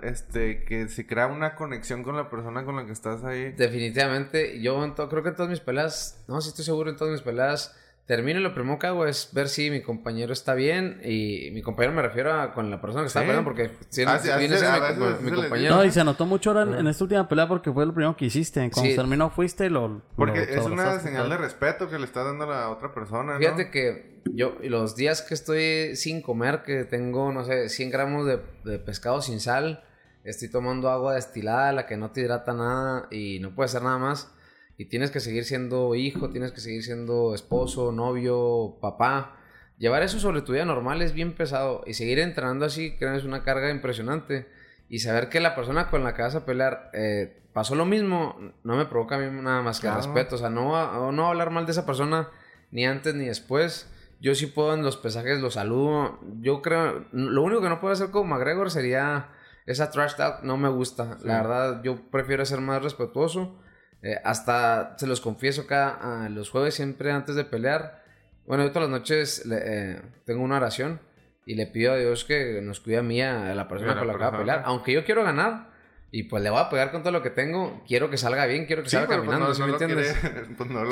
este, 0.04 0.64
que 0.64 0.88
se 0.88 1.06
crea 1.06 1.28
una 1.28 1.56
conexión 1.56 2.02
con 2.02 2.16
la 2.16 2.30
persona 2.30 2.64
con 2.64 2.78
la 2.78 2.86
que 2.86 2.94
estás 2.94 3.26
ahí. 3.26 3.52
Definitivamente, 3.52 4.62
yo 4.62 4.80
creo 5.10 5.22
que 5.22 5.30
en 5.30 5.36
todas 5.36 5.50
mis 5.50 5.60
peleas, 5.60 6.24
no, 6.30 6.40
sí 6.40 6.48
estoy 6.48 6.64
seguro 6.64 6.90
en 6.90 6.96
todas 6.96 7.12
mis 7.12 7.22
peleas, 7.22 7.76
termino 8.06 8.40
y 8.40 8.44
lo 8.44 8.54
primero 8.54 8.78
que 8.78 8.86
hago 8.88 9.06
es 9.08 9.30
ver 9.34 9.50
si 9.50 9.72
mi 9.72 9.82
compañero 9.82 10.32
está 10.32 10.54
bien 10.54 11.02
y 11.04 11.50
mi 11.54 11.62
compañero 11.64 11.92
me 11.96 12.04
refiero 12.04 12.34
a 12.40 12.54
con 12.54 12.70
la 12.70 12.80
persona 12.80 13.02
que 13.02 13.08
está 13.08 13.22
Sí. 13.22 13.26
peleando 13.26 13.44
porque 13.50 13.72
si 13.90 14.04
Ah, 14.04 14.20
sí, 14.20 14.30
viene 14.38 14.56
así- 14.56 14.64
siendo 14.66 15.06
a 15.08 15.18
mi, 15.22 15.32
les 15.32 15.40
compañero. 15.40 15.76
No, 15.76 15.84
y 15.86 15.92
se 15.92 16.04
notó 16.04 16.26
mucho 16.28 16.52
ahora 16.52 16.64
en, 16.64 16.74
en 16.76 16.88
esta 16.88 17.04
última 17.04 17.28
pelea 17.28 17.48
porque 17.48 17.72
fue 17.72 17.86
lo 17.86 17.94
primero 17.94 18.16
que 18.16 18.26
hiciste. 18.26 18.70
Cuando 18.72 18.92
Sí. 18.92 18.96
terminó 18.96 19.30
fuiste 19.32 19.66
y 19.66 19.70
lo... 19.70 20.04
Porque 20.16 20.46
lo 20.46 20.62
es 20.62 20.66
una 20.66 21.00
señal 21.00 21.30
de 21.30 21.38
respeto 21.38 21.90
que 21.90 21.98
le 21.98 22.06
estás 22.06 22.26
dando 22.26 22.44
a 22.44 22.48
la 22.48 22.70
otra 22.70 22.94
persona, 22.94 23.34
¿no? 23.34 23.40
Fíjate 23.40 23.72
que 23.72 24.22
yo 24.34 24.56
los 24.62 24.96
días 24.96 25.24
que 25.24 25.34
estoy 25.34 25.96
sin 25.96 26.22
comer, 26.22 26.62
que 26.64 26.84
tengo, 26.84 27.32
no 27.34 27.44
sé, 27.44 27.70
100 27.70 27.90
gramos 27.90 28.28
de, 28.28 28.40
de 28.66 28.78
pescado 28.78 29.22
sin 29.24 29.40
sal, 29.40 29.84
estoy 30.24 30.50
tomando 30.52 30.90
agua 30.92 31.16
destilada, 31.16 31.72
la 31.72 31.88
que 31.88 31.98
no 31.98 32.12
te 32.12 32.22
hidrata 32.22 32.54
nada 32.54 33.08
y 33.10 33.40
no 33.40 33.56
puede 33.56 33.66
hacer 33.66 33.82
nada 33.82 33.98
más. 33.98 34.32
Y 34.78 34.86
tienes 34.86 35.12
que 35.12 35.20
seguir 35.20 35.46
siendo 35.46 35.96
hijo, 35.96 36.30
tienes 36.30 36.52
que 36.52 36.60
seguir 36.60 36.84
siendo 36.84 37.34
esposo, 37.34 37.92
novio, 37.92 38.78
papá. 38.82 39.38
Llevar 39.78 40.04
eso 40.04 40.20
sobre 40.20 40.42
tu 40.42 40.52
vida 40.54 40.66
normal 40.66 41.02
es 41.02 41.14
bien 41.14 41.34
pesado. 41.34 41.84
Y 41.86 41.94
seguir 41.94 42.20
entrenando 42.20 42.66
así, 42.66 42.96
creo 42.98 43.12
que 43.12 43.18
es 43.20 43.24
una 43.24 43.44
carga 43.44 43.70
impresionante. 43.72 44.48
Y 44.90 45.00
saber 45.00 45.30
que 45.30 45.40
la 45.40 45.56
persona 45.56 45.90
con 45.90 46.04
la 46.04 46.14
que 46.14 46.22
vas 46.22 46.36
a 46.36 46.46
pelear 46.46 46.90
eh, 46.94 47.42
pasó 47.54 47.76
lo 47.76 47.86
mismo, 47.86 48.38
no 48.64 48.76
me 48.76 48.86
provoca 48.86 49.16
a 49.16 49.20
mí 49.20 49.42
nada 49.42 49.62
más 49.62 49.80
que 49.80 49.88
Claro. 49.88 49.98
respeto. 49.98 50.36
O 50.36 50.38
sea, 50.38 50.50
no, 50.50 51.12
no 51.12 51.28
hablar 51.28 51.52
mal 51.52 51.66
de 51.66 51.72
esa 51.72 51.86
persona 51.86 52.30
ni 52.72 52.86
antes 52.86 53.16
ni 53.16 53.26
después. 53.26 53.90
Yo 54.20 54.36
sí 54.36 54.48
puedo 54.48 54.74
en 54.74 54.84
los 54.84 54.98
pesajes, 54.98 55.40
los 55.40 55.54
saludo. 55.56 56.20
Yo 56.42 56.62
creo, 56.62 57.06
lo 57.14 57.44
único 57.44 57.62
que 57.62 57.70
no 57.70 57.80
puedo 57.80 57.94
hacer 57.94 58.12
con 58.12 58.28
McGregor 58.28 58.72
sería 58.72 59.30
esa 59.66 59.90
trash 59.90 60.16
talk. 60.16 60.44
No 60.44 60.58
me 60.58 60.70
gusta. 60.70 61.18
La 61.24 61.42
verdad, 61.42 61.82
yo 61.84 61.98
prefiero 62.12 62.46
ser 62.46 62.60
más 62.62 62.82
respetuoso. 62.84 63.58
Eh, 64.02 64.20
hasta 64.24 64.96
se 64.98 65.08
los 65.08 65.20
confieso 65.22 65.62
acá 65.64 66.26
a 66.26 66.30
los 66.30 66.50
jueves, 66.50 66.76
siempre 66.76 67.12
antes 67.12 67.36
de 67.36 67.44
pelear. 67.46 68.04
Bueno, 68.46 68.64
yo 68.64 68.72
todas 68.72 68.90
las 68.90 69.00
noches 69.00 69.46
le- 69.46 69.62
eh, 69.94 70.02
tengo 70.26 70.44
una 70.44 70.58
oración 70.58 71.00
y 71.48 71.56
le 71.56 71.66
pido 71.68 71.94
a 71.94 71.96
Dios 71.98 72.24
que 72.26 72.60
nos 72.62 72.80
cuide 72.80 72.98
a 72.98 73.02
mí, 73.04 73.22
a 73.22 73.54
la 73.56 73.68
persona 73.68 73.98
con 73.98 74.08
la 74.08 74.14
que 74.14 74.20
va 74.20 74.28
a 74.28 74.38
pelear. 74.38 74.62
Aunque 74.66 74.92
yo 74.94 75.04
quiero 75.06 75.24
ganar 75.24 75.74
y 76.12 76.24
pues 76.24 76.44
le 76.44 76.50
voy 76.52 76.60
a 76.62 76.70
pegar 76.70 76.92
con 76.92 77.02
todo 77.02 77.12
lo 77.12 77.22
que 77.24 77.30
tengo, 77.32 77.84
quiero 77.88 78.10
que 78.12 78.18
salga 78.18 78.46
bien, 78.46 78.66
quiero 78.68 78.84
que 78.84 78.90
Sí, 78.90 78.96
salga 78.96 79.08
pero 79.10 79.24
pues 79.26 79.30
caminando, 79.38 79.48
no, 79.50 79.54
¿sí 79.56 79.60
no 79.62 79.66
me 79.68 79.72
lo 79.74 79.80
entiendes? 79.82 80.18
quiere- 80.20 80.46
pues 80.58 80.70
no 80.70 80.84
lo. 80.86 80.92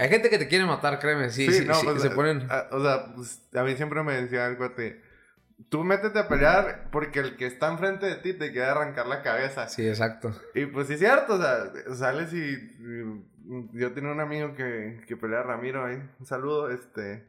Hay 0.00 0.08
gente 0.08 0.28
que 0.30 0.38
te 0.38 0.48
quiere 0.48 0.64
matar, 0.66 0.98
créeme. 0.98 1.30
Sí, 1.30 1.50
sí, 1.52 1.64
no, 1.64 1.74
sí, 1.74 1.86
pues, 1.86 2.02
se 2.02 2.10
ponen... 2.10 2.46
a- 2.50 2.66
o 2.72 2.82
sea, 2.82 3.14
pues, 3.14 3.40
a 3.54 3.62
mí 3.62 3.74
siempre 3.76 4.02
me 4.02 4.20
decía 4.20 4.46
el 4.48 4.56
cuate, 4.56 5.00
tú 5.68 5.84
métete 5.84 6.18
a 6.18 6.28
pelear 6.28 6.88
porque 6.90 7.20
el 7.20 7.36
que 7.36 7.46
está 7.46 7.70
enfrente 7.70 8.06
de 8.06 8.16
ti 8.16 8.32
te 8.34 8.52
quiere 8.52 8.68
arrancar 8.68 9.06
la 9.06 9.22
cabeza. 9.22 9.68
Sí, 9.68 9.86
exacto. 9.88 10.32
Y 10.54 10.66
pues 10.66 10.86
sí 10.88 10.94
es 10.94 11.00
cierto, 11.00 11.34
o 11.34 11.38
sea, 11.38 11.72
sales 11.94 12.32
y, 12.32 12.38
y- 12.44 13.26
yo 13.72 13.92
tenía 13.92 14.12
un 14.12 14.20
amigo 14.20 14.54
que, 14.54 15.00
que 15.06 15.16
pelea 15.16 15.42
Ramiro 15.42 15.84
ahí, 15.84 15.96
un 16.18 16.26
saludo, 16.26 16.70
este, 16.70 17.26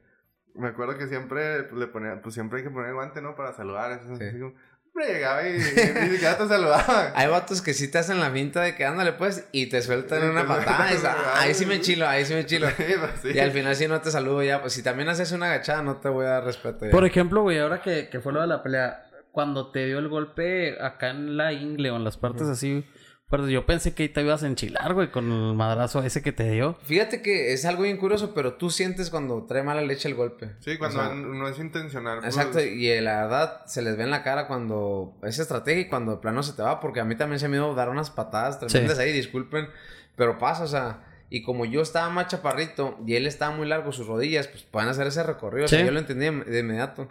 me 0.53 0.67
acuerdo 0.67 0.97
que 0.97 1.07
siempre 1.07 1.71
le 1.71 1.87
ponía, 1.87 2.21
pues 2.21 2.33
siempre 2.35 2.59
hay 2.59 2.63
que 2.65 2.69
poner 2.69 2.89
el 2.89 2.95
guante, 2.95 3.21
¿no? 3.21 3.35
Para 3.35 3.53
saludar, 3.53 3.91
eso, 3.93 4.15
Sí. 4.17 4.25
así 4.25 4.39
como, 4.39 4.53
Siempre 4.93 5.13
llegaba 5.13 5.47
y, 5.47 5.53
ni 5.53 5.61
siquiera 5.61 6.37
te 6.37 6.47
saludaban. 6.47 7.13
Hay 7.15 7.27
vatos 7.27 7.61
que 7.61 7.73
sí 7.73 7.89
te 7.89 7.97
hacen 7.97 8.19
la 8.19 8.31
finta 8.31 8.61
de 8.61 8.75
que 8.75 8.85
ándale 8.85 9.13
pues 9.13 9.47
y 9.51 9.67
te 9.67 9.81
sueltan 9.81 10.29
una 10.29 10.45
patada. 10.45 11.39
ahí 11.39 11.53
sí 11.53 11.65
me 11.65 11.79
chilo, 11.79 12.07
ahí 12.07 12.25
sí 12.25 12.33
me 12.33 12.45
chilo. 12.45 12.67
Sí, 12.69 12.83
pues, 12.99 13.11
sí. 13.21 13.29
Y 13.33 13.39
al 13.39 13.51
final 13.51 13.75
si 13.75 13.87
no 13.87 14.01
te 14.01 14.11
saludo 14.11 14.43
ya, 14.43 14.59
pues 14.61 14.73
si 14.73 14.83
también 14.83 15.07
haces 15.07 15.31
una 15.31 15.45
agachada 15.45 15.81
no 15.81 15.97
te 15.97 16.09
voy 16.09 16.25
a 16.25 16.29
dar 16.29 16.43
respeto. 16.43 16.85
ya. 16.85 16.91
Por 16.91 17.05
ejemplo, 17.05 17.41
güey, 17.41 17.59
ahora 17.59 17.81
que, 17.81 18.09
que 18.09 18.19
fue 18.19 18.33
lo 18.33 18.41
de 18.41 18.47
la 18.47 18.63
pelea, 18.63 19.05
cuando 19.31 19.71
te 19.71 19.85
dio 19.85 19.99
el 19.99 20.09
golpe 20.09 20.77
acá 20.81 21.09
en 21.09 21.37
la 21.37 21.53
ingle 21.53 21.91
o 21.91 21.95
en 21.95 22.03
las 22.03 22.17
partes 22.17 22.47
así, 22.47 22.85
fuertes, 23.31 23.49
yo 23.49 23.65
pensé 23.65 23.95
que 23.95 24.03
ahí 24.03 24.09
te 24.09 24.21
ibas 24.21 24.43
a 24.43 24.47
enchilar, 24.47 24.93
güey, 24.93 25.09
con 25.09 25.31
el 25.31 25.55
madrazo 25.55 26.03
ese 26.03 26.21
que 26.21 26.31
te 26.31 26.49
dio. 26.51 26.75
Fíjate 26.83 27.23
que 27.23 27.53
es 27.53 27.65
algo 27.65 27.81
bien 27.83 27.97
curioso, 27.97 28.33
pero 28.35 28.53
tú 28.53 28.69
sientes 28.69 29.09
cuando 29.09 29.43
trae 29.47 29.63
mala 29.63 29.81
leche 29.81 30.07
el 30.07 30.13
golpe. 30.15 30.51
Sí, 30.59 30.77
cuando 30.77 30.99
O 30.99 31.03
sea, 31.03 31.15
no 31.15 31.47
es 31.47 31.57
intencional. 31.57 32.19
pues, 32.19 32.35
Exacto, 32.37 32.59
y 32.61 33.01
la 33.01 33.23
verdad 33.23 33.65
se 33.65 33.81
les 33.81 33.97
ve 33.97 34.03
en 34.03 34.11
la 34.11 34.21
cara 34.21 34.45
cuando 34.45 35.15
es 35.23 35.39
estrategia 35.39 35.81
y 35.81 35.89
cuando 35.89 36.11
de 36.11 36.17
plano 36.21 36.43
se 36.43 36.53
te 36.53 36.61
va, 36.61 36.79
porque 36.79 36.99
a 36.99 37.05
mí 37.05 37.15
también 37.15 37.39
se 37.39 37.47
me 37.47 37.57
dio 37.57 37.73
dar 37.73 37.89
unas 37.89 38.11
patadas 38.11 38.59
tremendas 38.59 38.99
ahí, 38.99 39.11
disculpen, 39.11 39.67
pero 40.15 40.37
pasa, 40.37 40.63
o 40.63 40.67
sea, 40.67 41.03
y 41.29 41.41
como 41.43 41.63
yo 41.65 41.81
estaba 41.81 42.09
más 42.09 42.27
chaparrito 42.27 42.99
y 43.07 43.15
él 43.15 43.25
estaba 43.25 43.55
muy 43.55 43.65
largo, 43.67 43.91
sus 43.93 44.05
rodillas, 44.05 44.47
pues 44.49 44.63
pueden 44.63 44.89
hacer 44.89 45.07
ese 45.07 45.23
recorrido, 45.23 45.65
o 45.65 45.67
sea, 45.69 45.79
Sí. 45.79 45.85
yo 45.85 45.91
lo 45.91 45.99
entendí 45.99 46.25
de 46.25 46.59
inmediato. 46.59 47.07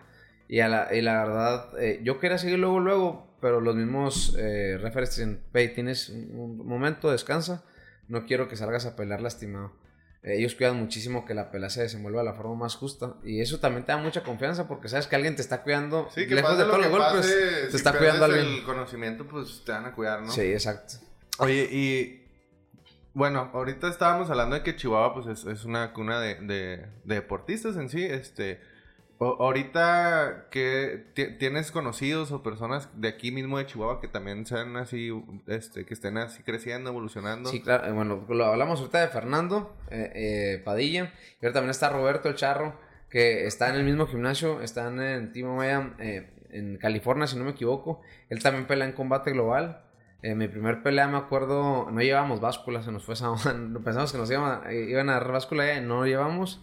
Y, 0.52 0.58
a 0.58 0.68
la, 0.68 0.92
y 0.92 1.00
la 1.00 1.22
verdad, 1.24 1.78
eh, 1.80 2.00
yo 2.02 2.18
quería 2.18 2.36
seguir 2.36 2.58
luego, 2.58 2.80
luego, 2.80 3.36
pero 3.40 3.60
los 3.60 3.76
mismos 3.76 4.34
eh, 4.36 4.78
referees 4.82 5.10
dicen, 5.14 5.44
hey, 5.54 5.70
tienes 5.72 6.08
un, 6.08 6.66
momento, 6.66 7.08
descansa, 7.12 7.62
no 8.08 8.26
quiero 8.26 8.48
que 8.48 8.56
salgas 8.56 8.84
a 8.84 8.96
pelear 8.96 9.20
lastimado. 9.20 9.72
Eh, 10.24 10.38
ellos 10.38 10.56
cuidan 10.56 10.76
muchísimo 10.76 11.24
que 11.24 11.34
la 11.34 11.52
pelea 11.52 11.70
se 11.70 11.82
desenvuelva 11.82 12.22
de 12.22 12.24
la 12.30 12.34
forma 12.34 12.56
más 12.56 12.74
justa. 12.74 13.14
Y 13.22 13.40
eso 13.40 13.60
también 13.60 13.86
te 13.86 13.92
da 13.92 13.98
mucha 13.98 14.24
confianza 14.24 14.66
porque 14.66 14.88
sabes 14.88 15.06
que 15.06 15.14
alguien 15.14 15.36
te 15.36 15.42
está 15.42 15.62
cuidando. 15.62 16.08
Sí, 16.12 16.26
que 16.26 16.34
lejos 16.34 16.50
pase 16.50 16.62
de 16.64 16.68
todos 16.68 16.80
los 16.82 16.90
golpes, 16.90 17.26
pase, 17.26 17.34
te 17.66 17.70
si 17.70 17.76
está 17.76 17.96
cuidando 17.96 18.24
alguien. 18.24 18.46
el 18.46 18.64
conocimiento, 18.64 19.28
pues 19.28 19.62
te 19.64 19.70
van 19.70 19.84
a 19.86 19.92
cuidar, 19.94 20.20
¿no? 20.22 20.32
Sí, 20.32 20.40
exacto. 20.42 20.94
Oye, 21.38 21.68
y 21.70 22.26
bueno, 23.14 23.52
ahorita 23.54 23.88
estábamos 23.88 24.28
hablando 24.30 24.56
de 24.56 24.64
que 24.64 24.74
Chihuahua 24.74 25.14
pues 25.14 25.26
es, 25.28 25.46
es 25.46 25.64
una 25.64 25.92
cuna 25.92 26.18
de, 26.20 26.34
de- 26.40 26.86
de 27.04 27.14
deportistas 27.14 27.76
en 27.76 27.88
sí. 27.88 28.02
Este, 28.04 28.60
ahorita 29.20 30.46
que 30.50 31.04
ti- 31.14 31.36
tienes 31.38 31.70
conocidos 31.70 32.32
o 32.32 32.42
personas 32.42 32.88
de 33.00 33.08
aquí 33.08 33.30
mismo 33.32 33.58
de 33.58 33.66
Chihuahua 33.66 34.00
que 34.00 34.08
también 34.08 34.46
sean 34.46 34.76
así, 34.76 35.10
este, 35.46 35.84
que 35.84 35.94
estén 35.94 36.16
así 36.18 36.42
creciendo, 36.42 36.90
evolucionando. 36.90 37.50
Sí, 37.50 37.60
claro. 37.60 37.86
eh, 37.86 37.92
Bueno, 37.92 38.24
lo 38.28 38.44
hablamos 38.46 38.80
ahorita 38.80 39.00
de 39.00 39.08
Fernando 39.08 39.76
eh, 39.90 40.12
eh, 40.14 40.62
Padilla. 40.64 41.12
Y 41.40 41.44
ahora 41.46 41.52
también 41.54 41.70
está 41.70 41.88
Roberto 41.90 42.28
el 42.28 42.34
Charro, 42.34 42.74
que 43.10 43.46
está 43.46 43.68
en 43.68 43.76
el 43.76 43.84
mismo 43.84 44.06
gimnasio. 44.06 44.60
Están 44.62 45.00
en 45.00 45.32
Team 45.32 45.48
Omega, 45.48 45.94
eh, 45.98 46.30
en 46.50 46.78
California, 46.78 47.26
si 47.26 47.36
no 47.36 47.44
me 47.44 47.50
equivoco. 47.50 48.00
Él 48.28 48.42
también 48.42 48.66
pelea 48.66 48.86
en 48.86 48.92
combate 48.92 49.32
global. 49.32 49.84
En 50.22 50.36
mi 50.36 50.48
primer 50.48 50.82
pelea, 50.82 51.08
me 51.08 51.16
acuerdo, 51.16 51.90
no 51.90 52.00
llevábamos 52.02 52.40
báscula, 52.40 52.82
se 52.82 52.92
nos 52.92 53.04
fue 53.04 53.14
esa 53.14 53.32
Pensamos 53.84 54.12
que 54.12 54.18
nos 54.18 54.30
iban, 54.30 54.62
a- 54.66 54.72
iban 54.72 55.08
a 55.08 55.14
dar 55.14 55.32
báscula 55.32 55.74
y 55.74 55.80
no 55.80 56.04
llevamos. 56.06 56.62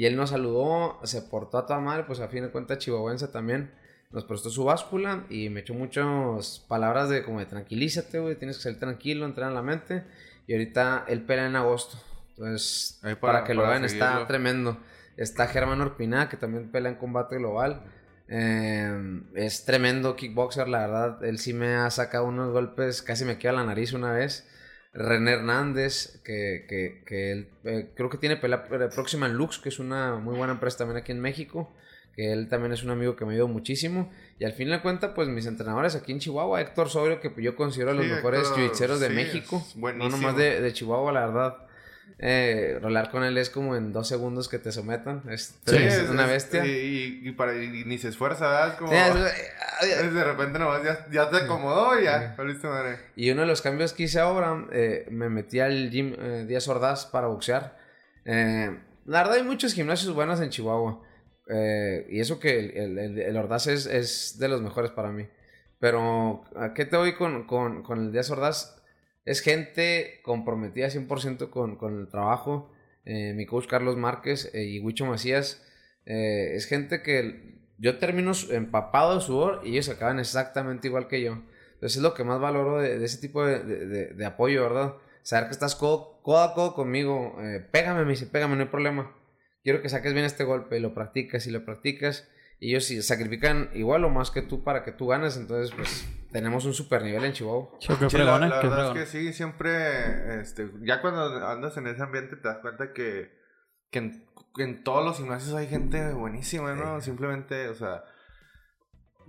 Y 0.00 0.06
él 0.06 0.16
nos 0.16 0.30
saludó, 0.30 0.98
se 1.04 1.20
portó 1.20 1.58
a 1.58 1.66
toda 1.66 1.78
madre, 1.78 2.04
pues 2.04 2.20
a 2.20 2.28
fin 2.28 2.42
de 2.42 2.48
cuentas 2.48 2.78
chihuahuense 2.78 3.28
también. 3.28 3.70
Nos 4.10 4.24
prestó 4.24 4.48
su 4.48 4.64
báscula 4.64 5.26
y 5.28 5.50
me 5.50 5.60
echó 5.60 5.74
muchas 5.74 6.64
palabras 6.66 7.10
de 7.10 7.22
como 7.22 7.38
de 7.38 7.44
tranquilízate, 7.44 8.18
güey, 8.18 8.34
tienes 8.36 8.56
que 8.56 8.62
salir 8.62 8.78
tranquilo, 8.80 9.26
entrenar 9.26 9.52
la 9.52 9.60
mente. 9.60 10.04
Y 10.46 10.54
ahorita 10.54 11.04
él 11.06 11.20
pelea 11.26 11.48
en 11.48 11.56
agosto. 11.56 11.98
Entonces, 12.30 12.98
para, 13.02 13.20
para- 13.20 13.44
que 13.44 13.52
lo 13.52 13.60
vean, 13.68 13.84
está 13.84 14.26
tremendo. 14.26 14.78
Está 15.18 15.48
Germán 15.48 15.82
Orpina, 15.82 16.30
que 16.30 16.38
también 16.38 16.70
pelea 16.70 16.92
en 16.92 16.96
combate 16.96 17.36
global. 17.36 17.82
Eh, 18.28 19.20
es 19.34 19.66
tremendo 19.66 20.16
kickboxer, 20.16 20.66
la 20.66 20.78
verdad. 20.78 21.24
Él 21.24 21.38
sí 21.38 21.52
me 21.52 21.74
ha 21.74 21.90
sacado 21.90 22.24
unos 22.24 22.52
golpes, 22.52 23.02
casi 23.02 23.26
me 23.26 23.36
queda 23.36 23.52
la 23.52 23.64
nariz 23.64 23.92
una 23.92 24.12
vez. 24.12 24.48
René 24.92 25.32
Hernández, 25.32 26.20
que, 26.24 26.66
que, 26.68 27.02
que 27.06 27.32
él, 27.32 27.48
eh, 27.64 27.90
creo 27.94 28.10
que 28.10 28.18
tiene 28.18 28.36
pelea 28.36 28.64
próxima 28.94 29.26
en 29.26 29.34
Lux, 29.34 29.58
que 29.58 29.68
es 29.68 29.78
una 29.78 30.16
muy 30.16 30.36
buena 30.36 30.54
empresa 30.54 30.78
también 30.78 30.98
aquí 30.98 31.12
en 31.12 31.20
México. 31.20 31.72
Que 32.14 32.32
él 32.32 32.48
también 32.48 32.72
es 32.72 32.82
un 32.82 32.90
amigo 32.90 33.14
que 33.14 33.24
me 33.24 33.34
ayudó 33.34 33.46
muchísimo. 33.46 34.10
Y 34.40 34.44
al 34.44 34.52
fin 34.52 34.68
de 34.68 34.82
cuentas, 34.82 35.12
pues 35.14 35.28
mis 35.28 35.46
entrenadores 35.46 35.94
aquí 35.94 36.10
en 36.10 36.18
Chihuahua, 36.18 36.60
Héctor 36.60 36.90
Sobrio, 36.90 37.20
que 37.20 37.32
yo 37.40 37.54
considero 37.54 37.94
los 37.94 38.04
mejores 38.04 38.40
Héctor, 38.40 38.98
de 38.98 39.08
sí, 39.08 39.14
México. 39.14 39.64
No 39.76 40.08
nomás 40.08 40.36
de, 40.36 40.60
de 40.60 40.72
Chihuahua, 40.72 41.12
la 41.12 41.26
verdad. 41.26 41.69
Eh, 42.18 42.78
rolar 42.82 43.10
con 43.10 43.24
él 43.24 43.38
es 43.38 43.48
como 43.50 43.76
en 43.76 43.92
dos 43.92 44.08
segundos 44.08 44.48
que 44.48 44.58
te 44.58 44.72
sometan. 44.72 45.22
Es, 45.30 45.58
Sí, 45.66 45.76
es 45.76 46.08
una 46.10 46.26
bestia. 46.26 46.66
Y, 46.66 47.32
para, 47.32 47.54
y 47.62 47.84
ni 47.84 47.98
se 47.98 48.08
esfuerza, 48.08 48.48
¿verdad? 48.48 48.78
Como... 48.78 48.92
Es- 48.92 49.50
es 49.82 50.12
de 50.12 50.24
repente 50.24 50.58
nomás 50.58 50.82
ya, 50.84 51.06
ya 51.10 51.30
te 51.30 51.38
acomodó 51.38 51.98
y 51.98 52.04
ya. 52.04 52.34
Madre. 52.36 52.98
Y 53.16 53.30
uno 53.30 53.42
de 53.42 53.46
los 53.46 53.62
cambios 53.62 53.92
que 53.94 54.02
hice 54.02 54.20
ahora, 54.20 54.66
eh, 54.72 55.06
me 55.10 55.30
metí 55.30 55.60
al 55.60 55.90
gym 55.90 56.14
eh, 56.18 56.44
Díaz 56.46 56.68
Ordaz 56.68 57.06
para 57.06 57.28
boxear. 57.28 57.78
Eh, 58.26 58.78
la 59.06 59.18
verdad 59.22 59.36
hay 59.38 59.42
muchos 59.42 59.72
gimnasios 59.72 60.12
buenos 60.14 60.40
en 60.40 60.50
Chihuahua. 60.50 61.02
Eh, 61.48 62.06
y 62.10 62.20
eso 62.20 62.38
que 62.38 62.58
el, 62.84 62.98
el, 62.98 63.36
Ordaz 63.38 63.66
es, 63.68 63.86
es 63.86 64.38
de 64.38 64.48
los 64.48 64.60
mejores 64.60 64.90
para 64.90 65.10
mí. 65.10 65.26
Pero, 65.78 66.44
¿a 66.56 66.74
qué 66.74 66.84
te 66.84 66.98
voy 66.98 67.14
con, 67.14 67.46
con, 67.46 67.82
con 67.82 67.98
el 68.00 68.12
Díaz 68.12 68.30
Ordaz? 68.30 68.79
Es 69.24 69.40
gente 69.40 70.20
comprometida 70.22 70.88
100% 70.90 71.50
con, 71.50 71.76
con 71.76 71.98
el 71.98 72.08
trabajo. 72.08 72.72
Eh, 73.04 73.32
mi 73.34 73.46
coach 73.46 73.66
Carlos 73.66 73.96
Márquez 73.96 74.50
eh, 74.54 74.64
y 74.64 74.80
Huicho 74.80 75.06
Macías. 75.06 75.66
eh, 76.06 76.52
es 76.54 76.66
gente 76.66 77.02
que 77.02 77.58
yo 77.78 77.98
termino 77.98 78.32
empapado 78.50 79.14
de 79.14 79.20
sudor 79.22 79.62
y 79.64 79.70
ellos 79.72 79.88
acaban 79.88 80.18
exactamente 80.18 80.88
igual 80.88 81.08
que 81.08 81.22
yo. 81.22 81.42
Entonces 81.74 81.96
es 81.96 82.02
lo 82.02 82.12
que 82.14 82.24
más 82.24 82.40
valoro 82.40 82.78
de, 82.80 83.02
ese 83.04 83.18
tipo 83.18 83.44
de, 83.44 83.60
de- 84.14 84.26
apoyo, 84.26 84.62
¿verdad? 84.62 84.94
Saber 85.22 85.46
que 85.46 85.52
estás 85.52 85.74
codo, 85.76 86.20
codo 86.22 86.40
a 86.42 86.54
codo 86.54 86.74
conmigo. 86.74 87.36
pégame, 87.72 88.04
me 88.04 88.10
dice, 88.10 88.26
pégame, 88.26 88.56
no 88.56 88.62
hay 88.62 88.68
problema. 88.68 89.14
Quiero 89.62 89.80
que 89.80 89.88
saques 89.88 90.12
bien 90.12 90.26
este 90.26 90.44
golpe 90.44 90.76
y 90.76 90.80
lo 90.80 90.92
practicas 90.94 91.46
y 91.46 91.50
lo 91.50 91.64
practicas. 91.64 92.28
Y 92.62 92.70
ellos 92.72 92.84
sí 92.84 93.00
sacrifican 93.00 93.70
igual 93.72 94.04
o 94.04 94.10
más 94.10 94.30
que 94.30 94.42
tú 94.42 94.62
para 94.62 94.84
que 94.84 94.92
tú 94.92 95.06
ganes. 95.06 95.36
Entonces, 95.38 95.74
pues, 95.74 96.06
tenemos 96.30 96.66
un 96.66 96.74
super 96.74 97.02
nivel 97.02 97.24
en 97.24 97.32
Chihuahua. 97.32 97.70
Qué 97.80 98.10
Sí, 98.10 98.18
la, 98.18 98.36
¿eh? 98.36 98.40
la 98.48 98.60
Qué 98.60 98.68
verdad 98.68 98.96
es 98.96 99.00
que 99.02 99.06
sí, 99.06 99.32
siempre, 99.32 100.40
este, 100.42 100.70
ya 100.82 101.00
cuando 101.00 101.24
andas 101.48 101.76
en 101.78 101.86
ese 101.86 102.02
ambiente 102.02 102.36
te 102.36 102.46
das 102.46 102.58
cuenta 102.58 102.92
que, 102.92 103.30
que 103.90 103.98
en, 103.98 104.26
que 104.54 104.62
en 104.62 104.84
todos 104.84 105.02
los 105.04 105.16
gimnasios 105.16 105.54
hay 105.54 105.68
gente 105.68 106.12
buenísima, 106.12 106.74
¿no? 106.74 107.00
Simplemente, 107.00 107.68
o 107.70 107.74
sea, 107.74 108.04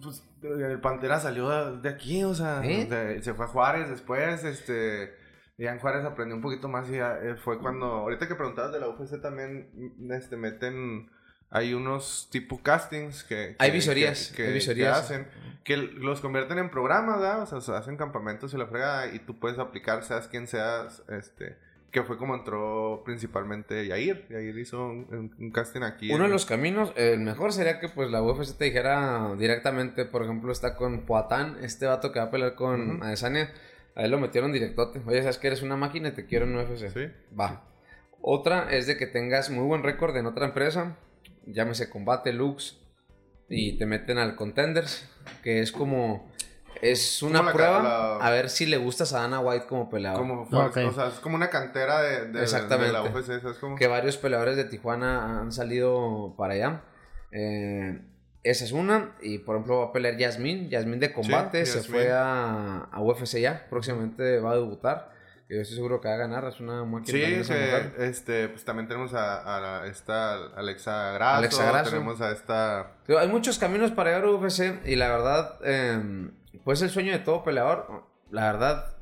pues 0.03 0.23
el 0.43 0.81
Pantera 0.81 1.19
salió 1.21 1.77
de, 1.77 1.87
aquí, 1.89 2.25
o 2.25 2.33
sea, 2.33 2.61
¿Eh? 2.65 2.85
de- 2.85 3.21
se 3.23 3.33
fue 3.33 3.45
a 3.45 3.47
Juárez 3.47 3.89
después, 3.89 4.43
este, 4.43 5.13
ya 5.57 5.71
en 5.71 5.79
Juárez 5.79 6.03
aprendió 6.03 6.35
un 6.35 6.41
poquito 6.41 6.67
más 6.67 6.89
y 6.89 6.97
ya, 6.97 7.17
eh, 7.21 7.35
fue 7.37 7.59
cuando, 7.59 7.85
ahorita 7.85 8.27
que 8.27 8.35
preguntabas 8.35 8.73
de 8.73 8.79
la 8.81 8.89
UFC 8.89 9.21
también, 9.21 9.71
este, 10.11 10.35
meten... 10.35 11.09
Hay 11.53 11.73
unos 11.73 12.29
tipo 12.31 12.61
castings 12.63 13.23
que... 13.25 13.55
Hay 13.59 13.71
visorías, 13.71 14.31
que- 14.35 14.43
hay 14.43 14.47
que 14.47 14.53
visorías. 14.53 14.97
hacen 14.97 15.27
que 15.65 15.77
los 15.77 16.21
convierten 16.21 16.57
en 16.57 16.71
programas, 16.71 17.19
¿verdad? 17.19 17.43
O 17.43 17.45
sea, 17.45 17.61
se 17.61 17.71
hacen 17.73 17.97
campamentos 17.97 18.53
y 18.53 18.57
la 18.57 18.65
frega 18.67 19.13
y 19.13 19.19
tú 19.19 19.37
puedes 19.37 19.59
aplicar, 19.59 20.03
seas 20.03 20.27
quien 20.29 20.47
seas, 20.47 21.03
este, 21.09 21.57
que 21.91 22.03
fue 22.03 22.17
como 22.17 22.35
entró 22.35 23.03
principalmente 23.05 23.85
Yair. 23.85 24.25
Yair 24.29 24.57
hizo 24.57 24.81
un, 24.87 25.51
casting 25.53 25.81
aquí. 25.81 26.11
Uno 26.11 26.23
de 26.23 26.29
los 26.29 26.45
caminos, 26.45 26.93
el 26.95 27.19
mejor 27.19 27.51
sería 27.51 27.79
que 27.81 27.89
pues 27.89 28.09
la 28.09 28.23
UFC 28.23 28.57
te 28.57 28.65
dijera 28.65 29.35
directamente, 29.37 30.05
por 30.05 30.23
ejemplo, 30.23 30.51
está 30.53 30.75
con 30.77 31.01
Poatán, 31.05 31.57
este 31.61 31.85
vato 31.85 32.11
que 32.13 32.19
va 32.19 32.25
a 32.27 32.31
pelear 32.31 32.55
con 32.55 32.95
Ujú. 32.95 33.03
Adesanya, 33.03 33.51
a 33.95 34.03
él 34.03 34.11
lo 34.11 34.19
metieron 34.19 34.53
directote. 34.53 35.01
Oye, 35.05 35.19
¿sabes 35.21 35.37
que 35.37 35.47
eres 35.47 35.61
una 35.61 35.75
máquina 35.75 36.07
y 36.09 36.11
te 36.13 36.25
quiero 36.25 36.45
en 36.45 36.55
UFC? 36.55 36.87
Sí. 36.93 37.07
Va. 37.37 37.65
Otra 38.21 38.71
es 38.71 38.87
de 38.87 38.95
que 38.97 39.05
tengas 39.05 39.49
muy 39.49 39.65
buen 39.65 39.83
récord 39.83 40.15
en 40.15 40.27
otra 40.27 40.45
empresa, 40.45 40.95
llámese 41.45 41.89
Combate, 41.89 42.33
Lux, 42.33 42.77
y 43.49 43.77
te 43.77 43.85
meten 43.85 44.17
al 44.17 44.35
Contenders, 44.35 45.07
que 45.43 45.61
es 45.61 45.71
como... 45.71 46.29
Es 46.81 47.21
una 47.21 47.43
la 47.43 47.53
prueba 47.53 47.83
la- 47.83 48.15
a 48.15 48.31
ver 48.31 48.49
si 48.49 48.65
le 48.65 48.77
gustas 48.77 49.13
a 49.13 49.19
Dana 49.19 49.39
White 49.39 49.67
como 49.67 49.87
peleador. 49.89 50.19
Como 50.19 50.41
o 50.43 50.71
sea, 50.93 51.07
es 51.09 51.19
como 51.21 51.35
una 51.35 51.49
cantera 51.51 52.01
de, 52.01 52.27
de, 52.31 52.41
Exactamente. 52.41 52.87
de 52.87 52.93
la 52.93 53.03
UFC, 53.03 53.39
¿sabes 53.39 53.57
cómo? 53.59 53.75
que 53.75 53.85
varios 53.85 54.17
peleadores 54.17 54.55
de 54.57 54.63
Tijuana 54.63 55.41
han 55.41 55.51
salido 55.51 56.33
para 56.37 56.55
allá. 56.55 56.81
Eh, 57.31 58.01
esa 58.41 58.65
es 58.65 58.71
una. 58.71 59.15
Y 59.21 59.37
por 59.39 59.57
ejemplo 59.57 59.79
va 59.79 59.85
a 59.87 59.91
pelear 59.91 60.17
Yasmin. 60.17 60.69
Yasmin 60.69 60.99
de 60.99 61.13
combate. 61.13 61.67
Sí, 61.67 61.73
se 61.79 61.83
fue 61.83 62.11
a, 62.11 62.87
a 62.91 63.01
UFC 63.01 63.37
ya. 63.39 63.67
Próximamente 63.69 64.39
va 64.39 64.51
a 64.53 64.55
debutar. 64.55 65.11
Yo 65.53 65.61
estoy 65.61 65.75
seguro 65.75 65.99
que 65.99 66.07
va 66.07 66.13
a 66.13 66.17
ganar. 66.17 66.45
Es 66.45 66.59
una 66.61 66.85
máquina 66.85 67.43
Sí, 67.43 67.51
que, 67.53 67.91
este, 68.05 68.47
pues 68.49 68.63
también 68.63 68.87
tenemos 68.87 69.13
a, 69.13 69.85
esta 69.85 70.33
Alexa 70.55 71.11
Grasso, 71.13 71.37
Alexa 71.37 71.71
Grasso. 71.71 71.89
tenemos 71.91 72.21
a 72.21 72.31
esta... 72.31 72.95
Hay 73.19 73.27
muchos 73.27 73.59
caminos 73.59 73.91
para 73.91 74.11
llegar 74.11 74.25
a 74.25 74.31
UFC. 74.31 74.85
Y 74.85 74.95
la 74.95 75.09
verdad, 75.09 75.59
eh, 75.63 76.29
pues 76.63 76.81
el 76.81 76.89
sueño 76.89 77.11
de 77.11 77.19
todo 77.19 77.43
peleador. 77.43 78.05
La 78.29 78.51
verdad, 78.51 78.95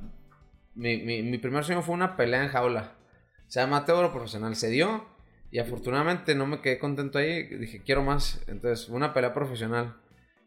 mi, 0.73 0.97
mi- 1.03 1.21
mi 1.21 1.37
primer 1.37 1.63
sueño 1.63 1.81
fue 1.83 1.93
una 1.93 2.17
pelea 2.17 2.43
en 2.43 2.49
jaula. 2.49 2.93
Sea 3.47 3.65
amateur 3.65 4.03
o 4.05 4.11
profesional. 4.11 4.55
Se 4.55 4.69
dio. 4.69 5.05
Y 5.51 5.59
afortunadamente 5.59 6.33
no 6.35 6.45
me 6.47 6.61
quedé 6.61 6.79
contento 6.79 7.19
ahí. 7.19 7.43
Dije, 7.57 7.83
quiero 7.83 8.01
más. 8.03 8.41
Entonces, 8.47 8.89
una 8.89 9.13
pelea 9.13 9.33
profesional. 9.33 9.97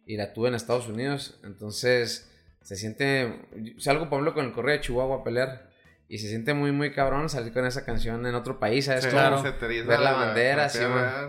Y 0.07 0.16
la 0.16 0.32
tuve 0.32 0.48
en 0.48 0.55
Estados 0.57 0.88
Unidos. 0.88 1.38
Entonces, 1.44 2.28
se 2.62 2.74
siente. 2.74 3.46
Salgo, 3.78 4.09
por 4.09 4.18
ejemplo, 4.18 4.34
con 4.34 4.46
el 4.46 4.53
Correo 4.53 4.74
de 4.74 4.80
Chihuahua 4.80 5.18
a 5.18 5.22
pelear. 5.24 5.70
Y 6.12 6.18
se 6.18 6.28
siente 6.28 6.52
muy, 6.52 6.72
muy 6.72 6.92
cabrón 6.92 7.30
salir 7.30 7.54
con 7.54 7.64
esa 7.64 7.86
canción 7.86 8.26
en 8.26 8.34
otro 8.34 8.60
país. 8.60 8.84
¿Sabes? 8.84 9.04
Sí, 9.04 9.08
claro. 9.08 9.40
se 9.40 9.50
te 9.52 9.64
eriza 9.64 9.88
ver 9.88 10.00
la 10.00 10.12
bandera, 10.12 10.66
así. 10.66 10.78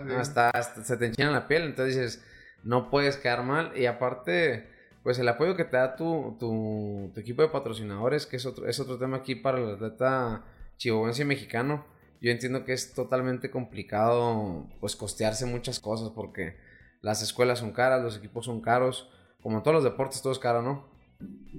No, 0.04 0.18
hasta, 0.18 0.50
hasta 0.50 0.84
se 0.84 0.98
te 0.98 1.06
enchina 1.06 1.30
la 1.30 1.48
piel, 1.48 1.62
entonces 1.62 1.96
dices, 1.96 2.24
no 2.64 2.90
puedes 2.90 3.16
quedar 3.16 3.44
mal. 3.44 3.72
Y 3.74 3.86
aparte, 3.86 4.68
pues 5.02 5.18
el 5.18 5.26
apoyo 5.26 5.56
que 5.56 5.64
te 5.64 5.78
da 5.78 5.96
tu, 5.96 6.36
tu, 6.38 7.10
tu 7.14 7.18
equipo 7.18 7.40
de 7.40 7.48
patrocinadores, 7.48 8.26
que 8.26 8.36
es 8.36 8.44
otro, 8.44 8.68
es 8.68 8.78
otro 8.78 8.98
tema 8.98 9.16
aquí 9.16 9.34
para 9.34 9.56
el 9.56 9.70
atleta 9.70 10.44
chihuahuense 10.76 11.22
y 11.22 11.24
mexicano. 11.24 11.86
Yo 12.20 12.30
entiendo 12.30 12.66
que 12.66 12.74
es 12.74 12.92
totalmente 12.92 13.50
complicado, 13.50 14.66
pues, 14.80 14.96
costearse 14.96 15.46
muchas 15.46 15.80
cosas, 15.80 16.10
porque 16.10 16.58
las 17.00 17.22
escuelas 17.22 17.60
son 17.60 17.72
caras, 17.72 18.02
los 18.02 18.18
equipos 18.18 18.44
son 18.44 18.60
caros, 18.60 19.10
como 19.40 19.56
en 19.56 19.62
todos 19.62 19.76
los 19.76 19.84
deportes, 19.84 20.20
todo 20.20 20.34
es 20.34 20.38
caro, 20.38 20.60
¿no? 20.60 20.92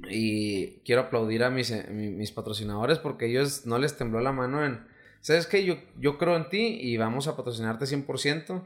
Y 0.09 0.79
quiero 0.85 1.01
aplaudir 1.01 1.43
a 1.43 1.49
mis, 1.49 1.71
eh, 1.71 1.87
mi- 1.89 2.09
mis 2.09 2.31
patrocinadores 2.31 2.99
porque 2.99 3.25
ellos 3.27 3.65
no 3.65 3.77
les 3.79 3.97
tembló 3.97 4.19
la 4.21 4.31
mano 4.31 4.63
en, 4.65 4.85
¿sabes 5.21 5.47
qué? 5.47 5.65
Yo, 5.65 5.75
yo 5.97 6.17
creo 6.17 6.35
en 6.35 6.49
ti 6.49 6.77
y 6.81 6.97
vamos 6.97 7.27
a 7.27 7.35
patrocinarte 7.35 7.85
100%. 7.85 8.63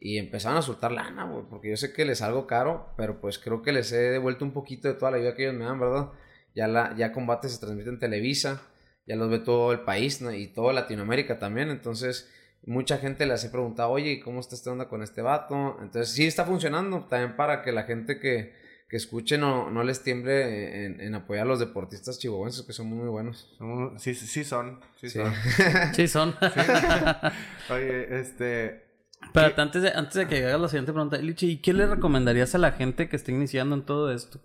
Y 0.00 0.18
empezaron 0.18 0.56
a 0.58 0.62
soltar 0.62 0.92
lana, 0.92 1.28
porque 1.50 1.70
yo 1.70 1.76
sé 1.76 1.92
que 1.92 2.04
les 2.04 2.18
salgo 2.18 2.46
caro, 2.46 2.92
pero 2.96 3.20
pues 3.20 3.36
creo 3.40 3.62
que 3.62 3.72
les 3.72 3.90
he 3.90 3.96
devuelto 3.98 4.44
un 4.44 4.52
poquito 4.52 4.86
de 4.86 4.94
toda 4.94 5.10
la 5.10 5.16
ayuda 5.16 5.34
que 5.34 5.42
ellos 5.42 5.56
me 5.56 5.64
dan, 5.64 5.80
¿verdad? 5.80 6.10
Ya, 6.54 6.68
la, 6.68 6.94
ya 6.96 7.10
combate 7.12 7.48
se 7.48 7.58
transmite 7.58 7.88
en 7.90 7.98
Televisa, 7.98 8.62
ya 9.06 9.16
los 9.16 9.28
ve 9.28 9.40
todo 9.40 9.72
el 9.72 9.80
país 9.80 10.20
y 10.22 10.46
toda 10.48 10.72
Latinoamérica 10.72 11.40
también, 11.40 11.68
entonces 11.70 12.30
mucha 12.64 12.98
gente 12.98 13.26
les 13.26 13.42
he 13.44 13.50
preguntado, 13.50 13.90
oye, 13.90 14.12
¿y 14.12 14.20
¿cómo 14.20 14.38
está 14.38 14.54
esta 14.54 14.70
onda 14.70 14.88
con 14.88 15.02
este 15.02 15.20
vato? 15.20 15.78
Entonces 15.82 16.14
sí 16.14 16.26
está 16.26 16.44
funcionando, 16.44 17.06
también 17.10 17.34
para 17.34 17.62
que 17.62 17.72
la 17.72 17.82
gente 17.82 18.20
que, 18.20 18.54
que 18.88 18.96
escuche 18.96 19.36
no, 19.36 19.70
no 19.70 19.82
les 19.84 20.02
tiemble 20.02 20.86
en, 20.86 21.00
en 21.00 21.14
apoyar 21.14 21.44
a 21.44 21.48
los 21.48 21.58
deportistas 21.58 22.18
chihuahuenses, 22.18 22.64
que 22.64 22.72
son 22.72 22.86
muy, 22.86 22.98
muy 22.98 23.08
buenos. 23.08 23.54
Sí, 23.98 24.14
sí, 24.14 24.26
sí 24.26 24.44
son. 24.44 24.80
Sí, 24.96 25.10
Sí. 25.10 25.18
son. 25.18 25.34
Sí, 25.94 26.08
son. 26.08 26.34
Oye, 27.70 28.20
este... 28.20 28.86
Pero 29.34 29.52
antes 29.60 29.82
de, 29.82 29.90
antes 29.90 30.14
de 30.14 30.26
que 30.26 30.46
hagas 30.46 30.60
la 30.60 30.68
siguiente 30.68 30.92
pregunta, 30.92 31.18
Lichi, 31.18 31.50
¿y 31.50 31.56
qué 31.58 31.72
le 31.74 31.86
recomendarías 31.86 32.54
a 32.54 32.58
la 32.58 32.72
gente 32.72 33.08
que 33.08 33.16
esté 33.16 33.32
iniciando 33.32 33.74
en 33.74 33.82
todo 33.84 34.12
esto? 34.12 34.40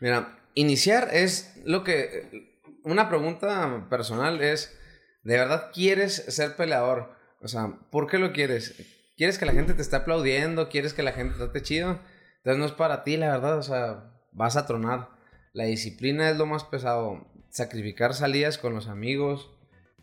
Mira, 0.00 0.38
iniciar 0.54 1.08
es 1.12 1.60
lo 1.64 1.84
que... 1.84 2.52
Una 2.82 3.08
pregunta 3.08 3.86
personal 3.88 4.42
es, 4.42 4.76
¿de 5.22 5.36
verdad 5.38 5.70
quieres 5.72 6.14
ser 6.14 6.56
peleador? 6.56 7.14
O 7.40 7.48
sea, 7.48 7.78
¿por 7.90 8.08
qué 8.08 8.18
lo 8.18 8.32
quieres? 8.32 8.74
¿Quieres 9.16 9.38
que 9.38 9.46
la 9.46 9.52
gente 9.52 9.74
te 9.74 9.82
esté 9.82 9.96
aplaudiendo? 9.96 10.68
¿Quieres 10.68 10.94
que 10.94 11.02
la 11.02 11.12
gente 11.12 11.34
te 11.34 11.44
trate 11.44 11.62
chido? 11.62 12.00
Entonces 12.44 12.58
no 12.58 12.66
es 12.66 12.72
para 12.72 13.04
ti, 13.04 13.16
la 13.16 13.30
verdad. 13.30 13.56
O 13.56 13.62
sea, 13.62 14.12
vas 14.32 14.56
a 14.56 14.66
tronar. 14.66 15.08
La 15.54 15.64
disciplina 15.64 16.28
es 16.28 16.36
lo 16.36 16.44
más 16.44 16.62
pesado. 16.64 17.26
Sacrificar 17.48 18.12
salidas 18.12 18.58
con 18.58 18.74
los 18.74 18.88
amigos, 18.88 19.50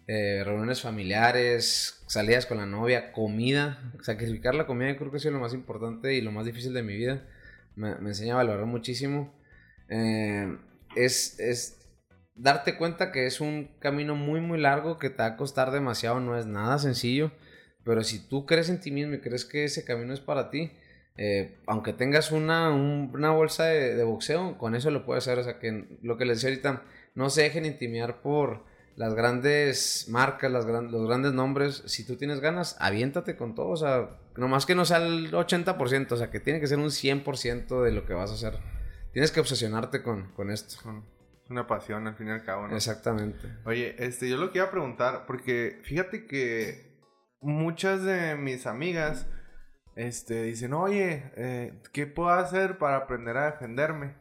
eh, 0.07 0.41
reuniones 0.43 0.81
familiares, 0.81 2.03
salidas 2.07 2.47
con 2.47 2.57
la 2.57 2.65
novia, 2.65 3.11
comida. 3.11 3.93
Sacrificar 4.01 4.55
la 4.55 4.65
comida 4.65 4.97
creo 4.97 5.11
que 5.11 5.19
sido 5.19 5.33
lo 5.33 5.39
más 5.39 5.53
importante 5.53 6.15
y 6.15 6.21
lo 6.21 6.31
más 6.31 6.47
difícil 6.47 6.73
de 6.73 6.81
mi 6.81 6.95
vida. 6.95 7.27
Me, 7.75 7.93
me 7.97 8.09
enseña 8.09 8.33
a 8.33 8.37
valorar 8.37 8.65
muchísimo. 8.65 9.35
Eh, 9.89 10.57
es, 10.95 11.39
es 11.39 11.77
darte 12.33 12.75
cuenta 12.75 13.11
que 13.11 13.27
es 13.27 13.39
un 13.39 13.75
camino 13.77 14.15
muy, 14.15 14.41
muy 14.41 14.59
largo 14.59 14.97
que 14.97 15.11
te 15.11 15.17
va 15.17 15.27
a 15.27 15.37
costar 15.37 15.69
demasiado. 15.69 16.19
No 16.19 16.35
es 16.39 16.47
nada 16.47 16.79
sencillo. 16.79 17.31
Pero 17.83 18.03
si 18.03 18.17
tú 18.27 18.47
crees 18.47 18.69
en 18.69 18.79
ti 18.79 18.89
mismo 18.89 19.13
y 19.13 19.21
crees 19.21 19.45
que 19.45 19.63
ese 19.65 19.85
camino 19.85 20.11
es 20.11 20.21
para 20.21 20.49
ti, 20.49 20.71
eh, 21.17 21.59
aunque 21.67 21.93
tengas 21.93 22.31
una, 22.31 22.69
un- 22.71 23.11
una 23.13 23.31
bolsa 23.31 23.65
de, 23.65 23.95
de 23.95 24.03
boxeo, 24.03 24.57
con 24.57 24.75
eso 24.75 24.91
lo 24.91 25.05
puedes 25.05 25.27
hacer. 25.27 25.39
O 25.39 25.43
sea, 25.43 25.59
que 25.59 25.97
lo 26.01 26.17
que 26.17 26.25
les 26.25 26.37
decía 26.37 26.49
ahorita, 26.49 26.83
no 27.15 27.29
se 27.29 27.43
dejen 27.43 27.65
intimidar 27.65 28.21
por 28.21 28.63
las 28.95 29.13
grandes 29.13 30.07
marcas, 30.09 30.51
las 30.51 30.65
gran- 30.65 30.91
los 30.91 31.07
grandes 31.07 31.33
nombres. 31.33 31.83
Si 31.85 32.05
tú 32.05 32.15
tienes 32.17 32.39
ganas, 32.39 32.75
aviéntate 32.79 33.35
con 33.35 33.55
todo. 33.55 33.69
O 33.69 33.77
sea, 33.77 34.09
nomás 34.37 34.65
que 34.65 34.75
no 34.75 34.85
sea 34.85 34.97
el 34.97 35.31
80%, 35.31 36.11
o 36.11 36.17
sea, 36.17 36.29
que 36.31 36.39
tiene 36.39 36.59
que 36.59 36.67
ser 36.67 36.77
un 36.79 36.89
100% 36.91 37.83
de 37.83 37.91
lo 37.91 38.05
que 38.05 38.13
vas 38.13 38.31
a 38.31 38.33
hacer. 38.35 38.59
Tienes 39.13 39.31
que 39.31 39.39
obsesionarte 39.41 40.01
con, 40.03 40.31
con 40.33 40.49
esto. 40.51 40.75
Es 41.43 41.49
una 41.49 41.67
pasión 41.67 42.07
al 42.07 42.15
fin 42.15 42.27
y 42.27 42.31
al 42.31 42.43
cabo, 42.45 42.67
¿no? 42.67 42.75
Exactamente. 42.75 43.39
Oye, 43.65 43.95
este, 43.99 44.29
yo 44.29 44.37
lo 44.37 44.51
que 44.51 44.59
iba 44.59 44.67
a 44.67 44.71
preguntar, 44.71 45.25
porque 45.27 45.79
fíjate 45.83 46.25
que 46.25 46.95
muchas 47.41 48.03
de 48.03 48.35
mis 48.35 48.67
amigas, 48.67 49.27
este, 49.95 50.43
dicen, 50.43 50.73
oye, 50.73 51.31
eh, 51.35 51.73
¿qué 51.93 52.07
puedo 52.07 52.29
hacer 52.29 52.77
para 52.77 52.97
aprender 52.97 53.37
a 53.37 53.51
defenderme? 53.51 54.15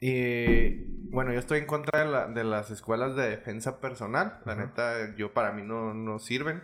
Y 0.00 0.84
bueno, 1.10 1.32
yo 1.32 1.38
estoy 1.38 1.60
en 1.60 1.66
contra 1.66 2.00
de, 2.04 2.10
la- 2.10 2.26
de 2.26 2.44
las 2.44 2.70
escuelas 2.70 3.14
de 3.14 3.28
defensa 3.30 3.80
personal. 3.80 4.40
La 4.44 4.54
neta, 4.56 5.14
yo 5.16 5.32
para 5.32 5.52
mí 5.52 5.62
no, 5.62 5.94
no 5.94 6.18
sirven. 6.18 6.62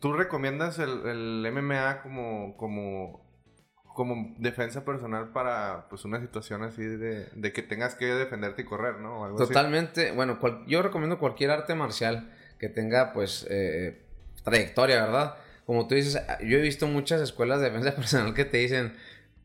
¿Tú 0.00 0.12
recomiendas 0.12 0.78
el, 0.78 1.06
el 1.06 1.46
MMA 1.46 2.02
como, 2.02 2.56
como, 2.56 3.26
como 3.82 4.34
defensa 4.38 4.84
personal 4.84 5.32
para 5.32 5.88
pues 5.88 6.04
una 6.04 6.20
situación 6.20 6.62
así 6.62 6.82
de, 6.84 7.26
de 7.34 7.52
que 7.52 7.62
tengas 7.62 7.94
que 7.96 8.06
defenderte 8.06 8.62
y 8.62 8.64
correr, 8.66 9.00
¿no? 9.00 9.20
O 9.20 9.24
algo 9.24 9.38
así. 9.38 9.48
Totalmente, 9.48 10.12
bueno, 10.12 10.38
cual- 10.38 10.64
yo 10.66 10.82
recomiendo 10.82 11.18
cualquier 11.18 11.50
arte 11.50 11.74
marcial 11.74 12.30
que 12.58 12.68
tenga 12.68 13.12
pues 13.12 13.46
eh, 13.50 14.04
trayectoria, 14.44 15.02
¿verdad? 15.06 15.34
Como 15.66 15.86
tú 15.86 15.94
dices, 15.94 16.20
yo 16.40 16.58
he 16.58 16.60
visto 16.60 16.86
muchas 16.86 17.20
escuelas 17.20 17.60
de 17.60 17.70
defensa 17.70 17.94
personal 17.96 18.34
que 18.34 18.44
te 18.44 18.58
dicen, 18.58 18.94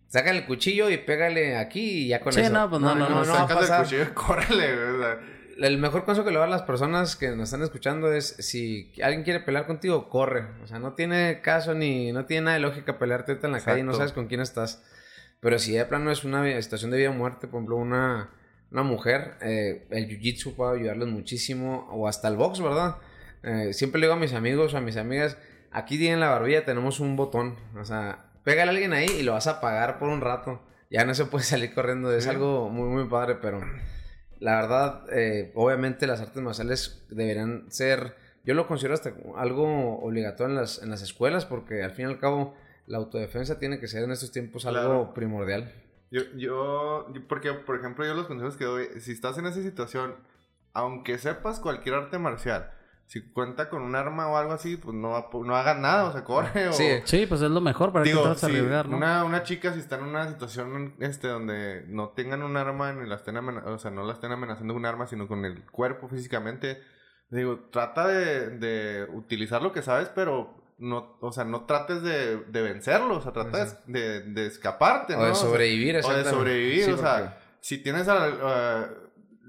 saca 0.08 0.32
el 0.32 0.46
cuchillo 0.46 0.90
y 0.90 0.98
pégale 0.98 1.58
aquí 1.58 2.06
y 2.06 2.08
ya 2.10 2.20
con 2.20 2.34
Sí, 2.34 2.42
eso. 2.42 2.52
no, 2.52 2.70
pues 2.70 2.82
no, 2.82 2.96
no, 2.96 3.10
no, 3.10 3.16
va 3.16 3.22
a 3.44 3.48
sacas 3.48 3.70
el 3.70 3.78
cuchillo 3.84 4.04
y 4.04 4.06
córrele, 4.14 4.76
sea, 4.76 5.20
El 5.62 5.78
mejor 5.78 6.04
consejo 6.06 6.26
que 6.26 6.32
le 6.32 6.38
doy 6.40 6.48
a 6.48 6.50
las 6.50 6.64
personas 6.64 7.16
que 7.16 7.30
nos 7.30 7.44
están 7.50 7.62
escuchando 7.64 8.12
es 8.14 8.36
si 8.40 8.92
alguien 9.04 9.24
quiere 9.24 9.40
pelear 9.42 9.66
contigo, 9.68 10.10
corre. 10.10 10.46
O 10.64 10.68
sea, 10.68 10.80
no 10.80 10.94
tiene 10.94 11.42
caso 11.42 11.74
ni 11.74 12.12
no 12.12 12.26
tiene 12.26 12.46
nada 12.46 12.56
de 12.58 12.62
lógica 12.64 12.98
pelearte 12.98 13.32
ahorita 13.34 13.48
en 13.48 13.54
la 13.54 13.60
calle 13.62 13.80
y 13.82 13.84
no 13.84 13.92
Exacto. 13.92 13.98
sabes 14.10 14.14
con 14.14 14.28
quién 14.28 14.42
estás. 14.42 14.84
Pero 15.42 15.58
si 15.60 15.72
de 15.74 15.86
plano 15.86 16.12
es 16.12 16.24
una 16.26 16.44
situación 16.62 16.92
de 16.92 16.98
vida 16.98 17.10
o 17.12 17.14
muerte, 17.14 17.48
por 17.48 17.60
ejemplo, 17.60 17.78
una, 17.78 18.30
una 18.72 18.84
mujer, 18.84 19.36
eh, 19.42 19.86
el 19.90 20.08
jiu-jitsu 20.10 20.54
puede 20.56 20.80
ayudarles 20.80 21.08
muchísimo, 21.08 21.88
o 21.92 22.10
hasta 22.10 22.28
el 22.28 22.36
box, 22.36 22.62
¿verdad? 22.62 22.96
Eh, 23.44 23.72
siempre 23.74 24.02
le 24.02 24.08
digo 24.08 24.16
a 24.16 24.20
mis 24.20 24.34
amigos 24.34 24.74
o 24.74 24.78
a 24.78 24.82
mis 24.82 24.98
amigas, 24.98 25.38
aquí 25.72 26.06
en 26.08 26.20
la 26.20 26.30
barbilla 26.30 26.66
tenemos 26.66 27.00
un 27.00 27.16
botón, 27.16 27.56
o 27.80 27.86
sea, 27.86 28.26
pégale 28.44 28.72
a 28.72 28.74
alguien 28.74 28.94
ahí 28.94 29.08
y 29.20 29.24
lo 29.24 29.34
vas 29.34 29.48
a 29.48 29.62
pagar 29.62 30.00
por 30.00 30.10
un 30.10 30.22
rato. 30.22 30.62
Ya 30.90 31.06
no 31.06 31.14
se 31.14 31.26
puede 31.26 31.44
salir 31.46 31.74
corriendo, 31.74 32.12
es 32.14 32.28
algo 32.28 32.70
muy, 32.70 32.90
muy 32.90 33.08
padre, 33.10 33.36
pero 33.36 33.62
la 34.40 34.56
verdad, 34.62 35.06
eh, 35.12 35.52
obviamente 35.56 36.08
las 36.08 36.22
artes 36.22 36.42
marciales 36.42 37.06
deberían 37.10 37.66
ser, 37.72 38.16
yo 38.44 38.54
lo 38.54 38.68
considero 38.68 38.94
hasta 38.94 39.14
algo 39.38 40.00
obligatorio 40.00 40.54
en 40.56 40.62
las, 40.62 40.82
en 40.82 40.90
las 40.90 41.02
escuelas, 41.02 41.46
porque 41.46 41.84
al 41.84 41.92
fin 41.92 42.06
y 42.08 42.10
al 42.14 42.20
cabo 42.20 42.56
la 42.88 42.98
autodefensa 42.98 43.60
tiene 43.60 43.80
que 43.80 43.88
ser 43.88 44.04
en 44.04 44.12
estos 44.12 44.32
tiempos 44.32 44.66
algo 44.66 44.80
Claro. 44.82 45.14
primordial. 45.14 45.72
Yo, 46.10 46.22
yo, 46.36 47.14
yo- 47.14 47.28
porque, 47.28 47.54
por 47.54 47.78
ejemplo, 47.78 48.04
yo 48.06 48.16
los 48.16 48.26
consejos 48.26 48.58
que 48.58 48.66
doy, 48.66 48.88
si 49.00 49.12
estás 49.12 49.38
en 49.38 49.46
esa 49.46 49.62
situación, 49.62 50.16
aunque 50.74 51.18
sepas 51.20 51.60
cualquier 51.60 51.94
arte 51.96 52.18
marcial, 52.18 52.72
si 53.12 53.22
cuenta 53.32 53.70
con 53.70 53.82
un 53.82 53.96
arma 53.96 54.28
o 54.28 54.38
algo 54.38 54.54
así, 54.54 54.78
pues 54.78 54.96
no, 54.96 55.10
va- 55.10 55.30
no 55.34 55.56
hagas 55.56 55.80
nada, 55.80 56.06
o 56.06 56.12
sea, 56.12 56.24
corre 56.24 56.68
o... 56.70 56.74
Sí. 56.74 56.88
Sí, 57.06 57.26
pues 57.26 57.42
es 57.42 57.50
lo 57.50 57.60
mejor 57.60 57.92
para 57.92 58.04
que 58.04 58.12
Digo, 58.12 58.22
te 58.22 58.30
vas 58.30 58.44
a 58.44 58.48
si 58.48 58.54
arriesgar, 58.56 58.88
¿no? 58.88 58.98
una, 58.98 59.24
una 59.24 59.42
chica 59.42 59.74
si 59.74 59.80
está 59.80 59.96
en 59.96 60.04
una 60.04 60.28
situación 60.30 60.94
este 61.00 61.28
donde 61.28 61.86
no 61.88 62.10
tengan 62.10 62.44
un 62.44 62.56
arma 62.56 62.94
ni 62.94 63.10
la 63.10 63.16
estén 63.16 63.36
o 63.38 63.80
sea, 63.80 63.90
no 63.90 64.04
la 64.04 64.14
estén 64.14 64.32
amenazando 64.32 64.76
con 64.76 64.82
un 64.82 64.86
arma, 64.86 65.08
sino 65.08 65.28
con 65.28 65.44
el 65.44 65.64
cuerpo 65.72 66.08
físicamente, 66.08 66.84
digo, 67.32 67.60
trata 67.72 68.08
de, 68.08 68.50
de 68.60 69.08
utilizar 69.12 69.64
lo 69.64 69.72
que 69.74 69.82
sabes, 69.82 70.10
pero 70.14 70.56
no, 70.78 71.18
o 71.20 71.32
sea, 71.32 71.46
no 71.46 71.66
trates 71.66 72.04
de, 72.04 72.38
de 72.38 72.62
vencerlo, 72.62 73.18
o 73.18 73.22
sea, 73.22 73.32
trata 73.34 73.64
Exacto. 73.64 73.84
de, 73.88 74.22
de 74.22 74.46
escaparte, 74.46 75.16
¿no? 75.16 75.24
O 75.24 75.26
de 75.26 75.32
O 75.32 75.36
sea, 75.36 75.50
sobrevivir, 75.50 75.90
o 75.90 75.94
de 75.94 76.00
exactamente. 76.00 76.30
sobrevivir, 76.38 76.84
Sí, 76.86 76.92
o 76.92 76.98
sea, 76.98 77.18
porque- 77.18 77.50
si 77.62 77.78
tienes, 77.84 78.08
eh, 78.08 78.88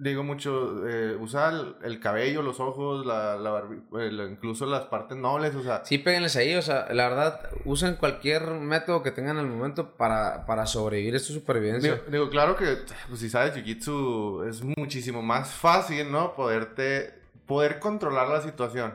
digo 0.01 0.24
mucho, 0.24 0.88
eh, 0.88 1.16
usa 1.20 1.51
el, 1.51 1.76
el 1.82 2.01
cabello, 2.01 2.42
los 2.42 2.59
ojos, 2.59 3.05
la, 3.07 3.36
la 3.36 3.62
la- 3.92 4.24
incluso 4.24 4.66
las 4.66 4.86
partes 4.86 5.16
nobles, 5.16 5.55
o 5.55 5.62
sea, 5.62 5.84
Sí, 5.84 5.98
péguenles 5.98 6.34
ahí, 6.36 6.55
o 6.55 6.62
sea, 6.62 6.86
la 6.92 7.09
verdad, 7.09 7.40
usen 7.64 7.96
cualquier 7.96 8.46
método 8.51 9.03
que 9.03 9.11
tengan 9.11 9.36
al 9.38 9.46
momento 9.46 9.90
para, 9.96 10.46
para 10.46 10.66
sobrevivir, 10.66 11.14
es 11.14 11.26
tu 11.26 11.32
supervivencia. 11.32 11.92
Digo, 11.94 12.05
digo, 12.11 12.30
claro 12.30 12.57
que 12.57 12.78
pues, 13.09 13.20
si 13.20 13.28
sabes 13.30 13.55
Jiu-Jitsu 13.55 14.48
es 14.48 14.62
muchísimo 14.62 15.22
más 15.22 15.53
fácil, 15.53 16.11
¿no? 16.11 16.34
Poderte, 16.34 17.14
poder 17.46 17.78
controlar 17.78 18.28
la 18.28 18.40
situación 18.40 18.94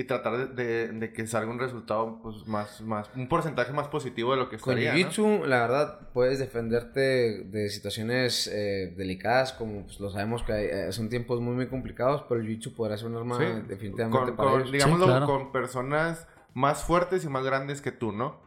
y 0.00 0.04
tratar 0.04 0.54
de, 0.54 0.64
de- 0.64 0.88
de 0.92 1.12
que 1.12 1.26
salga 1.26 1.50
un 1.50 1.58
resultado, 1.58 2.20
pues, 2.22 2.46
más, 2.46 2.80
más, 2.82 3.10
un 3.16 3.28
porcentaje 3.28 3.72
más 3.72 3.88
positivo 3.88 4.30
de 4.32 4.38
lo 4.38 4.48
que 4.48 4.56
Con 4.58 4.78
estaría, 4.78 4.92
¿no? 4.92 5.10
Jiu-Jitsu, 5.10 5.44
la 5.46 5.60
verdad, 5.60 5.98
puedes 6.12 6.38
defenderte 6.38 7.00
de 7.44 7.68
situaciones 7.68 8.46
eh, 8.46 8.94
delicadas, 8.96 9.52
como 9.52 9.82
pues, 9.84 9.98
lo 9.98 10.10
sabemos 10.10 10.42
que 10.44 10.52
hay, 10.52 10.66
eh, 10.66 10.92
son 10.92 11.08
tiempos 11.08 11.40
muy, 11.40 11.54
muy 11.56 11.66
complicados, 11.66 12.24
pero 12.28 12.40
el 12.40 12.46
Jiu-Jitsu 12.46 12.74
podrá 12.76 12.96
ser 12.96 13.08
un 13.08 13.16
arma 13.16 13.38
Sí. 13.38 13.44
definitivamente 13.66 14.26
Con, 14.32 14.36
para 14.36 14.50
con, 14.62 14.70
digámoslo, 14.70 15.06
Sí, 15.06 15.10
claro. 15.10 15.26
con 15.26 15.50
personas 15.52 16.28
más 16.54 16.84
fuertes 16.84 17.24
y 17.24 17.28
más 17.28 17.44
grandes 17.44 17.80
que 17.80 17.90
tú, 17.90 18.12
¿no? 18.12 18.40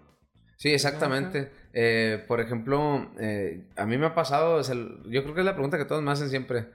Sí, 0.55 0.69
exactamente. 0.73 1.51
Eh, 1.73 2.23
por 2.29 2.39
ejemplo, 2.39 3.09
eh, 3.19 3.67
a 3.75 3.85
mí 3.85 3.97
me 3.97 4.05
ha 4.05 4.15
pasado, 4.15 4.59
es 4.61 4.69
el- 4.69 5.01
yo 5.09 5.23
creo 5.23 5.33
que 5.33 5.41
es 5.41 5.45
la 5.45 5.53
pregunta 5.55 5.77
que 5.77 5.85
todos 5.85 6.01
me 6.01 6.11
hacen 6.11 6.29
siempre. 6.29 6.67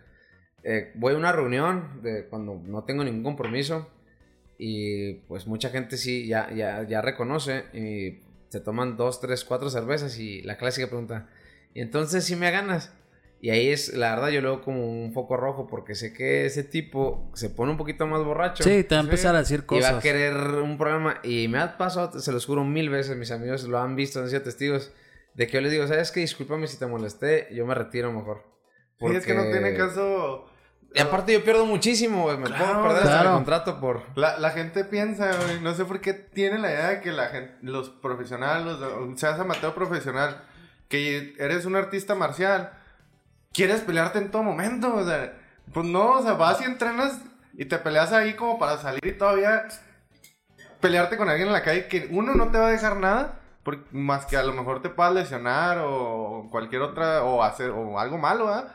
Eh, 0.64 0.92
voy 0.96 1.14
a 1.14 1.16
una 1.16 1.32
reunión 1.32 2.00
de 2.02 2.26
cuando 2.26 2.60
no 2.64 2.84
tengo 2.84 3.04
ningún 3.04 3.22
compromiso 3.22 3.88
y 4.58 5.14
pues 5.28 5.46
mucha 5.46 5.70
gente 5.70 5.96
sí 5.96 6.26
ya, 6.26 6.50
ya, 6.54 6.82
ya 6.84 7.00
reconoce 7.02 7.64
y 7.72 8.22
se 8.48 8.60
toman 8.60 8.96
dos, 8.96 9.20
tres, 9.20 9.44
cuatro 9.44 9.68
cervezas 9.70 10.18
y 10.18 10.42
la 10.42 10.56
clásica 10.56 10.86
pregunta, 10.88 11.28
¿y 11.74 11.80
entonces 11.80 12.24
si 12.24 12.36
me 12.36 12.50
ganas? 12.50 12.92
Y 13.38 13.50
ahí 13.50 13.68
es, 13.68 13.92
la 13.92 14.14
verdad, 14.14 14.30
yo 14.30 14.40
veo 14.40 14.62
como 14.62 14.86
un 14.90 15.12
foco 15.12 15.36
rojo 15.36 15.66
porque 15.66 15.94
sé 15.94 16.14
que 16.14 16.46
ese 16.46 16.64
tipo 16.64 17.30
se 17.34 17.50
pone 17.50 17.70
un 17.72 17.76
poquito 17.76 18.06
más 18.06 18.24
borracho. 18.24 18.64
Sí, 18.64 18.82
te 18.82 18.94
va 18.94 19.00
a 19.00 19.04
Sí. 19.04 19.08
empezar 19.08 19.34
a 19.34 19.40
decir 19.40 19.58
Y 19.58 19.60
va 19.60 19.66
cosas. 19.66 19.94
a 19.96 20.00
querer 20.00 20.34
un 20.34 20.78
programa. 20.78 21.20
Y 21.22 21.46
me 21.48 21.58
ha 21.58 21.76
pasado, 21.76 22.18
se 22.18 22.32
los 22.32 22.46
juro 22.46 22.64
mil 22.64 22.88
veces, 22.88 23.14
mis 23.16 23.30
amigos 23.30 23.64
lo 23.64 23.78
han 23.78 23.94
visto, 23.94 24.20
han 24.20 24.30
sido 24.30 24.40
testigos. 24.40 24.90
De 25.34 25.46
que 25.46 25.52
yo 25.52 25.60
les 25.60 25.70
digo, 25.70 25.86
¿sabes 25.86 26.12
qué? 26.12 26.20
Discúlpame 26.20 26.66
si 26.66 26.78
te 26.78 26.86
molesté, 26.86 27.46
yo 27.52 27.66
me 27.66 27.74
retiro 27.74 28.10
mejor. 28.10 28.42
Sí, 28.98 29.04
es 29.14 29.26
que 29.26 29.34
no 29.34 29.42
Porque- 29.42 29.58
tiene 29.58 29.76
caso... 29.76 30.46
Y 30.94 31.00
aparte 31.00 31.32
yo 31.34 31.44
pierdo 31.44 31.66
muchísimo, 31.66 32.22
güey. 32.22 32.38
Me 32.38 32.46
Claro, 32.46 32.64
puedo 32.64 32.82
perder 32.84 32.96
hasta 33.02 33.10
claro. 33.10 33.28
el 33.30 33.34
contrato 33.36 33.80
por... 33.80 34.02
La, 34.14 34.38
la 34.38 34.50
gente 34.50 34.84
piensa, 34.84 35.30
güey, 35.36 35.60
no 35.60 35.74
sé 35.74 35.84
por 35.84 36.00
qué 36.00 36.14
tiene 36.14 36.58
la 36.58 36.70
idea 36.70 36.88
de 36.88 37.00
que 37.02 37.12
la 37.12 37.26
gente, 37.26 37.54
los 37.60 37.90
profesionales, 37.90 38.78
los, 38.78 39.20
seas 39.20 39.38
amateur 39.38 39.74
profesional, 39.74 40.42
que 40.88 41.34
eres 41.38 41.66
un 41.66 41.76
artista 41.76 42.14
marcial, 42.14 42.72
quieres 43.52 43.80
pelearte 43.82 44.18
en 44.18 44.30
todo 44.30 44.42
momento, 44.42 44.94
o 44.94 45.04
sea, 45.04 45.34
pues 45.74 45.84
no, 45.84 46.12
o 46.12 46.22
sea, 46.22 46.32
vas 46.32 46.60
y 46.62 46.64
entrenas 46.64 47.20
y 47.52 47.66
te 47.66 47.76
peleas 47.78 48.12
ahí 48.12 48.34
como 48.34 48.58
para 48.58 48.78
salir 48.78 49.00
y 49.04 49.12
todavía 49.18 49.66
pelearte 50.80 51.16
con 51.16 51.28
alguien 51.28 51.48
en 51.48 51.52
la 51.52 51.62
calle 51.62 51.88
que 51.88 52.08
uno 52.10 52.34
no 52.34 52.48
te 52.50 52.58
va 52.58 52.68
a 52.68 52.72
dejar 52.72 52.96
nada, 52.96 53.40
por- 53.62 53.92
más 53.92 54.26
que 54.26 54.36
a 54.36 54.42
lo 54.42 54.52
mejor 54.52 54.80
te 54.80 54.88
puedas 54.90 55.12
lesionar 55.12 55.78
o 55.82 56.48
cualquier 56.50 56.82
otra, 56.82 57.22
o 57.24 57.42
hacer, 57.42 57.70
o 57.70 57.98
algo 57.98 58.18
malo, 58.18 58.46
¿verdad? 58.46 58.72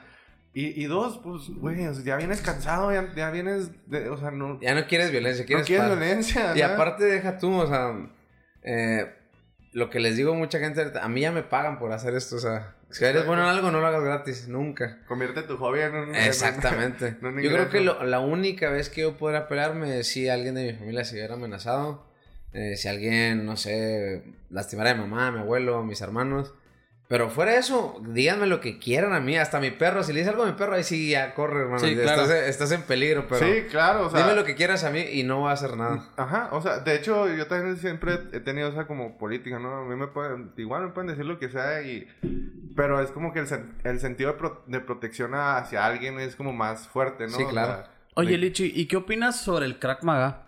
Y, 0.54 0.82
y 0.84 0.86
dos, 0.86 1.20
pues, 1.24 1.44
güey, 1.50 1.86
o 1.88 1.94
sea, 1.94 2.04
ya 2.04 2.18
vienes 2.18 2.42
cansado, 2.42 2.92
ya, 2.92 3.14
ya 3.16 3.32
vienes, 3.32 3.70
de- 3.90 4.10
o 4.10 4.18
sea, 4.18 4.32
no, 4.32 4.60
Ya 4.60 4.76
no 4.76 4.86
quieres 4.86 5.10
violencia, 5.12 5.44
no 5.44 5.48
quieres 5.48 5.66
quieres 5.66 5.88
paz. 5.88 5.98
violencia. 5.98 6.54
Y 6.58 6.62
aparte 6.62 7.06
deja 7.06 7.38
tú, 7.38 7.54
o 7.54 7.68
sea... 7.68 7.94
eh, 8.64 9.14
lo 9.74 9.90
que 9.90 10.02
les 10.02 10.18
digo 10.18 10.34
a 10.34 10.36
mucha 10.36 10.60
gente, 10.60 10.86
a 11.02 11.08
mí 11.08 11.22
ya 11.22 11.32
me 11.32 11.44
pagan 11.44 11.80
por 11.80 11.94
hacer 11.94 12.14
esto, 12.16 12.36
o 12.36 12.40
sea... 12.40 12.76
Si 12.90 13.06
eres 13.06 13.26
bueno 13.26 13.44
en 13.44 13.48
algo, 13.48 13.72
no 13.72 13.80
lo 13.80 13.88
hagas 13.88 14.04
gratis, 14.04 14.50
nunca. 14.50 15.00
Convierte 15.08 15.44
tu 15.44 15.56
hobby 15.56 15.80
en 15.80 15.96
un. 15.96 16.04
en 16.04 16.10
un- 16.10 16.16
Exactamente. 16.16 17.08
en 17.22 17.26
un 17.26 17.42
yo 17.42 17.50
creo 17.50 17.70
que 17.70 17.80
lo- 17.80 18.04
la 18.04 18.20
única 18.20 18.70
vez 18.70 18.90
que 18.90 19.00
yo 19.04 19.16
podría 19.18 19.48
pelearme 19.48 20.00
es 20.00 20.08
si 20.10 20.28
alguien 20.28 20.56
de 20.56 20.74
mi 20.74 20.78
familia 20.78 21.06
se 21.06 21.16
hubiera 21.16 21.36
amenazado. 21.36 22.06
eh, 22.52 22.76
si 22.76 22.90
alguien, 22.90 23.46
no 23.46 23.56
sé, 23.56 24.24
lastimara 24.50 24.90
a 24.92 24.96
mi 24.96 25.00
mamá, 25.00 25.28
a 25.28 25.32
mi 25.32 25.40
abuelo, 25.40 25.78
a 25.78 25.86
mis 25.86 26.02
hermanos. 26.02 26.54
Pero 27.12 27.30
fuera 27.30 27.52
de 27.52 27.58
eso, 27.58 28.02
díganme 28.08 28.48
lo 28.48 28.62
que 28.62 28.80
quieran 28.80 29.12
a 29.12 29.20
mí, 29.20 29.38
hasta 29.38 29.58
a 29.58 29.60
mi 29.60 29.70
perro. 29.72 30.02
Si 30.02 30.14
le 30.14 30.20
dice 30.20 30.30
algo 30.30 30.44
a 30.44 30.46
mi 30.46 30.54
perro, 30.54 30.76
ahí 30.76 30.84
sí 30.86 31.10
ya 31.10 31.34
corre, 31.34 31.64
hermano. 31.64 31.80
Sí, 31.80 31.94
Ya 31.94 32.04
claro. 32.04 32.22
estás, 32.22 32.38
estás 32.48 32.72
en 32.72 32.84
peligro, 32.84 33.26
pero 33.28 33.46
Sí, 33.46 33.64
claro, 33.70 34.08
o 34.08 34.10
sea. 34.10 34.22
dime 34.22 34.34
lo 34.34 34.46
que 34.46 34.56
quieras 34.56 34.86
a 34.86 34.92
mí 34.92 35.02
y 35.02 35.24
no 35.24 35.42
va 35.42 35.50
a 35.50 35.54
hacer 35.56 35.76
nada. 35.76 36.08
Ajá, 36.16 36.48
o 36.54 36.62
sea, 36.62 36.80
de 36.80 36.96
hecho, 36.96 37.28
yo 37.28 37.48
también 37.48 37.76
siempre 37.76 38.14
he 38.32 38.40
tenido 38.40 38.70
esa 38.70 38.88
como 38.88 39.18
política, 39.18 39.60
¿no? 39.60 39.80
A 39.80 39.84
mí 39.84 39.94
me 39.98 40.08
pueden, 40.08 40.54
igual 40.56 40.84
me 40.84 40.90
pueden 40.94 41.10
decir 41.10 41.26
lo 41.26 41.38
que 41.38 41.50
sea 41.50 41.82
y... 41.82 42.08
Pero 42.78 43.02
es 43.02 43.12
como 43.12 43.34
que 43.34 43.40
el, 43.40 43.48
el 43.84 44.00
sentido 44.00 44.32
de, 44.32 44.38
pro- 44.38 44.64
de 44.66 44.80
protección 44.80 45.34
hacia 45.36 45.86
alguien 45.86 46.18
es 46.18 46.38
como 46.38 46.54
más 46.54 46.88
fuerte, 46.88 47.26
¿no? 47.28 47.36
Sí, 47.36 47.44
O 47.44 47.50
claro. 47.50 47.74
sea, 47.84 47.92
Oye, 48.16 48.32
de- 48.32 48.38
Lichi, 48.38 48.72
¿y 48.74 48.86
qué 48.88 48.96
opinas 48.96 49.42
sobre 49.42 49.66
el 49.66 49.80
crack 49.80 50.04
maga? 50.04 50.44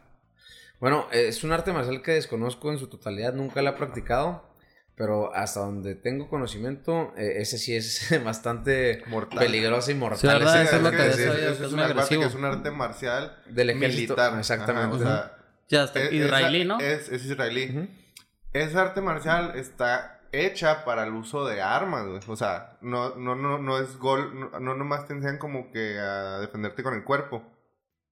Bueno, 0.79 1.07
es 1.11 1.43
un 1.43 1.51
arte 1.51 1.73
marcial 1.73 2.01
que 2.01 2.11
desconozco 2.13 2.71
en 2.71 2.77
su 2.77 2.87
totalidad, 2.87 3.33
nunca 3.33 3.61
la 3.61 3.71
he 3.71 3.73
practicado. 3.73 4.52
Pero 4.95 5.33
hasta 5.33 5.61
donde 5.61 5.95
tengo 5.95 6.29
conocimiento, 6.29 7.13
eh, 7.17 7.35
ese 7.37 7.57
sí 7.57 7.75
es 7.75 8.11
bastante 8.23 9.03
Mortal. 9.07 9.39
peligroso 9.39 9.89
y 9.91 9.95
mortal. 9.95 10.19
Sí, 10.19 10.27
¿verdad? 10.27 10.61
Ese 10.61 10.75
Eso 10.77 10.87
es 10.87 10.95
que 10.95 11.07
es, 11.07 11.59
es 11.61 11.73
un 11.73 11.79
arte 11.79 11.91
agresivo. 11.93 12.21
que 12.21 12.27
es 12.27 12.35
un 12.35 12.45
arte 12.45 12.71
marcial 12.71 13.37
Del 13.47 13.71
ejército, 13.71 14.13
militar. 14.15 14.37
exactamente. 14.39 14.95
Ajá, 14.95 14.95
o 14.95 14.99
sea, 14.99 15.37
Ya 15.69 15.83
está. 15.85 15.99
es- 15.99 16.13
Israelí, 16.13 16.65
¿no? 16.65 16.79
Es, 16.79 17.09
es 17.09 17.25
israelí. 17.25 17.89
Esa 18.53 18.81
arte 18.83 19.01
marcial 19.01 19.53
está 19.55 20.21
hecha 20.31 20.85
para 20.85 21.03
el 21.05 21.13
uso 21.13 21.43
de 21.47 21.61
armas, 21.61 22.05
güey. 22.05 22.19
O 22.27 22.35
sea, 22.35 22.77
no, 22.81 23.15
no, 23.15 23.35
no, 23.35 23.57
no 23.57 23.79
es 23.79 23.97
gol, 23.97 24.39
no, 24.39 24.59
no 24.59 24.75
nomás 24.75 25.07
te 25.07 25.13
enseñan 25.13 25.39
como 25.39 25.71
que 25.71 25.97
a 25.99 26.39
defenderte 26.39 26.83
con 26.83 26.93
el 26.93 27.03
cuerpo, 27.03 27.43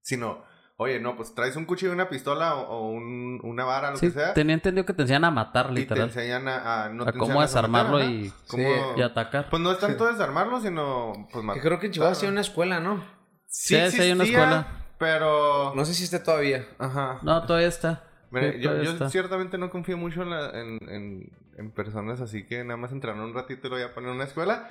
sino, 0.01 0.43
oye, 0.81 0.99
no, 0.99 1.15
pues 1.15 1.33
traes 1.35 1.55
un 1.55 1.65
cuchillo, 1.65 1.91
una 1.91 2.09
pistola 2.09 2.55
o, 2.55 2.61
o 2.69 2.89
un- 2.91 3.39
una 3.43 3.63
vara, 3.65 3.91
lo 3.91 3.97
Sí, 3.97 4.07
que 4.07 4.13
sea, 4.13 4.33
tenía 4.33 4.55
entendido 4.55 4.85
que 4.85 4.93
te 4.93 5.03
enseñan 5.03 5.25
a 5.25 5.31
matar, 5.31 5.67
y 5.71 5.73
te 5.75 5.79
literal. 5.81 6.03
enseñan 6.05 6.47
a, 6.47 6.85
a- 6.85 6.89
no 6.89 7.03
a 7.03 7.11
te 7.11 7.19
cómo 7.19 7.41
enseñan 7.41 7.47
desarmarlo 7.47 7.97
matar, 7.99 8.11
y. 8.11 8.33
Cómo- 8.47 8.63
Sí. 8.63 8.79
y 8.97 9.01
atacar. 9.01 9.49
Pues 9.49 9.61
no 9.61 9.71
es 9.71 9.79
tanto 9.79 10.05
desarmarlo, 10.07 10.59
sino, 10.59 11.13
pues 11.31 11.41
Que 11.41 11.41
matar. 11.43 11.61
creo 11.61 11.79
que 11.79 11.85
en 11.87 11.91
Chihuahua 11.93 12.15
sí 12.15 12.25
hay 12.25 12.31
una 12.31 12.41
escuela, 12.41 12.79
¿no? 12.79 13.03
Sí, 13.47 13.75
sí 13.91 14.01
hay 14.01 14.11
una 14.11 14.23
existía, 14.23 14.39
escuela. 14.43 14.67
Pero... 14.97 15.73
No 15.75 15.85
sé 15.85 15.93
si 15.93 16.03
esté 16.03 16.19
todavía. 16.19 16.65
Ajá. 16.79 17.19
No, 17.21 17.43
todavía 17.45 17.67
está. 17.67 18.03
Mira, 18.29 18.51
Sí, 18.53 18.59
yo, 18.59 18.69
todavía 18.69 18.85
yo 18.85 18.91
está. 18.93 19.09
ciertamente 19.09 19.57
no 19.57 19.69
confío 19.69 19.97
mucho 19.97 20.21
en, 20.23 20.29
la- 20.29 20.49
en, 20.51 20.77
en- 20.89 21.31
en 21.57 21.71
personas 21.71 22.21
así 22.21 22.45
que 22.45 22.63
nada 22.63 22.77
más 22.77 22.91
entrenar 22.91 23.21
un 23.23 23.33
ratito 23.33 23.67
y 23.67 23.69
lo 23.69 23.75
voy 23.75 23.85
a 23.85 23.93
poner 23.93 24.09
en 24.11 24.15
una 24.15 24.23
escuela. 24.25 24.69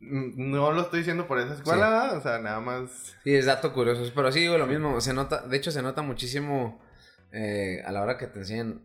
No 0.00 0.72
lo 0.72 0.82
estoy 0.82 1.00
diciendo 1.00 1.26
por 1.26 1.38
esa 1.38 1.54
escuela, 1.54 2.12
o 2.14 2.20
sea, 2.22 2.38
nada 2.38 2.60
más. 2.60 3.16
Sí, 3.24 3.34
es 3.34 3.46
dato 3.46 3.72
curioso. 3.74 4.10
Pero 4.14 4.32
sí 4.32 4.40
digo 4.40 4.56
lo 4.56 4.66
mismo. 4.66 5.00
Se 5.00 5.12
nota, 5.12 5.42
de 5.46 5.56
hecho, 5.56 5.70
se 5.70 5.82
nota 5.82 6.02
muchísimo 6.02 6.80
eh, 7.32 7.82
a 7.84 7.92
la 7.92 8.02
hora 8.02 8.16
que 8.16 8.26
te 8.26 8.38
enseñan. 8.38 8.80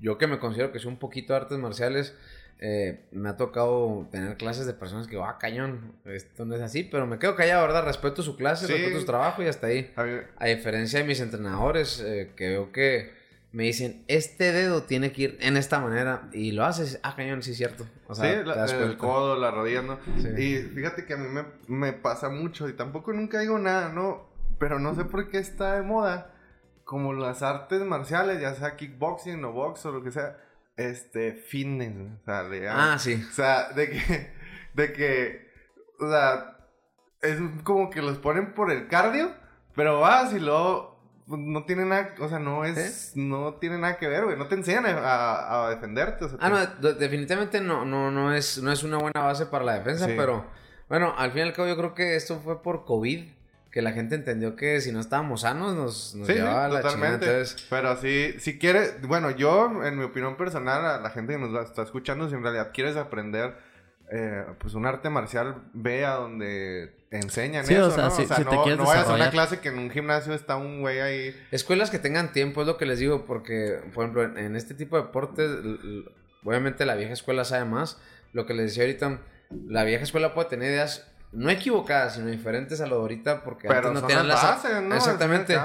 yo 0.00 0.18
que 0.18 0.26
me 0.26 0.38
considero 0.38 0.70
que 0.72 0.78
soy 0.80 0.92
un 0.92 0.98
poquito 0.98 1.32
de 1.32 1.38
artes 1.40 1.58
marciales, 1.58 2.14
eh, 2.58 3.06
me 3.10 3.28
ha 3.30 3.36
tocado 3.36 4.06
tener 4.10 4.36
clases 4.36 4.66
de 4.66 4.74
personas 4.74 5.06
que, 5.06 5.16
ah, 5.18 5.38
cañón, 5.40 5.92
esto 6.04 6.44
no 6.44 6.54
es 6.54 6.60
así, 6.60 6.84
pero 6.84 7.06
me 7.06 7.18
quedo 7.18 7.36
callado, 7.36 7.62
¿verdad? 7.62 7.84
Respeto 7.84 8.22
su 8.22 8.36
clase, 8.36 8.66
Sí. 8.66 8.72
respeto 8.74 9.00
su 9.00 9.06
trabajo 9.06 9.42
y 9.42 9.46
hasta 9.46 9.68
ahí. 9.68 9.92
A 10.36 10.46
diferencia 10.46 10.98
de 10.98 11.04
mis 11.06 11.20
entrenadores, 11.20 12.00
eh, 12.00 12.32
que 12.36 12.48
veo 12.50 12.70
que 12.70 13.12
me 13.54 13.62
dicen, 13.64 14.04
este 14.08 14.52
dedo 14.52 14.82
tiene 14.82 15.12
que 15.12 15.22
ir 15.22 15.38
en 15.40 15.56
esta 15.56 15.78
manera 15.80 16.28
y 16.32 16.52
lo 16.52 16.64
haces, 16.64 16.98
ah, 17.02 17.14
cañón, 17.16 17.42
sí 17.42 17.52
es 17.52 17.56
cierto. 17.56 17.86
O 18.08 18.14
sea, 18.14 18.40
sí, 18.40 18.44
la- 18.44 18.64
el 18.64 18.96
codo, 18.96 19.36
la 19.38 19.50
rodilla, 19.50 19.82
¿no? 19.82 19.98
Sí. 20.20 20.28
Y 20.36 20.56
fíjate 20.74 21.06
que 21.06 21.14
a 21.14 21.16
mí 21.16 21.28
me, 21.28 21.44
me 21.68 21.92
pasa 21.92 22.28
mucho 22.28 22.68
y 22.68 22.72
tampoco 22.74 23.12
nunca 23.12 23.38
digo 23.40 23.58
nada, 23.58 23.90
¿no? 23.90 24.28
Pero 24.58 24.78
no 24.78 24.94
sé 24.94 25.04
por 25.04 25.28
qué 25.28 25.38
está 25.38 25.76
de 25.76 25.82
moda. 25.82 26.32
Como 26.84 27.12
las 27.14 27.42
artes 27.42 27.80
marciales, 27.82 28.40
ya 28.40 28.54
sea 28.54 28.76
kickboxing 28.76 29.42
o 29.44 29.52
box 29.52 29.86
o 29.86 29.92
lo 29.92 30.02
que 30.02 30.10
sea, 30.10 30.36
este, 30.76 31.32
fitness, 31.32 31.94
¿no? 31.94 32.18
o 32.20 32.24
sea, 32.24 32.42
le 32.42 32.60
llaman. 32.60 32.90
Ah, 32.90 32.98
sí. 32.98 33.24
O 33.26 33.32
sea, 33.32 33.70
de 33.70 33.90
que, 33.90 34.32
de 34.74 34.92
que, 34.92 35.48
o 36.00 36.10
sea, 36.10 36.58
es 37.22 37.38
como 37.62 37.88
que 37.88 38.02
los 38.02 38.18
ponen 38.18 38.52
por 38.52 38.70
el 38.70 38.88
cardio, 38.88 39.32
pero 39.74 40.00
vas 40.00 40.32
y 40.34 40.40
luego 40.40 40.93
no 41.26 41.64
tiene 41.64 41.84
nada, 41.86 42.14
o 42.20 42.28
sea, 42.28 42.38
no 42.38 42.64
es, 42.64 43.12
no 43.14 43.54
tiene 43.54 43.78
nada 43.78 43.96
que 43.96 44.08
ver, 44.08 44.24
güey, 44.24 44.36
no 44.36 44.46
te 44.46 44.54
enseñan 44.56 44.84
a, 44.86 45.66
a- 45.66 45.70
defenderte, 45.70 46.24
o 46.26 46.28
sea, 46.28 46.38
Ah, 46.40 46.50
te- 46.50 46.82
no, 46.82 46.88
de- 46.92 46.94
definitivamente 46.98 47.60
no, 47.60 47.84
no, 47.84 48.10
no, 48.10 48.34
es, 48.34 48.62
no 48.62 48.70
es 48.70 48.82
una 48.82 48.98
buena 48.98 49.22
base 49.22 49.46
para 49.46 49.64
la 49.64 49.74
defensa, 49.74 50.06
Sí. 50.06 50.12
pero 50.16 50.44
bueno, 50.88 51.14
al 51.16 51.30
fin 51.32 51.40
y 51.40 51.42
al 51.42 51.52
cabo 51.54 51.68
yo 51.68 51.76
creo 51.76 51.94
que 51.94 52.14
esto 52.16 52.40
fue 52.40 52.62
por 52.62 52.84
COVID, 52.84 53.24
que 53.70 53.82
la 53.82 53.92
gente 53.92 54.14
entendió 54.14 54.54
que 54.54 54.80
si 54.80 54.92
no 54.92 55.00
estábamos 55.00 55.40
sanos 55.40 55.74
nos, 55.74 56.14
nos 56.14 56.26
Sí, 56.28 56.34
sí, 56.34 56.38
llevaba 56.38 56.66
a 56.66 56.68
la 56.68 56.80
totalmente. 56.82 57.26
Entonces, 57.26 57.66
Pero 57.70 57.96
sí, 57.96 58.34
si 58.38 58.58
quieres, 58.58 59.00
bueno, 59.02 59.30
yo, 59.30 59.82
en 59.84 59.98
mi 59.98 60.04
opinión 60.04 60.36
personal, 60.36 60.84
a 60.84 61.00
la 61.00 61.10
gente 61.10 61.32
que 61.32 61.38
nos 61.40 61.52
va- 61.52 61.62
está 61.62 61.82
escuchando, 61.82 62.28
si 62.28 62.34
en 62.36 62.42
realidad 62.42 62.70
quieres 62.72 62.96
aprender, 62.96 63.56
eh, 64.12 64.44
pues 64.58 64.74
un 64.74 64.86
arte 64.86 65.08
marcial, 65.10 65.62
ve 65.72 66.04
a 66.04 66.14
donde 66.14 66.94
enseñan 67.10 67.64
Sí, 67.66 67.74
eso, 67.74 67.86
o 67.88 67.90
sea, 67.90 68.04
¿no? 68.04 68.10
si- 68.10 68.22
o 68.22 68.26
sea, 68.26 68.36
si 68.38 68.44
te 68.44 68.56
quieres 68.62 68.78
no 68.78 68.84
vayas 68.86 69.08
a 69.08 69.14
una 69.14 69.30
clase 69.30 69.60
que 69.60 69.68
en 69.68 69.78
un 69.78 69.90
gimnasio 69.90 70.34
está 70.34 70.56
un 70.56 70.80
güey 70.80 71.00
ahí. 71.00 71.36
escuelas 71.52 71.90
que 71.90 71.98
tengan 71.98 72.32
tiempo 72.32 72.60
es 72.62 72.66
lo 72.66 72.76
que 72.76 72.86
les 72.86 72.98
digo, 72.98 73.24
porque, 73.24 73.80
por 73.94 74.04
ejemplo, 74.04 74.24
en, 74.24 74.36
en 74.38 74.56
este 74.56 74.74
tipo 74.74 74.96
de 74.96 75.02
deportes, 75.04 75.50
obviamente 76.44 76.84
la 76.86 76.94
vieja 76.94 77.12
escuela 77.12 77.44
sabe 77.44 77.64
más. 77.64 77.98
Lo 78.32 78.46
que 78.46 78.54
les 78.54 78.66
decía 78.66 78.82
ahorita, 78.84 79.20
la 79.68 79.84
vieja 79.84 80.02
escuela 80.04 80.34
puede 80.34 80.48
tener 80.48 80.70
ideas 80.72 81.08
no 81.32 81.50
equivocadas, 81.50 82.14
sino 82.14 82.26
diferentes 82.28 82.80
a 82.80 82.86
lo 82.86 82.96
de 82.96 83.00
ahorita, 83.02 83.42
porque 83.44 83.68
Pero 83.68 83.78
antes 83.88 83.92
no 83.94 84.00
son 84.00 84.08
tenían 84.08 84.28
las 84.28 84.42
las... 84.42 84.62
bases, 84.64 84.82
¿no? 84.82 84.94
Exactamente. 84.96 85.58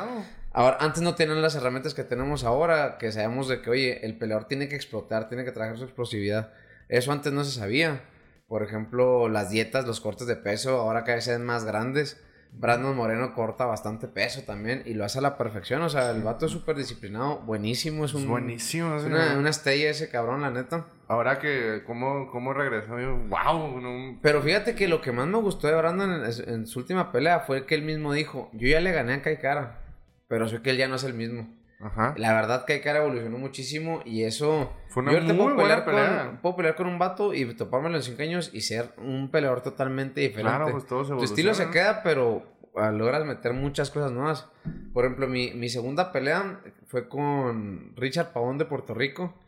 Ahora, 0.51 0.77
antes 0.79 1.01
no 1.03 1.13
tenían 1.15 1.41
las 1.43 1.55
herramientas 1.55 1.93
que 1.93 2.03
tenemos 2.03 2.43
ahora, 2.43 2.97
que 2.97 3.11
sabemos 3.11 3.47
de 3.47 3.61
que, 3.61 3.69
oye, 3.69 4.05
el 4.05 4.17
peleador 4.17 4.45
tiene 4.45 4.67
que 4.67 4.75
explotar, 4.75 5.29
tiene 5.29 5.45
que 5.45 5.51
trabajar 5.51 5.77
su 5.77 5.83
explosividad. 5.83 6.51
Eso 6.87 7.11
antes 7.11 7.31
no 7.33 7.43
se 7.43 7.51
sabía. 7.59 8.01
Por 8.49 8.63
ejemplo, 8.63 9.29
las 9.29 9.49
dietas, 9.51 9.85
los 9.85 10.01
cortes 10.01 10.27
de 10.27 10.35
peso, 10.35 10.77
ahora 10.79 11.03
cada 11.05 11.15
vez 11.15 11.23
se 11.25 11.31
ven 11.31 11.45
más 11.45 11.63
grandes. 11.63 12.21
Brandon 12.51 12.95
Moreno 12.95 13.35
corta 13.35 13.65
bastante 13.67 14.07
peso 14.07 14.41
también 14.41 14.81
y 14.87 14.95
lo 14.95 15.05
hace 15.05 15.19
a 15.19 15.21
la 15.21 15.37
perfección. 15.37 15.83
O 15.83 15.89
sea, 15.89 16.09
el 16.09 16.23
vato 16.23 16.47
es 16.47 16.51
súper 16.51 16.75
disciplinado, 16.75 17.41
buenísimo. 17.41 18.05
Es 18.05 18.15
un, 18.15 18.27
buenísimo. 18.27 18.95
Es 18.95 19.03
una, 19.03 19.37
una 19.37 19.51
estrella 19.51 19.91
ese 19.91 20.09
cabrón, 20.09 20.41
la 20.41 20.49
neta. 20.49 20.87
Ahora 21.07 21.37
que, 21.37 21.83
¿cómo, 21.85 22.27
cómo 22.31 22.51
regresó? 22.53 22.99
Yo, 22.99 23.17
wow. 23.17 23.79
no- 23.79 24.17
Pero 24.23 24.41
fíjate 24.41 24.73
que 24.73 24.87
lo 24.87 24.99
que 24.99 25.11
más 25.11 25.27
me 25.27 25.37
gustó 25.37 25.67
de 25.67 25.75
Brandon 25.75 26.11
en, 26.25 26.49
en 26.51 26.65
su 26.65 26.79
última 26.79 27.11
pelea 27.11 27.41
fue 27.41 27.67
que 27.67 27.75
él 27.75 27.83
mismo 27.83 28.13
dijo: 28.13 28.49
Yo 28.53 28.67
ya 28.67 28.79
le 28.81 28.91
gané 28.93 29.13
a 29.13 29.21
Kai 29.21 29.37
Kara, 29.37 29.83
pero 30.27 30.47
sé 30.47 30.63
que 30.63 30.71
él 30.71 30.77
ya 30.77 30.87
no 30.87 30.95
es 30.95 31.03
el 31.03 31.13
mismo. 31.13 31.55
Ajá. 31.79 32.15
La 32.17 32.33
verdad 32.33 32.65
que 32.65 32.81
Cara 32.81 32.99
evolucionó 32.99 33.37
muchísimo 33.37 34.01
y 34.05 34.23
eso... 34.23 34.73
Fue 34.89 35.03
una 35.03 35.13
yo 35.13 35.21
muy 35.21 35.33
puedo 35.33 35.55
buena 35.55 35.85
pelear, 35.85 35.85
pelea. 35.85 36.25
con, 36.27 36.37
puedo 36.41 36.55
pelear 36.57 36.75
con 36.75 36.87
un 36.87 36.99
vato 36.99 37.33
y 37.33 37.53
topármelo 37.55 37.95
en 37.97 38.03
5 38.03 38.21
años 38.21 38.49
y 38.53 38.61
ser 38.61 38.93
un 38.97 39.29
peleador 39.31 39.61
totalmente 39.61 40.19
diferente. 40.21 40.49
Claro, 40.55 40.71
pues 40.71 40.85
todo 40.85 41.05
se 41.05 41.13
tu 41.13 41.23
estilo 41.23 41.53
se 41.53 41.69
queda, 41.69 42.01
pero 42.03 42.43
ah, 42.75 42.91
logras 42.91 43.25
meter 43.25 43.53
muchas 43.53 43.91
cosas 43.91 44.11
nuevas. 44.11 44.47
Por 44.93 45.05
ejemplo, 45.05 45.27
mi, 45.27 45.53
mi 45.53 45.69
segunda 45.69 46.11
pelea 46.11 46.61
fue 46.87 47.07
con 47.07 47.93
Richard 47.95 48.33
Pavón 48.33 48.57
de 48.57 48.65
Puerto 48.65 48.93
Rico. 48.93 49.39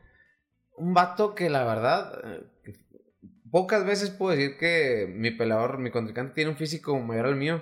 Un 0.78 0.94
vato 0.94 1.36
que 1.36 1.50
la 1.50 1.64
verdad... 1.66 2.22
eh, 2.24 2.44
Pocas 3.52 3.84
veces 3.86 4.12
puedo 4.12 4.32
decir 4.32 4.58
que 4.58 5.14
mi 5.14 5.30
peleador, 5.32 5.78
mi 5.78 5.92
contrincante, 5.92 6.36
tiene 6.36 6.52
un 6.52 6.56
físico 6.56 6.98
mayor 7.02 7.26
al 7.26 7.36
mío. 7.36 7.62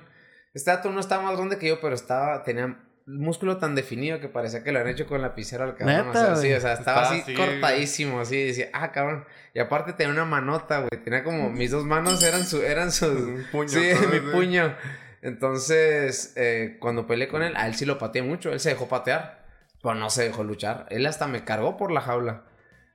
Este 0.54 0.70
dato 0.70 0.92
no 0.92 1.00
estaba 1.00 1.24
más 1.24 1.36
grande 1.36 1.58
que 1.58 1.68
yo, 1.68 1.82
pero 1.82 1.96
estaba, 1.96 2.44
tenía 2.44 2.78
músculo 3.18 3.58
tan 3.58 3.76
definido 3.76 4.20
que 4.20 4.30
parecía 4.30 4.64
que 4.64 4.72
lo 4.72 4.80
habían 4.80 4.94
hecho 4.94 5.08
con 5.08 5.22
lapicero 5.22 5.64
al 5.64 5.76
cabrón. 5.76 6.08
Neta, 6.08 6.10
o 6.10 6.14
sea, 6.14 6.36
sí, 6.36 6.48
güey. 6.48 6.54
o 6.54 6.62
sea, 6.62 6.74
estaba 6.74 7.02
Estaba 7.02 7.20
así 7.20 7.22
así, 7.22 7.34
cortadísimo, 7.34 8.20
así, 8.20 8.44
decía, 8.46 8.70
ah, 8.74 8.92
cabrón. 8.92 9.26
Y 9.54 9.60
aparte 9.60 9.94
tenía 9.94 10.14
una 10.14 10.26
manota, 10.26 10.80
güey. 10.80 11.04
Tenía 11.04 11.24
como, 11.24 11.50
mis 11.50 11.72
dos 11.72 11.86
manos 11.86 12.22
eran 12.24 12.46
su, 12.46 12.62
eran 12.62 12.92
sus, 12.92 13.10
Un 13.20 13.46
puño. 13.52 13.70
sí, 13.70 13.90
todo, 13.94 14.10
mi 14.10 14.20
sí. 14.20 14.26
puño. 14.32 14.76
Entonces, 15.22 16.34
eh, 16.36 16.78
cuando 16.80 17.08
peleé 17.08 17.28
con 17.28 17.42
él, 17.42 17.56
a 17.56 17.68
él 17.68 17.76
sí 17.76 17.86
lo 17.86 17.98
pateé 17.98 18.22
mucho. 18.22 18.52
Él 18.52 18.60
se 18.60 18.70
dejó 18.70 18.88
patear, 18.88 19.46
pero 19.82 19.96
no 19.96 20.10
se 20.10 20.24
dejó 20.24 20.44
luchar. 20.44 20.86
Él 20.90 21.06
hasta 21.06 21.28
me 21.28 21.44
cargó 21.44 21.78
por 21.78 21.92
la 21.92 22.02
jaula. 22.02 22.44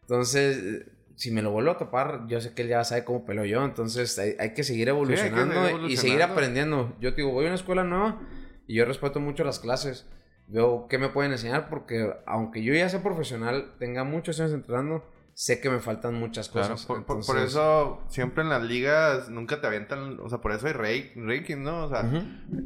Entonces, 0.03 0.57
eh, 0.57 0.93
si 1.17 1.33
me 1.33 1.43
lo 1.43 1.51
vuelvo 1.51 1.73
a 1.73 1.79
topar, 1.79 2.27
yo 2.29 2.41
sé 2.41 2.55
que 2.55 2.63
él 2.63 2.69
ya 2.69 2.85
sabe 2.85 3.05
cómo 3.05 3.25
peleo 3.25 3.45
yo. 3.45 3.65
Entonces, 3.65 4.19
hay, 4.19 4.37
hay 4.39 4.55
que 4.55 4.63
seguir 4.63 4.89
evolucionando 4.89 5.55
seguir 5.55 5.91
y 5.91 5.97
seguir 5.97 6.21
evolucionando. 6.21 6.33
aprendiendo. 6.33 6.97
Yo 7.01 7.11
te 7.11 7.23
digo, 7.23 7.33
voy 7.33 7.45
a 7.45 7.49
una 7.49 7.57
escuela 7.57 7.83
nueva 7.83 8.21
y 8.67 8.77
yo 8.77 8.85
respeto 8.85 9.21
mucho 9.21 9.45
las 9.45 9.59
clases. 9.61 10.07
Veo 10.47 10.87
qué 10.89 10.99
me 10.99 11.09
pueden 11.09 11.33
enseñar 11.33 11.69
porque, 11.71 12.13
aunque 12.27 12.63
yo 12.63 12.75
ya 12.75 12.89
sea 12.89 13.03
profesional, 13.03 13.73
tenga 13.79 14.05
muchos 14.05 14.39
años 14.41 14.53
entrenando, 14.53 15.05
sé 15.33 15.61
que 15.61 15.71
me 15.71 15.79
faltan 15.81 16.15
muchas 16.15 16.49
Claro, 16.51 16.75
cosas. 16.75 16.87
por, 16.87 16.99
por- 16.99 17.07
por 17.25 17.37
Entonces, 17.37 17.51
eso 17.53 18.03
siempre 18.09 18.43
en 18.43 18.51
las 18.51 18.63
ligas 18.63 19.31
nunca 19.31 19.61
te 19.61 19.67
avientan, 19.67 20.21
o 20.21 20.29
sea, 20.29 20.39
por 20.39 20.53
eso 20.53 20.67
hay 20.67 20.75
rate- 20.75 21.13
ranking, 21.17 21.63
¿no? 21.63 21.85
O 21.85 21.89
sea, 21.89 22.03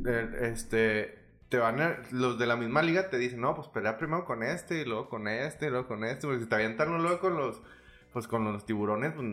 eh, 0.06 0.50
este, 0.52 1.18
te 1.48 1.56
van 1.58 1.80
a, 1.80 2.02
los 2.10 2.38
de 2.38 2.46
la 2.46 2.56
misma 2.56 2.82
liga 2.82 3.10
te 3.10 3.16
dicen, 3.16 3.40
no, 3.40 3.54
pues 3.54 3.68
pelea 3.68 3.96
primero 3.96 4.24
con 4.24 4.42
este, 4.42 4.80
y 4.82 4.84
luego 4.84 5.08
con 5.08 5.28
este, 5.28 5.66
y 5.66 5.70
luego 5.70 5.86
con 5.86 6.04
este, 6.04 6.26
porque 6.26 6.40
si 6.42 6.48
te 6.48 6.54
avientan 6.56 7.00
luego 7.00 7.20
con 7.20 7.36
los, 7.36 7.62
pues 8.12 8.26
con 8.26 8.44
los 8.44 8.66
tiburones, 8.66 9.12
pues, 9.14 9.26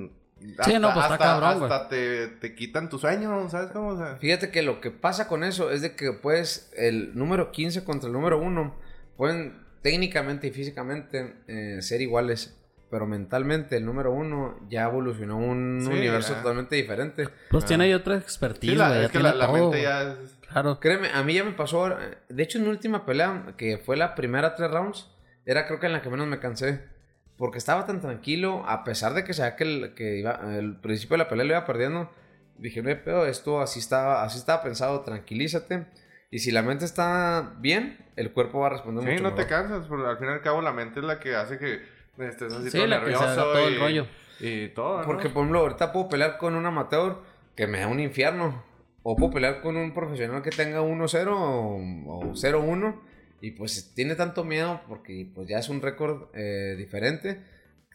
Sí, 0.64 0.78
no, 0.80 0.94
pues, 0.94 1.06
está 1.06 1.18
cabrón, 1.18 1.64
hasta 1.64 1.88
te, 1.90 2.28
te 2.28 2.54
quitan 2.56 2.90
tu 2.90 3.00
sueño, 3.00 3.50
¿sabes 3.50 3.72
cómo? 3.72 3.90
O 3.90 3.98
sea, 3.98 4.18
Fíjate 4.18 4.52
que 4.52 4.62
lo 4.62 4.82
que 4.82 4.92
pasa 4.92 5.28
con 5.28 5.44
eso 5.44 5.72
es 5.72 5.82
de 5.82 5.96
que 5.96 6.12
pues 6.12 6.72
el 6.76 7.16
número 7.18 7.52
15 7.52 7.84
contra 7.84 8.08
el 8.08 8.14
número 8.14 8.38
1 8.40 8.76
pueden 9.18 9.64
técnicamente 9.82 10.48
y 10.48 10.52
físicamente 10.52 11.36
eh, 11.48 11.82
ser 11.82 12.02
iguales, 12.02 12.56
pero 12.92 13.08
mentalmente 13.08 13.78
el 13.78 13.86
número 13.86 14.12
1 14.12 14.68
ya 14.70 14.84
evolucionó 14.84 15.38
un 15.38 15.80
Sí, 15.82 15.90
universo 15.92 16.34
ya. 16.34 16.42
totalmente 16.42 16.76
diferente. 16.76 17.30
Pues 17.50 17.64
Ah. 17.64 17.68
tiene 17.68 17.84
ahí 17.86 17.94
otra 17.94 18.18
expertise, 18.18 18.72
sí, 18.72 18.78
la- 18.78 19.00
es 19.02 19.08
que 19.08 19.20
tiene 19.20 19.30
la, 19.30 19.36
la 19.36 19.46
todo, 19.48 19.56
mente 19.72 19.82
ya 19.82 20.02
es... 20.04 20.18
Claro. 20.52 20.80
Créeme, 20.80 21.10
a 21.12 21.24
mí 21.24 21.34
ya 21.34 21.44
me 21.44 21.52
pasó, 21.52 21.90
eh, 22.00 22.18
de 22.30 22.44
hecho 22.44 22.58
en 22.60 22.66
mi 22.66 22.70
última 22.70 23.06
pelea, 23.06 23.54
que 23.58 23.78
fue 23.78 23.98
la 23.98 24.16
primera 24.16 24.54
tres 24.56 24.70
rounds, 24.70 25.10
era 25.46 25.66
creo 25.66 25.80
que 25.80 25.86
en 25.88 25.94
la 25.94 26.02
que 26.02 26.10
menos 26.10 26.28
me 26.28 26.40
cansé. 26.40 26.94
Porque 27.38 27.58
estaba 27.58 27.86
tan 27.86 28.00
tranquilo, 28.00 28.64
a 28.68 28.84
pesar 28.84 29.14
de 29.14 29.24
que 29.24 29.34
sabía 29.34 29.56
que 29.56 29.64
el, 29.64 29.94
que 29.94 30.18
iba, 30.18 30.40
el 30.58 30.78
principio 30.78 31.16
de 31.16 31.24
la 31.24 31.30
pelea 31.30 31.46
lo 31.46 31.52
iba 31.54 31.66
perdiendo. 31.66 32.10
Dije, 32.58 32.82
no 32.82 33.04
pedo, 33.04 33.26
esto 33.26 33.60
así 33.60 33.80
estaba, 33.80 34.24
así 34.24 34.38
estaba 34.38 34.64
pensado, 34.64 35.02
tranquilízate. 35.02 35.86
Y 36.32 36.40
si 36.40 36.52
la 36.52 36.62
mente 36.62 36.86
está 36.86 37.54
bien, 37.60 37.98
el 38.16 38.32
cuerpo 38.32 38.60
va 38.60 38.68
a 38.68 38.70
responder 38.72 39.04
Sí, 39.06 39.12
mucho 39.12 39.24
no 39.24 39.34
te 39.34 39.48
cansas, 39.48 39.86
porque 39.88 40.08
al 40.08 40.18
fin 40.18 40.28
y 40.28 40.32
al 40.32 40.42
cabo 40.42 40.62
la 40.62 40.72
mente 40.72 41.00
es 41.00 41.06
la 41.06 41.20
que 41.20 41.36
hace 41.36 41.58
que 41.58 41.82
estés 42.20 42.54
así 42.54 42.70
Sí, 42.70 42.78
todo 42.78 42.88
la 42.88 43.00
que 43.00 43.12
nervioso 43.12 43.36
todo 43.36 43.70
y, 43.70 43.74
el 43.74 43.80
rollo. 43.80 44.08
Y 44.40 44.68
todo, 44.70 45.00
¿no? 45.00 45.06
Porque, 45.06 45.30
por 45.30 45.42
ejemplo, 45.42 45.60
ahorita 45.60 45.92
puedo 45.92 46.10
pelear 46.10 46.38
con 46.38 46.56
un 46.56 46.66
amateur 46.66 47.18
que 47.56 47.68
me 47.68 47.80
da 47.80 47.88
un 47.88 48.00
infierno. 48.00 48.64
O 49.04 49.16
puedo 49.16 49.34
pelear 49.34 49.62
con 49.62 49.78
un 49.78 49.94
profesional 49.94 50.42
que 50.42 50.50
tenga 50.50 50.82
1-0 50.82 51.28
o, 51.28 52.12
o 52.12 52.34
0-1. 52.34 52.96
Y 53.42 53.52
pues 53.52 53.94
tiene 53.94 54.16
tanto 54.16 54.44
miedo 54.44 54.82
porque 54.88 55.30
pues 55.34 55.48
ya 55.48 55.60
es 55.60 55.70
un 55.70 55.82
récord 55.82 56.30
eh, 56.34 56.76
diferente. 56.78 57.42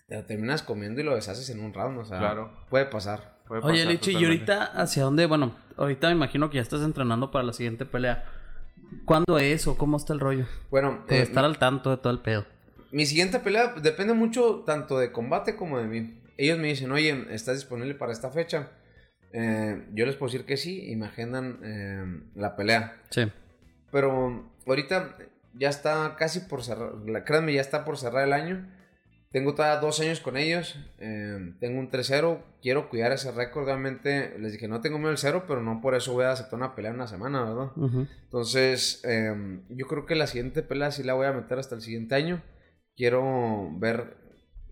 Te 0.06 0.16
lo 0.16 0.24
terminas 0.24 0.62
comiendo 0.62 1.00
y 1.00 1.04
lo 1.04 1.14
deshaces 1.14 1.48
en 1.50 1.60
un 1.60 1.72
round. 1.72 1.98
O 1.98 2.04
sea, 2.04 2.18
Claro. 2.18 2.52
puede 2.68 2.86
pasar. 2.86 3.38
Puede 3.48 3.62
Oye, 3.62 3.78
pasar 3.78 3.92
Lichi, 3.92 4.12
¿y 4.12 4.24
ahorita 4.24 4.64
hacia 4.64 5.04
dónde? 5.04 5.26
Bueno, 5.26 5.56
ahorita 5.76 6.08
me 6.08 6.14
imagino 6.14 6.50
que 6.50 6.56
ya 6.56 6.62
estás 6.62 6.82
entrenando 6.82 7.30
para 7.30 7.44
la 7.44 7.52
siguiente 7.52 7.84
pelea. 7.86 8.24
¿Cuándo 9.04 9.38
es 9.38 9.66
o 9.66 9.76
cómo 9.76 9.96
está 9.96 10.12
el 10.12 10.20
rollo? 10.20 10.46
Bueno, 10.70 11.04
De 11.08 11.18
eh, 11.18 11.22
estar 11.22 11.44
al 11.44 11.58
tanto 11.58 11.90
de 11.90 11.96
todo 11.96 12.12
el 12.12 12.20
pedo. 12.20 12.44
Mi 12.92 13.06
siguiente 13.06 13.38
pelea 13.38 13.74
depende 13.80 14.14
mucho 14.14 14.64
tanto 14.66 14.98
de 14.98 15.12
combate 15.12 15.56
como 15.56 15.78
de 15.78 15.86
mí. 15.86 16.20
Ellos 16.36 16.58
me 16.58 16.68
dicen, 16.68 16.90
oye, 16.90 17.26
¿estás 17.30 17.56
disponible 17.56 17.94
para 17.94 18.12
esta 18.12 18.30
fecha? 18.30 18.70
Eh, 19.32 19.86
yo 19.94 20.06
les 20.06 20.16
puedo 20.16 20.32
decir 20.32 20.44
que 20.44 20.56
sí 20.56 20.90
y 20.90 20.96
me 20.96 21.06
agendan 21.06 21.60
eh, 21.62 22.30
la 22.34 22.56
pelea. 22.56 23.00
Sí. 23.10 23.30
Pero 23.92 24.50
ahorita 24.66 25.16
ya 25.54 25.68
está 25.68 26.14
casi 26.16 26.40
por 26.40 26.62
cerrar, 26.62 26.92
créanme, 27.24 27.52
ya 27.54 27.60
está 27.60 27.84
por 27.84 27.98
cerrar 27.98 28.24
el 28.26 28.32
año. 28.32 28.68
Tengo 29.32 29.54
todavía 29.54 29.80
dos 29.80 30.00
años 30.00 30.18
con 30.20 30.36
ellos. 30.36 30.76
eh, 30.98 31.54
tengo 31.60 31.78
un 31.78 31.88
3-0. 31.90 32.42
Quiero 32.62 32.88
cuidar 32.88 33.12
ese 33.12 33.30
récord. 33.30 33.64
Realmente 33.64 34.36
les 34.40 34.52
dije, 34.52 34.66
no 34.66 34.80
tengo 34.80 34.98
miedo 34.98 35.10
al 35.10 35.18
cero, 35.18 35.44
pero 35.46 35.62
no 35.62 35.80
por 35.80 35.94
eso 35.94 36.12
voy 36.12 36.24
a 36.24 36.32
aceptar 36.32 36.58
una 36.58 36.74
pelea 36.74 36.90
en 36.90 36.96
una 36.96 37.06
semana, 37.06 37.44
¿verdad? 37.44 37.70
Entonces, 38.24 39.00
eh, 39.04 39.60
yo 39.68 39.86
creo 39.86 40.04
que 40.06 40.14
la 40.16 40.26
siguiente 40.26 40.62
pelea 40.62 40.90
sí 40.90 41.02
la 41.04 41.14
voy 41.14 41.26
a 41.26 41.32
meter 41.32 41.58
hasta 41.60 41.74
el 41.76 41.80
siguiente 41.82 42.14
año. 42.16 42.42
Quiero 42.96 43.70
ver 43.78 44.16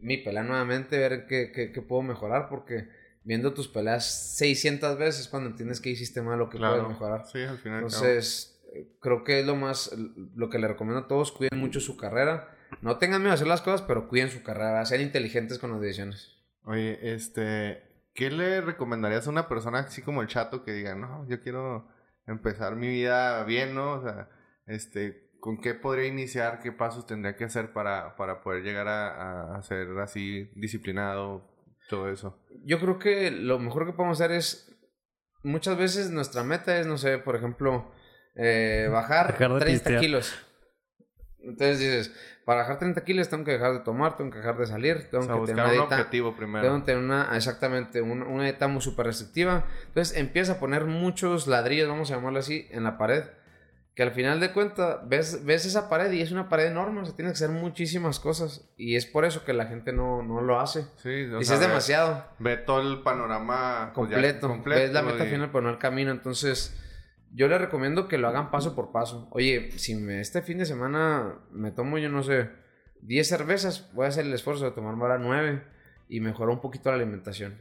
mi 0.01 0.17
pelea 0.19 0.43
nuevamente, 0.43 0.99
ver 0.99 1.27
qué, 1.27 1.53
qué- 1.53 1.73
qué 1.73 1.83
puedo 1.83 2.03
mejorar, 2.03 2.49
porque 2.49 2.89
viendo 3.25 3.53
tus 3.55 3.69
peleas 3.69 4.37
600 4.37 4.99
veces 4.99 5.23
es 5.23 5.29
cuando 5.29 5.51
entiendes 5.51 5.81
que 5.81 5.91
hiciste 5.91 6.21
mal 6.23 6.41
o 6.41 6.49
que 6.49 6.59
Claro. 6.59 6.75
puedes 6.77 6.89
mejorar. 6.89 7.27
Sí, 7.27 7.43
al 7.43 7.59
final. 7.59 7.79
Entonces, 7.85 8.58
creo 9.01 9.25
que 9.25 9.41
es 9.41 9.47
lo 9.47 9.57
más, 9.57 9.95
lo 10.35 10.49
que 10.51 10.59
le 10.59 10.69
recomiendo 10.69 11.01
a 11.05 11.09
todos, 11.09 11.33
cuiden 11.33 11.59
mucho 11.59 11.81
su 11.81 11.97
carrera. 11.97 12.55
No 12.83 12.99
tengan 12.99 13.21
miedo 13.23 13.33
a 13.33 13.35
hacer 13.35 13.47
las 13.47 13.63
cosas, 13.63 13.83
pero 13.83 14.09
cuiden 14.09 14.31
su 14.31 14.43
carrera, 14.43 14.85
sean 14.85 15.01
inteligentes 15.01 15.59
con 15.59 15.71
las 15.73 15.81
decisiones. 15.81 16.37
Oye, 16.65 16.99
este, 17.15 17.83
¿qué 18.15 18.31
le 18.31 18.61
recomendarías 18.61 19.27
a 19.27 19.31
una 19.31 19.49
persona 19.49 19.79
así 19.81 20.03
como 20.03 20.21
el 20.23 20.29
chato 20.29 20.65
que 20.65 20.73
diga, 20.73 20.95
no, 20.95 21.27
yo 21.29 21.41
quiero 21.43 21.89
empezar 22.27 22.77
mi 22.77 22.89
vida 22.89 23.43
bien, 23.45 23.75
¿no? 23.75 23.95
O 23.95 24.03
sea, 24.03 24.29
este, 24.67 25.31
¿con 25.41 25.61
qué 25.63 25.73
podría 25.75 26.07
iniciar? 26.09 26.61
¿Qué 26.61 26.73
pasos 26.73 27.07
tendría 27.07 27.37
que 27.37 27.45
hacer 27.45 27.73
para, 27.73 28.17
para 28.17 28.43
poder 28.43 28.63
llegar 28.63 28.87
a, 28.87 29.09
a- 29.55 29.57
a 29.57 29.63
ser 29.63 29.89
así 29.99 30.51
disciplinado, 30.55 31.49
todo 31.89 32.11
eso? 32.11 32.39
Yo 32.65 32.79
creo 32.81 32.99
que 32.99 33.31
lo 33.31 33.59
mejor 33.59 33.87
que 33.87 33.95
podemos 33.95 34.21
hacer 34.21 34.33
es, 34.37 34.77
muchas 35.43 35.79
veces 35.79 36.11
nuestra 36.11 36.43
meta 36.45 36.79
es, 36.79 36.87
no 36.87 36.99
sé, 36.99 37.17
por 37.17 37.35
ejemplo, 37.35 37.91
eh, 38.39 38.89
bajar 38.91 39.33
de 39.37 39.37
30 39.37 39.65
pistear. 39.67 40.01
kilos. 40.01 40.35
Entonces 41.41 41.79
dices, 41.79 42.15
para 42.45 42.61
bajar 42.63 42.79
30 42.79 43.05
kilos 43.05 43.29
tengo 43.29 43.45
que 43.45 43.53
dejar 43.53 43.73
de 43.73 43.81
tomar, 43.81 44.17
tengo 44.17 44.31
que 44.31 44.39
dejar 44.39 44.57
de 44.59 44.67
salir, 44.67 45.09
tengo 45.11 45.25
O 45.25 45.27
sea, 45.27 45.35
que 45.37 45.47
tener 45.47 45.55
un 45.57 45.61
una 45.63 45.71
dieta, 45.73 45.85
objetivo 45.97 46.35
primero. 46.37 46.65
tengo 46.65 46.81
que 46.81 46.87
tener 46.87 47.03
una, 47.03 47.31
exactamente, 47.37 48.03
un- 48.03 48.23
una 48.23 48.45
dieta 48.45 48.67
muy 48.69 48.81
súper 48.83 49.07
restrictiva. 49.07 49.65
Entonces 49.87 50.17
empieza 50.17 50.53
a 50.55 50.59
poner 50.59 50.85
muchos 50.87 51.47
ladrillos, 51.47 51.89
vamos 51.89 52.11
a 52.11 52.17
llamarlo 52.17 52.39
así, 52.41 52.67
en 52.71 52.85
la 52.85 52.99
pared. 52.99 53.25
Que 53.95 54.03
al 54.05 54.13
final 54.13 54.39
de 54.39 54.53
cuentas 54.53 54.99
ves, 55.09 55.45
ves 55.45 55.65
esa 55.67 55.89
pared 55.89 56.11
y 56.13 56.21
es 56.23 56.31
una 56.31 56.49
pared 56.49 56.67
enorme, 56.67 57.01
o 57.01 57.05
sea, 57.05 57.17
tiene 57.17 57.31
que 57.31 57.35
hacer 57.35 57.51
muchísimas 57.51 58.21
cosas. 58.21 58.69
Y 58.77 58.95
es 58.97 59.07
por 59.07 59.25
eso 59.25 59.45
que 59.45 59.53
la 59.53 59.67
gente 59.67 59.93
no, 59.93 60.23
no 60.23 60.41
lo 60.41 60.61
hace. 60.61 60.83
Sí, 61.03 61.25
Dices, 61.25 61.47
sea, 61.49 61.57
es 61.57 61.61
demasiado 61.63 62.25
Ve, 62.39 62.57
todo 62.59 62.81
el 62.81 63.03
panorama 63.03 63.93
pues, 63.95 64.11
ya 64.11 64.17
completo. 64.17 64.61
Ves 64.65 64.93
la 64.93 65.03
meta 65.03 65.27
y- 65.27 65.31
final, 65.31 65.51
pero 65.51 65.63
no 65.63 65.71
el 65.71 65.79
camino. 65.79 66.13
Entonces, 66.13 66.77
yo 67.35 67.49
les 67.49 67.61
recomiendo 67.61 68.09
que 68.09 68.19
lo 68.19 68.29
hagan 68.29 68.51
paso 68.51 68.75
por 68.75 68.91
paso. 68.93 69.29
Oye, 69.31 69.71
si 69.77 69.95
me, 69.95 70.21
este 70.21 70.43
fin 70.43 70.59
de 70.59 70.67
semana 70.67 71.35
me 71.53 71.71
tomo, 71.71 71.99
yo 71.99 72.09
no 72.09 72.23
sé, 72.23 72.49
10 73.03 73.29
cervezas, 73.29 73.91
voy 73.95 74.07
a 74.07 74.09
hacer 74.09 74.25
el 74.27 74.33
esfuerzo 74.35 74.65
de 74.65 74.71
tomar 74.73 74.95
ahora 74.95 75.19
9 75.19 75.63
y 76.09 76.21
mejorar 76.21 76.55
un 76.55 76.61
poquito 76.61 76.91
la 76.91 76.97
alimentación. 76.97 77.57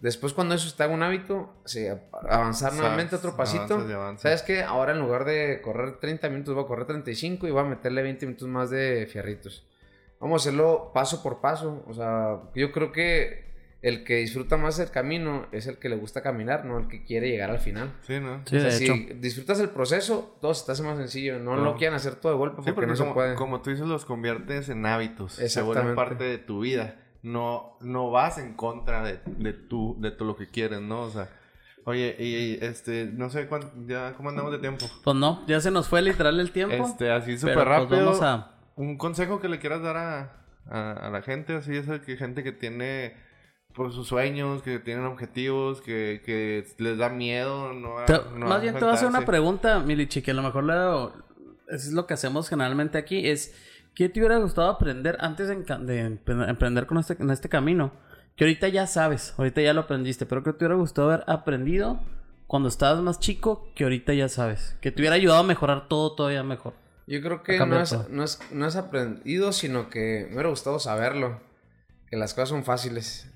Después, 0.00 0.32
cuando 0.32 0.54
eso 0.54 0.68
está 0.68 0.84
en 0.84 0.92
un 0.92 1.02
hábito, 1.02 1.52
sí, 1.64 1.86
a- 1.88 2.00
avanzar 2.30 2.72
nuevamente 2.74 3.16
otro 3.16 3.30
pasito. 3.36 3.76
¿Sabes 4.22 4.42
qué? 4.42 4.62
Ahora 4.62 4.92
en 4.92 5.00
lugar 5.00 5.24
de 5.24 5.60
correr 5.60 5.98
30 5.98 6.28
minutos, 6.28 6.54
voy 6.54 6.64
a 6.64 6.66
correr 6.68 6.86
35 6.86 7.48
y 7.48 7.50
voy 7.50 7.60
a 7.62 7.64
meterle 7.64 8.02
20 8.02 8.26
minutos 8.26 8.46
más 8.48 8.70
de 8.70 9.08
fierritos. 9.10 9.66
Vamos 10.20 10.42
a 10.44 10.48
hacerlo 10.48 10.92
paso 10.94 11.20
por 11.22 11.40
paso. 11.40 11.84
O 11.88 11.94
sea, 11.94 12.38
yo 12.54 12.70
creo 12.70 12.92
que 12.92 13.44
el 13.80 14.02
que 14.04 14.16
disfruta 14.16 14.56
más 14.56 14.78
el 14.80 14.90
camino 14.90 15.46
es 15.52 15.66
el 15.68 15.78
que 15.78 15.88
le 15.88 15.96
gusta 15.96 16.20
caminar, 16.22 16.64
no 16.64 16.78
el 16.78 16.88
que 16.88 17.04
quiere 17.04 17.28
llegar 17.30 17.50
al 17.50 17.60
final. 17.60 17.92
Sí, 18.02 18.18
¿no? 18.18 18.42
Sí, 18.44 18.56
o 18.56 18.60
sea, 18.60 18.70
de 18.70 18.72
si 18.72 18.84
hecho. 18.84 18.94
disfrutas 19.20 19.60
el 19.60 19.68
proceso, 19.70 20.36
todo 20.40 20.52
se 20.54 20.66
te 20.66 20.72
hace 20.72 20.82
más 20.82 20.98
sencillo. 20.98 21.38
No 21.38 21.56
lo 21.56 21.76
quieran 21.76 21.94
hacer 21.96 22.16
todo 22.16 22.32
de 22.32 22.38
golpe 22.38 22.56
Sí, 22.56 22.62
porque, 22.62 22.72
porque 22.74 22.86
no 22.88 22.96
se 22.96 23.02
como, 23.02 23.14
puede. 23.14 23.34
como 23.36 23.60
tú 23.62 23.70
dices, 23.70 23.86
los 23.86 24.04
conviertes 24.04 24.68
en 24.68 24.84
hábitos. 24.84 25.34
Se 25.34 25.42
vuelven 25.62 25.86
Exactamente. 25.88 25.94
parte 25.94 26.24
de 26.24 26.38
tu 26.38 26.60
vida. 26.60 26.96
No, 27.22 27.76
no 27.80 28.10
vas 28.10 28.38
en 28.38 28.54
contra 28.54 29.02
de, 29.04 29.20
de, 29.26 29.52
tu, 29.52 29.96
de 30.00 30.10
tu 30.10 30.24
lo 30.24 30.36
que 30.36 30.48
quieres, 30.48 30.80
¿no? 30.80 31.02
O 31.02 31.10
sea, 31.10 31.28
oye, 31.84 32.16
y 32.18 32.58
este, 32.64 33.06
no 33.12 33.30
sé 33.30 33.46
cuánto, 33.46 33.70
ya, 33.86 34.14
¿cómo 34.14 34.28
andamos 34.30 34.52
de 34.52 34.58
tiempo? 34.58 34.86
Pues 35.04 35.16
no, 35.16 35.44
ya 35.46 35.60
se 35.60 35.70
nos 35.70 35.88
fue 35.88 36.02
literal 36.02 36.38
el 36.40 36.50
tiempo. 36.52 36.84
Este, 36.84 37.10
así 37.12 37.38
súper 37.38 37.54
pues, 37.54 37.66
rápido. 37.66 38.04
vamos 38.06 38.22
a... 38.22 38.54
Un 38.76 38.96
consejo 38.96 39.40
que 39.40 39.48
le 39.48 39.58
quieras 39.58 39.82
dar 39.82 39.96
a, 39.96 40.32
a, 40.68 40.92
a 40.92 41.10
la 41.10 41.22
gente, 41.22 41.54
así 41.54 41.76
es 41.76 41.88
el 41.88 42.00
que 42.00 42.16
gente 42.16 42.42
que 42.44 42.52
tiene 42.52 43.14
pues 43.74 43.94
sus 43.94 44.08
sueños, 44.08 44.62
que 44.62 44.78
tienen 44.78 45.04
objetivos, 45.04 45.80
que, 45.80 46.22
que 46.24 46.66
les 46.78 46.98
da 46.98 47.08
miedo, 47.08 47.72
no, 47.72 48.04
Te- 48.06 48.20
no 48.34 48.46
más 48.46 48.60
bien 48.60 48.74
te 48.74 48.80
voy 48.80 48.90
a 48.90 48.94
hacer 48.94 49.08
una 49.08 49.24
pregunta, 49.24 49.78
Milichi, 49.80 50.22
que 50.22 50.32
a 50.32 50.34
lo 50.34 50.42
mejor 50.42 50.64
lo, 50.64 51.12
es 51.68 51.92
lo 51.92 52.06
que 52.06 52.14
hacemos 52.14 52.48
generalmente 52.48 52.98
aquí, 52.98 53.28
es 53.28 53.54
¿qué 53.94 54.08
te 54.08 54.20
hubiera 54.20 54.38
gustado 54.38 54.68
aprender 54.68 55.16
antes 55.20 55.48
de, 55.48 56.00
emprender 56.48 56.86
con 56.86 56.98
este, 56.98 57.16
en 57.20 57.30
este 57.30 57.48
camino? 57.48 57.92
Que 58.36 58.44
ahorita 58.44 58.68
ya 58.68 58.86
sabes, 58.86 59.34
ahorita 59.36 59.60
ya 59.60 59.72
lo 59.72 59.82
aprendiste, 59.82 60.26
pero 60.26 60.42
¿qué 60.42 60.52
te 60.52 60.58
hubiera 60.64 60.76
gustado 60.76 61.10
haber 61.10 61.24
aprendido 61.26 62.00
cuando 62.46 62.68
estabas 62.68 63.02
más 63.02 63.18
chico 63.18 63.68
que 63.74 63.84
ahorita 63.84 64.14
ya 64.14 64.28
sabes? 64.28 64.76
Que 64.80 64.90
te 64.92 65.02
hubiera 65.02 65.16
ayudado 65.16 65.40
a 65.40 65.44
mejorar 65.44 65.88
todo 65.88 66.14
todavía 66.14 66.42
mejor. 66.42 66.74
Yo 67.08 67.20
creo 67.22 67.42
que 67.42 67.58
no 67.58 67.80
es, 67.80 68.08
no, 68.10 68.22
es, 68.22 68.38
no 68.52 68.66
es 68.66 68.76
aprendido, 68.76 69.52
sino 69.52 69.88
que 69.88 70.26
me 70.28 70.34
hubiera 70.34 70.50
gustado 70.50 70.78
saberlo. 70.78 71.40
Que 72.10 72.16
las 72.16 72.32
cosas 72.34 72.50
son 72.50 72.64
fáciles. 72.64 73.30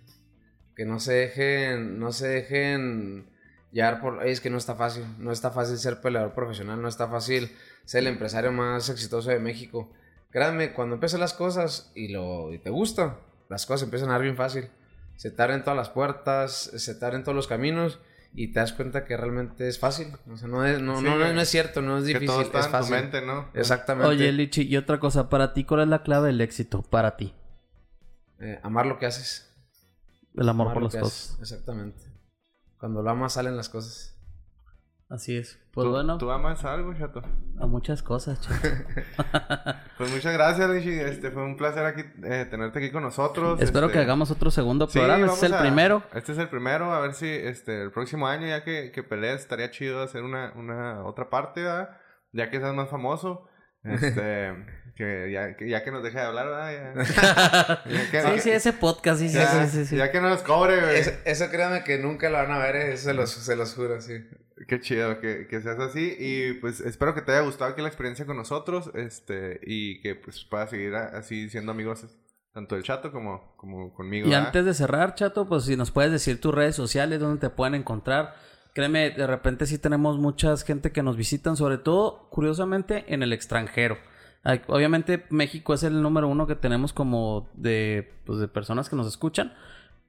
Que 0.77 0.85
no 0.87 1.01
se 1.01 1.13
dejen, 1.13 1.99
no 1.99 2.13
se 2.13 2.29
dejen 2.29 3.27
llevar 3.73 4.01
por... 4.01 4.23
"Ey, 4.25 4.33
es 4.33 4.41
que 4.41 4.51
no 4.51 4.57
está 4.59 4.75
fácil. 4.75 5.05
No 5.19 5.33
está 5.33 5.51
fácil 5.51 5.77
ser 5.79 6.01
peleador 6.01 6.33
profesional. 6.35 6.81
No 6.81 6.89
está 6.89 7.09
fácil 7.09 7.51
ser 7.85 8.01
el 8.01 8.07
empresario 8.09 8.53
más 8.53 8.89
exitoso 8.89 9.31
de 9.31 9.39
México. 9.39 9.91
Créanme, 10.31 10.73
cuando 10.73 10.95
empiezan 10.95 11.21
las 11.21 11.35
cosas 11.35 11.93
y, 11.95 12.09
lo, 12.09 12.53
y 12.55 12.59
te 12.59 12.71
gusta, 12.71 13.19
las 13.51 13.67
cosas 13.67 13.83
empiezan 13.85 14.09
a 14.09 14.13
dar 14.13 14.23
bien 14.23 14.37
fácil. 14.37 14.69
Se 15.17 15.31
te 15.31 15.43
abren 15.43 15.63
todas 15.63 15.77
las 15.77 15.91
puertas, 15.91 16.55
se 16.75 16.95
te 16.95 17.05
abren 17.05 17.23
todos 17.23 17.37
los 17.37 17.47
caminos 17.49 18.01
y 18.35 18.49
te 18.51 18.61
das 18.61 18.73
cuenta 18.73 19.05
que 19.05 19.15
realmente 19.19 19.69
es 19.69 19.79
fácil. 19.79 20.09
O 20.33 20.39
sea, 20.39 20.49
no 20.49 20.65
es, 20.65 20.81
no, 20.81 20.97
Sí, 20.97 21.05
no, 21.05 21.19
no, 21.19 21.27
que- 21.27 21.35
no 21.35 21.41
es 21.43 21.49
cierto, 21.51 21.83
no 21.83 21.99
es 21.99 22.05
Que 22.05 22.15
difícil, 22.15 22.27
todo 22.29 22.41
está 22.41 22.61
es 22.61 22.65
en 22.65 22.71
tu 22.73 22.79
fácil. 22.79 22.95
mente, 22.95 23.21
¿no? 23.21 23.49
Exactamente. 23.53 24.09
Oye, 24.09 24.33
Lichi, 24.33 24.63
y 24.63 24.79
otra 24.79 24.99
cosa, 24.99 25.29
para 25.29 25.53
ti, 25.53 25.65
¿cuál 25.65 25.83
es 25.83 25.89
la 25.89 26.03
clave 26.03 26.29
del 26.29 26.41
éxito? 26.41 26.81
Para 26.83 27.17
ti, 27.19 27.35
Eh, 28.41 28.59
amar 28.63 28.87
lo 28.87 28.99
que 28.99 29.05
haces. 29.07 29.52
El 30.37 30.49
amor 30.49 30.67
Amar 30.69 30.75
por 30.75 30.83
las 30.85 30.97
cosas. 30.97 31.37
Exactamente. 31.41 32.03
Cuando 32.79 33.03
lo 33.03 33.11
amas 33.11 33.35
salen 33.35 33.57
las 33.57 33.69
cosas. 33.69 34.17
Así 35.09 35.37
es. 35.37 35.59
Pues 35.73 35.85
¿Tú, 35.85 35.91
bueno, 35.91 36.17
¿Tú 36.17 36.31
amas 36.31 36.65
algo, 36.65 36.95
chato? 36.95 37.21
a 37.61 37.67
muchas 37.67 38.03
cosas, 38.03 38.41
chato. 38.41 38.67
Pues 39.99 40.11
muchas 40.11 40.33
gracias, 40.33 40.69
Richie. 40.69 41.07
Este, 41.07 41.31
fue 41.31 41.45
un 41.45 41.57
placer 41.57 41.85
aquí, 41.85 42.03
eh, 42.25 42.47
tenerte 42.51 42.79
aquí 42.81 42.91
con 42.91 43.03
nosotros. 43.05 43.61
Espero 43.61 43.87
Este, 43.87 43.99
que 43.99 44.03
hagamos 44.05 44.31
otro 44.31 44.51
segundo 44.51 44.89
programa. 44.89 45.27
Este 45.27 45.37
es 45.37 45.43
el 45.45 45.55
a- 45.55 45.61
primero. 45.61 46.03
Este 46.15 46.33
es 46.33 46.39
el 46.39 46.49
primero. 46.49 46.93
A 46.93 47.01
ver 47.01 47.15
si 47.15 47.29
este, 47.29 47.83
el 47.83 47.93
próximo 47.93 48.27
año, 48.27 48.47
ya 48.49 48.65
que, 48.65 48.91
que 48.91 49.03
pelees, 49.03 49.41
estaría 49.43 49.71
chido 49.71 50.03
hacer 50.03 50.23
una, 50.25 50.53
una 50.57 51.05
otra 51.05 51.29
parte, 51.31 51.63
¿verdad? 51.63 51.91
Ya 52.33 52.51
que 52.51 52.59
seas 52.59 52.75
más 52.75 52.89
famoso. 52.89 53.47
Este, 53.85 54.53
que, 54.97 55.31
ya, 55.33 55.57
que 55.57 55.69
ya 55.69 55.83
que 55.85 55.91
nos 55.91 56.03
deje 56.03 56.19
de 56.19 56.25
hablar, 56.25 56.47
¿verdad? 56.47 56.73
Ya, 56.97 57.83
ya 57.91 58.11
que, 58.11 58.23
Sí, 58.35 58.41
sí, 58.41 58.51
ese 58.51 58.73
podcast, 58.73 59.21
sí, 59.21 59.29
sí, 59.29 59.35
ya- 59.37 59.67
sí, 59.67 59.79
sí, 59.79 59.87
sí. 59.87 59.97
ya 59.97 60.11
que 60.13 60.21
no 60.21 60.29
nos 60.29 60.43
cobre, 60.43 60.81
güey. 60.81 60.99
Eso, 60.99 61.11
eso 61.25 61.51
créanme 61.51 61.83
que 61.85 61.99
nunca 61.99 62.29
lo 62.31 62.39
van 62.39 62.51
a 62.53 62.59
ver, 62.59 62.77
eh, 62.77 62.93
eso 62.95 63.05
se 63.05 63.15
los, 63.15 63.31
se 63.31 63.57
los 63.57 63.75
juro, 63.75 64.01
sí. 64.01 64.15
Qué 64.69 64.79
chido 64.81 65.19
que, 65.21 65.49
que 65.49 65.61
seas 65.61 65.79
así. 65.81 66.15
Y 66.19 66.53
pues 66.55 66.81
espero 66.81 67.15
que 67.15 67.23
te 67.23 67.33
haya 67.33 67.41
gustado 67.41 67.73
aquí 67.73 67.83
la 67.83 67.89
experiencia 67.89 68.25
con 68.27 68.37
nosotros. 68.37 68.91
Este, 68.95 69.59
y 69.65 70.01
que 70.03 70.15
pues 70.15 70.45
puedas 70.45 70.71
seguir 70.71 70.95
a- 70.95 71.07
así 71.19 71.51
siendo 71.51 71.73
amigos 71.73 72.07
tanto 72.53 72.77
del 72.77 72.85
chato 72.85 73.11
como, 73.11 73.57
como 73.57 73.93
conmigo. 73.93 74.29
Y 74.29 74.31
¿verdad? 74.31 74.47
antes 74.47 74.65
de 74.65 74.75
cerrar, 74.75 75.15
chato, 75.17 75.49
pues 75.49 75.65
si 75.65 75.75
nos 75.77 75.91
puedes 75.91 76.13
decir 76.13 76.41
tus 76.41 76.55
redes 76.55 76.77
sociales, 76.77 77.19
dónde 77.19 77.41
te 77.41 77.51
pueden 77.51 77.75
encontrar. 77.75 78.35
Créeme, 78.73 79.11
de 79.11 79.27
repente 79.27 79.67
sí 79.67 79.79
tenemos 79.79 80.19
muchas 80.19 80.65
gente 80.65 80.93
que 80.93 81.03
nos 81.03 81.17
visitan, 81.17 81.57
sobre 81.57 81.79
todo, 81.79 82.29
curiosamente, 82.31 83.05
en 83.13 83.23
el 83.23 83.33
extranjero. 83.33 83.99
Obviamente 84.67 85.25
México 85.31 85.75
es 85.75 85.83
el 85.83 86.03
número 86.03 86.29
uno 86.29 86.47
que 86.47 86.57
tenemos 86.57 86.93
como 86.93 87.49
de, 87.55 88.13
pues, 88.25 88.39
de 88.41 88.49
personas 88.49 88.89
que 88.89 88.97
nos 88.97 89.07
escuchan, 89.07 89.53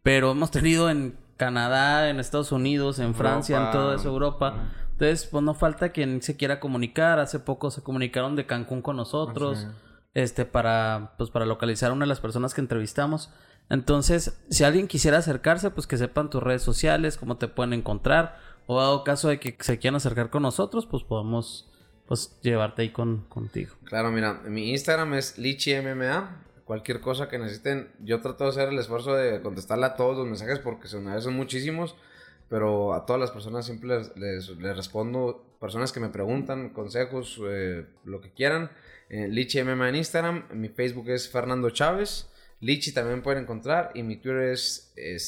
pero 0.01 0.31
hemos 0.31 0.49
tenido 0.49 0.89
en 0.89 1.15
Canadá, 1.37 2.09
en 2.09 2.19
Estados 2.19 2.51
Unidos, 2.51 2.99
en 2.99 3.15
Francia, 3.15 3.57
en 3.57 3.71
todo 3.71 3.93
eso, 3.93 4.09
Europa. 4.09 4.71
Entonces, 4.91 5.27
pues 5.29 5.43
no 5.43 5.53
falta 5.53 5.89
quien 5.89 6.21
se 6.21 6.37
quiera 6.37 6.59
comunicar. 6.59 7.19
Hace 7.19 7.39
poco 7.39 7.71
se 7.71 7.81
comunicaron 7.81 8.35
de 8.35 8.45
Cancún 8.45 8.81
con 8.81 8.95
nosotros, 8.95 9.67
este, 10.13 10.45
para, 10.45 11.13
pues 11.17 11.29
para 11.29 11.45
localizar 11.45 11.91
a 11.91 11.93
una 11.93 12.05
de 12.05 12.09
las 12.09 12.19
personas 12.19 12.53
que 12.53 12.61
entrevistamos. 12.61 13.31
Entonces, 13.69 14.39
si 14.49 14.63
alguien 14.63 14.87
quisiera 14.87 15.17
acercarse, 15.17 15.71
pues 15.71 15.87
que 15.87 15.97
sepan 15.97 16.29
tus 16.29 16.43
redes 16.43 16.61
sociales, 16.61 17.17
cómo 17.17 17.37
te 17.37 17.47
pueden 17.47 17.73
encontrar. 17.73 18.37
O 18.65 18.79
dado 18.79 19.03
caso 19.03 19.29
de 19.29 19.39
que 19.39 19.55
se 19.59 19.77
quieran 19.77 19.95
acercar 19.95 20.29
con 20.29 20.43
nosotros, 20.43 20.85
pues 20.85 21.03
podemos 21.03 21.69
pues 22.07 22.37
llevarte 22.41 22.81
ahí 22.81 22.89
con, 22.89 23.25
contigo. 23.29 23.75
Claro, 23.85 24.11
mira, 24.11 24.41
mi 24.45 24.71
Instagram 24.71 25.13
es 25.15 25.37
lichimma. 25.37 26.43
Cualquier 26.65 27.01
cosa 27.01 27.27
que 27.27 27.37
necesiten, 27.37 27.91
yo 27.99 28.21
trato 28.21 28.45
de 28.45 28.51
hacer 28.51 28.69
el 28.69 28.79
esfuerzo 28.79 29.15
de 29.15 29.41
contestarle 29.41 29.85
a 29.85 29.95
todos 29.95 30.17
los 30.17 30.27
mensajes 30.27 30.59
porque 30.59 30.87
son, 30.87 31.07
a 31.09 31.15
veces 31.15 31.31
muchísimos, 31.31 31.95
pero 32.47 32.93
a 32.93 33.05
todas 33.05 33.19
las 33.19 33.31
personas 33.31 33.65
siempre 33.65 34.01
les, 34.15 34.57
respondo, 34.75 35.45
personas 35.59 35.91
que 35.91 35.99
me 35.99 36.09
preguntan, 36.09 36.69
consejos, 36.69 37.39
eh, 37.45 37.85
lo 38.05 38.21
que 38.21 38.31
quieran. 38.31 38.71
Eh, 39.09 39.25
en 39.25 39.95
Instagram, 39.95 40.45
mi 40.53 40.69
Facebook 40.69 41.09
es 41.09 41.29
Fernando 41.29 41.69
Chávez, 41.69 42.29
Lichi 42.61 42.93
también 42.93 43.21
pueden 43.21 43.43
encontrar 43.43 43.91
y 43.93 44.03
mi 44.03 44.15
Twitter 44.15 44.43
es 44.43 44.93
eh. 44.95 45.19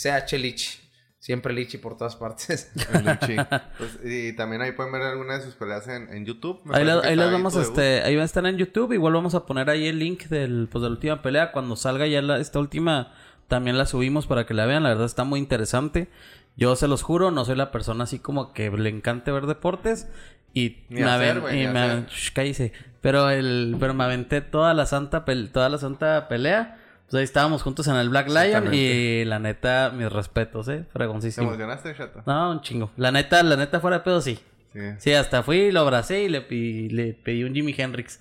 Siempre 1.25 1.55
Lichi 1.55 1.79
por 1.79 1.97
todas 1.97 2.15
partes. 2.15 2.71
El 2.93 3.03
Luchi. 3.03 3.35
Pues, 3.79 3.97
y 4.05 4.33
también 4.33 4.61
ahí 4.61 4.73
pueden 4.73 4.91
ver 4.91 5.01
algunas 5.01 5.39
de 5.39 5.45
sus 5.45 5.55
peleas 5.55 5.87
en, 5.87 6.07
en 6.13 6.23
YouTube. 6.23 6.61
Me 6.65 6.77
Ahí, 6.77 6.85
la- 6.85 6.99
ahí 6.99 7.15
las 7.15 7.31
vamos, 7.31 7.55
este, 7.55 8.03
ahí 8.03 8.15
va 8.15 8.21
a 8.21 8.25
estar 8.25 8.45
en 8.45 8.57
YouTube. 8.57 8.93
Igual 8.93 9.13
vamos 9.15 9.33
a 9.33 9.47
poner 9.47 9.71
ahí 9.71 9.87
el 9.87 9.97
link 9.97 10.25
del, 10.25 10.67
pues, 10.71 10.83
de 10.83 10.89
la 10.89 10.93
última 10.93 11.23
pelea. 11.23 11.51
Cuando 11.51 11.75
salga 11.77 12.05
ya 12.05 12.21
la- 12.21 12.37
esta 12.37 12.59
última, 12.59 13.11
también 13.47 13.75
la 13.75 13.87
subimos 13.87 14.27
para 14.27 14.45
que 14.45 14.53
la 14.53 14.67
vean. 14.67 14.83
La 14.83 14.89
verdad 14.89 15.07
está 15.07 15.23
muy 15.23 15.39
interesante. 15.39 16.09
Yo 16.57 16.75
se 16.75 16.87
los 16.87 17.01
juro, 17.01 17.31
no 17.31 17.43
soy 17.43 17.55
la 17.55 17.71
persona 17.71 18.03
así 18.03 18.19
como 18.19 18.53
que 18.53 18.69
le 18.69 18.89
encante 18.89 19.31
ver 19.31 19.47
deportes. 19.47 20.07
Y 20.53 20.83
Ni 20.89 21.01
me, 21.01 21.09
hacer, 21.09 21.37
y 21.55 21.65
me 21.67 22.05
Shh, 22.07 22.33
cállese. 22.33 22.71
Pero 23.01 23.31
el, 23.31 23.77
pero 23.79 23.95
me 23.95 24.03
aventé 24.03 24.41
toda 24.41 24.75
la 24.75 24.85
santa 24.85 25.25
toda 25.51 25.69
la 25.69 25.79
santa 25.79 26.27
pelea. 26.27 26.77
Pues 27.09 27.19
ahí 27.19 27.23
estábamos 27.23 27.61
juntos 27.61 27.87
en 27.87 27.95
el 27.95 28.09
Black 28.09 28.27
Lion 28.29 28.73
y 28.73 29.25
la 29.25 29.37
neta, 29.39 29.91
mis 29.95 30.11
respetos, 30.11 30.67
eh. 30.69 30.79
¿Te 30.87 30.91
Fregoncísimo. 30.91 31.47
emocionaste, 31.47 31.95
Chato? 31.95 32.23
No, 32.25 32.51
un 32.51 32.61
chingo. 32.61 32.91
La 32.97 33.11
neta, 33.11 33.43
la 33.43 33.55
neta 33.55 33.79
fuera 33.79 33.99
de 33.99 34.03
pedo, 34.03 34.21
sí. 34.21 34.39
Sí. 34.73 34.81
Sí, 34.97 35.13
hasta 35.13 35.43
fui, 35.43 35.71
lo 35.71 35.81
abracé 35.81 36.23
y 36.23 36.29
le, 36.29 36.41
pedí 36.41 37.43
un 37.43 37.53
Jimi 37.53 37.73
Hendrix. 37.77 38.19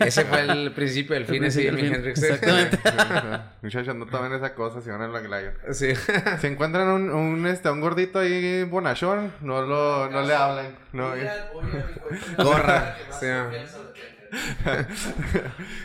Ese 0.00 0.24
fue 0.26 0.42
el 0.42 0.72
principio 0.72 1.14
del 1.14 1.24
fin, 1.24 1.42
ese 1.42 1.66
El 1.68 1.76
Jimi 1.76 1.88
Hendrix. 1.94 2.22
exactamente. 2.22 2.78
Muchachos, 3.62 3.94
no 3.96 4.06
tomen 4.06 4.32
esa 4.32 4.54
cosa 4.54 4.80
si 4.80 4.90
van 4.90 5.02
al 5.02 5.10
Black 5.10 5.24
Lion. 5.24 5.74
Sí. 5.74 5.88
Si 6.40 6.46
encuentran 6.48 6.88
un, 6.88 7.10
un, 7.10 7.46
este, 7.46 7.70
un 7.70 7.80
gordito 7.80 8.18
ahí 8.18 8.64
bonachón, 8.64 9.32
no, 9.40 9.62
lo, 9.62 10.10
no 10.10 10.22
le 10.22 10.34
hablan. 10.34 10.76
No. 10.92 11.12
Gorra. 12.38 12.96
Sí. 13.18 13.26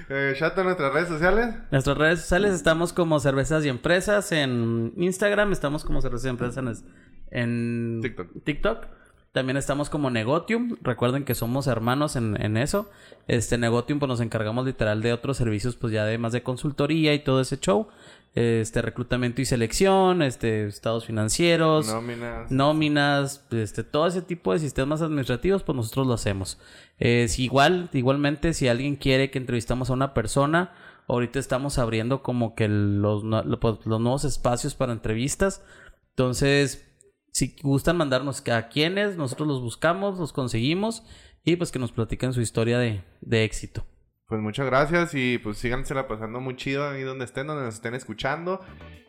Eh, 0.10 0.34
Chato, 0.38 0.64
nuestras 0.64 0.93
redes 0.93 1.10
sociales. 1.10 1.56
Nuestras 1.72 1.98
redes 1.98 2.22
sociales 2.22 2.54
estamos 2.54 2.93
como 2.93 3.20
Cervezas 3.20 3.66
y 3.66 3.70
Empresas 3.70 4.32
en 4.32 4.93
Instagram, 4.98 5.52
estamos 5.52 5.84
como 5.84 6.02
Cervezas 6.02 6.26
y 6.26 6.30
Empresas 6.30 6.58
en, 6.58 6.76
en 7.32 8.02
TikTok. 8.02 8.43
TikTok. 8.43 8.88
También 9.32 9.58
estamos 9.58 9.89
como 9.89 10.10
Negotium. 10.10 10.78
Recuerden 10.82 11.26
que 11.26 11.36
somos 11.36 11.68
hermanos 11.68 12.16
en, 12.16 12.41
en 12.41 12.56
eso. 12.56 12.89
Este 13.28 13.58
Negotium, 13.58 14.00
pues 14.00 14.08
nos 14.08 14.22
encargamos 14.22 14.66
literal 14.66 15.02
de 15.02 15.12
otros 15.12 15.36
servicios, 15.36 15.76
pues 15.76 15.91
ya 15.91 16.06
de 16.06 16.18
más 16.18 16.32
de 16.32 16.41
consultoría 16.41 17.14
y 17.14 17.20
todo 17.20 17.41
ese 17.41 17.60
show. 17.60 17.89
Este 18.36 18.82
reclutamiento 18.82 19.42
y 19.42 19.46
selección, 19.46 20.22
este 20.22 20.68
estados 20.68 21.06
financieros, 21.06 21.88
Nóminas. 21.88 22.52
nóminas, 22.52 23.48
este, 23.52 23.86
todo 23.86 24.08
ese 24.08 24.22
tipo 24.22 24.52
de 24.52 24.60
sistemas 24.60 25.02
administrativos, 25.02 25.64
pues 25.64 25.76
nosotros 25.78 26.06
lo 26.06 26.14
hacemos. 26.14 26.60
Eh, 27.00 27.28
si 27.30 27.46
igual, 27.46 27.90
igualmente, 27.94 28.54
si 28.54 28.68
alguien 28.68 28.98
quiere 28.98 29.32
que 29.32 29.38
entrevistamos 29.38 29.90
a 29.90 29.94
una 29.94 30.14
persona, 30.14 30.74
ahorita 31.08 31.40
estamos 31.40 31.78
abriendo 31.78 32.24
como 32.24 32.56
que 32.56 32.68
los, 32.68 33.24
pues, 33.62 33.86
los 33.86 34.02
nuevos 34.02 34.26
espacios 34.26 34.76
para 34.76 34.92
entrevistas. 34.92 35.64
Entonces, 36.10 36.86
si 37.32 37.56
gustan 37.64 37.96
mandarnos 37.96 38.44
a 38.50 38.68
quienes, 38.68 39.16
nosotros 39.16 39.48
los 39.48 39.62
buscamos, 39.62 40.20
los 40.20 40.34
conseguimos 40.34 41.04
y 41.46 41.56
pues 41.56 41.72
que 41.72 41.80
nos 41.80 41.94
platiquen 41.94 42.34
su 42.34 42.42
historia 42.42 42.80
de, 42.80 43.02
de 43.22 43.44
éxito. 43.46 43.86
Pues 44.28 44.42
muchas 44.42 44.66
gracias 44.66 45.14
y 45.14 45.38
pues 45.38 45.60
sígansela 45.60 46.08
pasando 46.08 46.40
muy 46.40 46.56
chido 46.56 46.90
ahí 46.90 47.04
donde 47.04 47.26
estén, 47.26 47.46
donde 47.46 47.64
nos 47.64 47.76
estén 47.76 47.94
escuchando. 47.94 48.60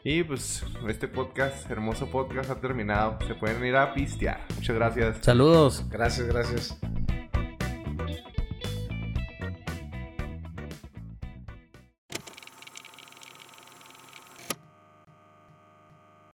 Y 0.05 0.23
pues 0.23 0.63
este 0.89 1.09
podcast, 1.09 1.71
hermoso 1.71 2.11
podcast, 2.11 2.51
ha 2.51 2.61
terminado. 2.61 3.19
Se 3.27 3.35
pueden 3.35 3.65
ir 3.65 3.77
a 3.77 3.95
pistear. 3.95 4.41
Muchas 4.55 4.77
gracias. 4.77 5.19
Saludos. 5.23 5.85
Gracias, 5.89 6.27
gracias. 6.29 6.79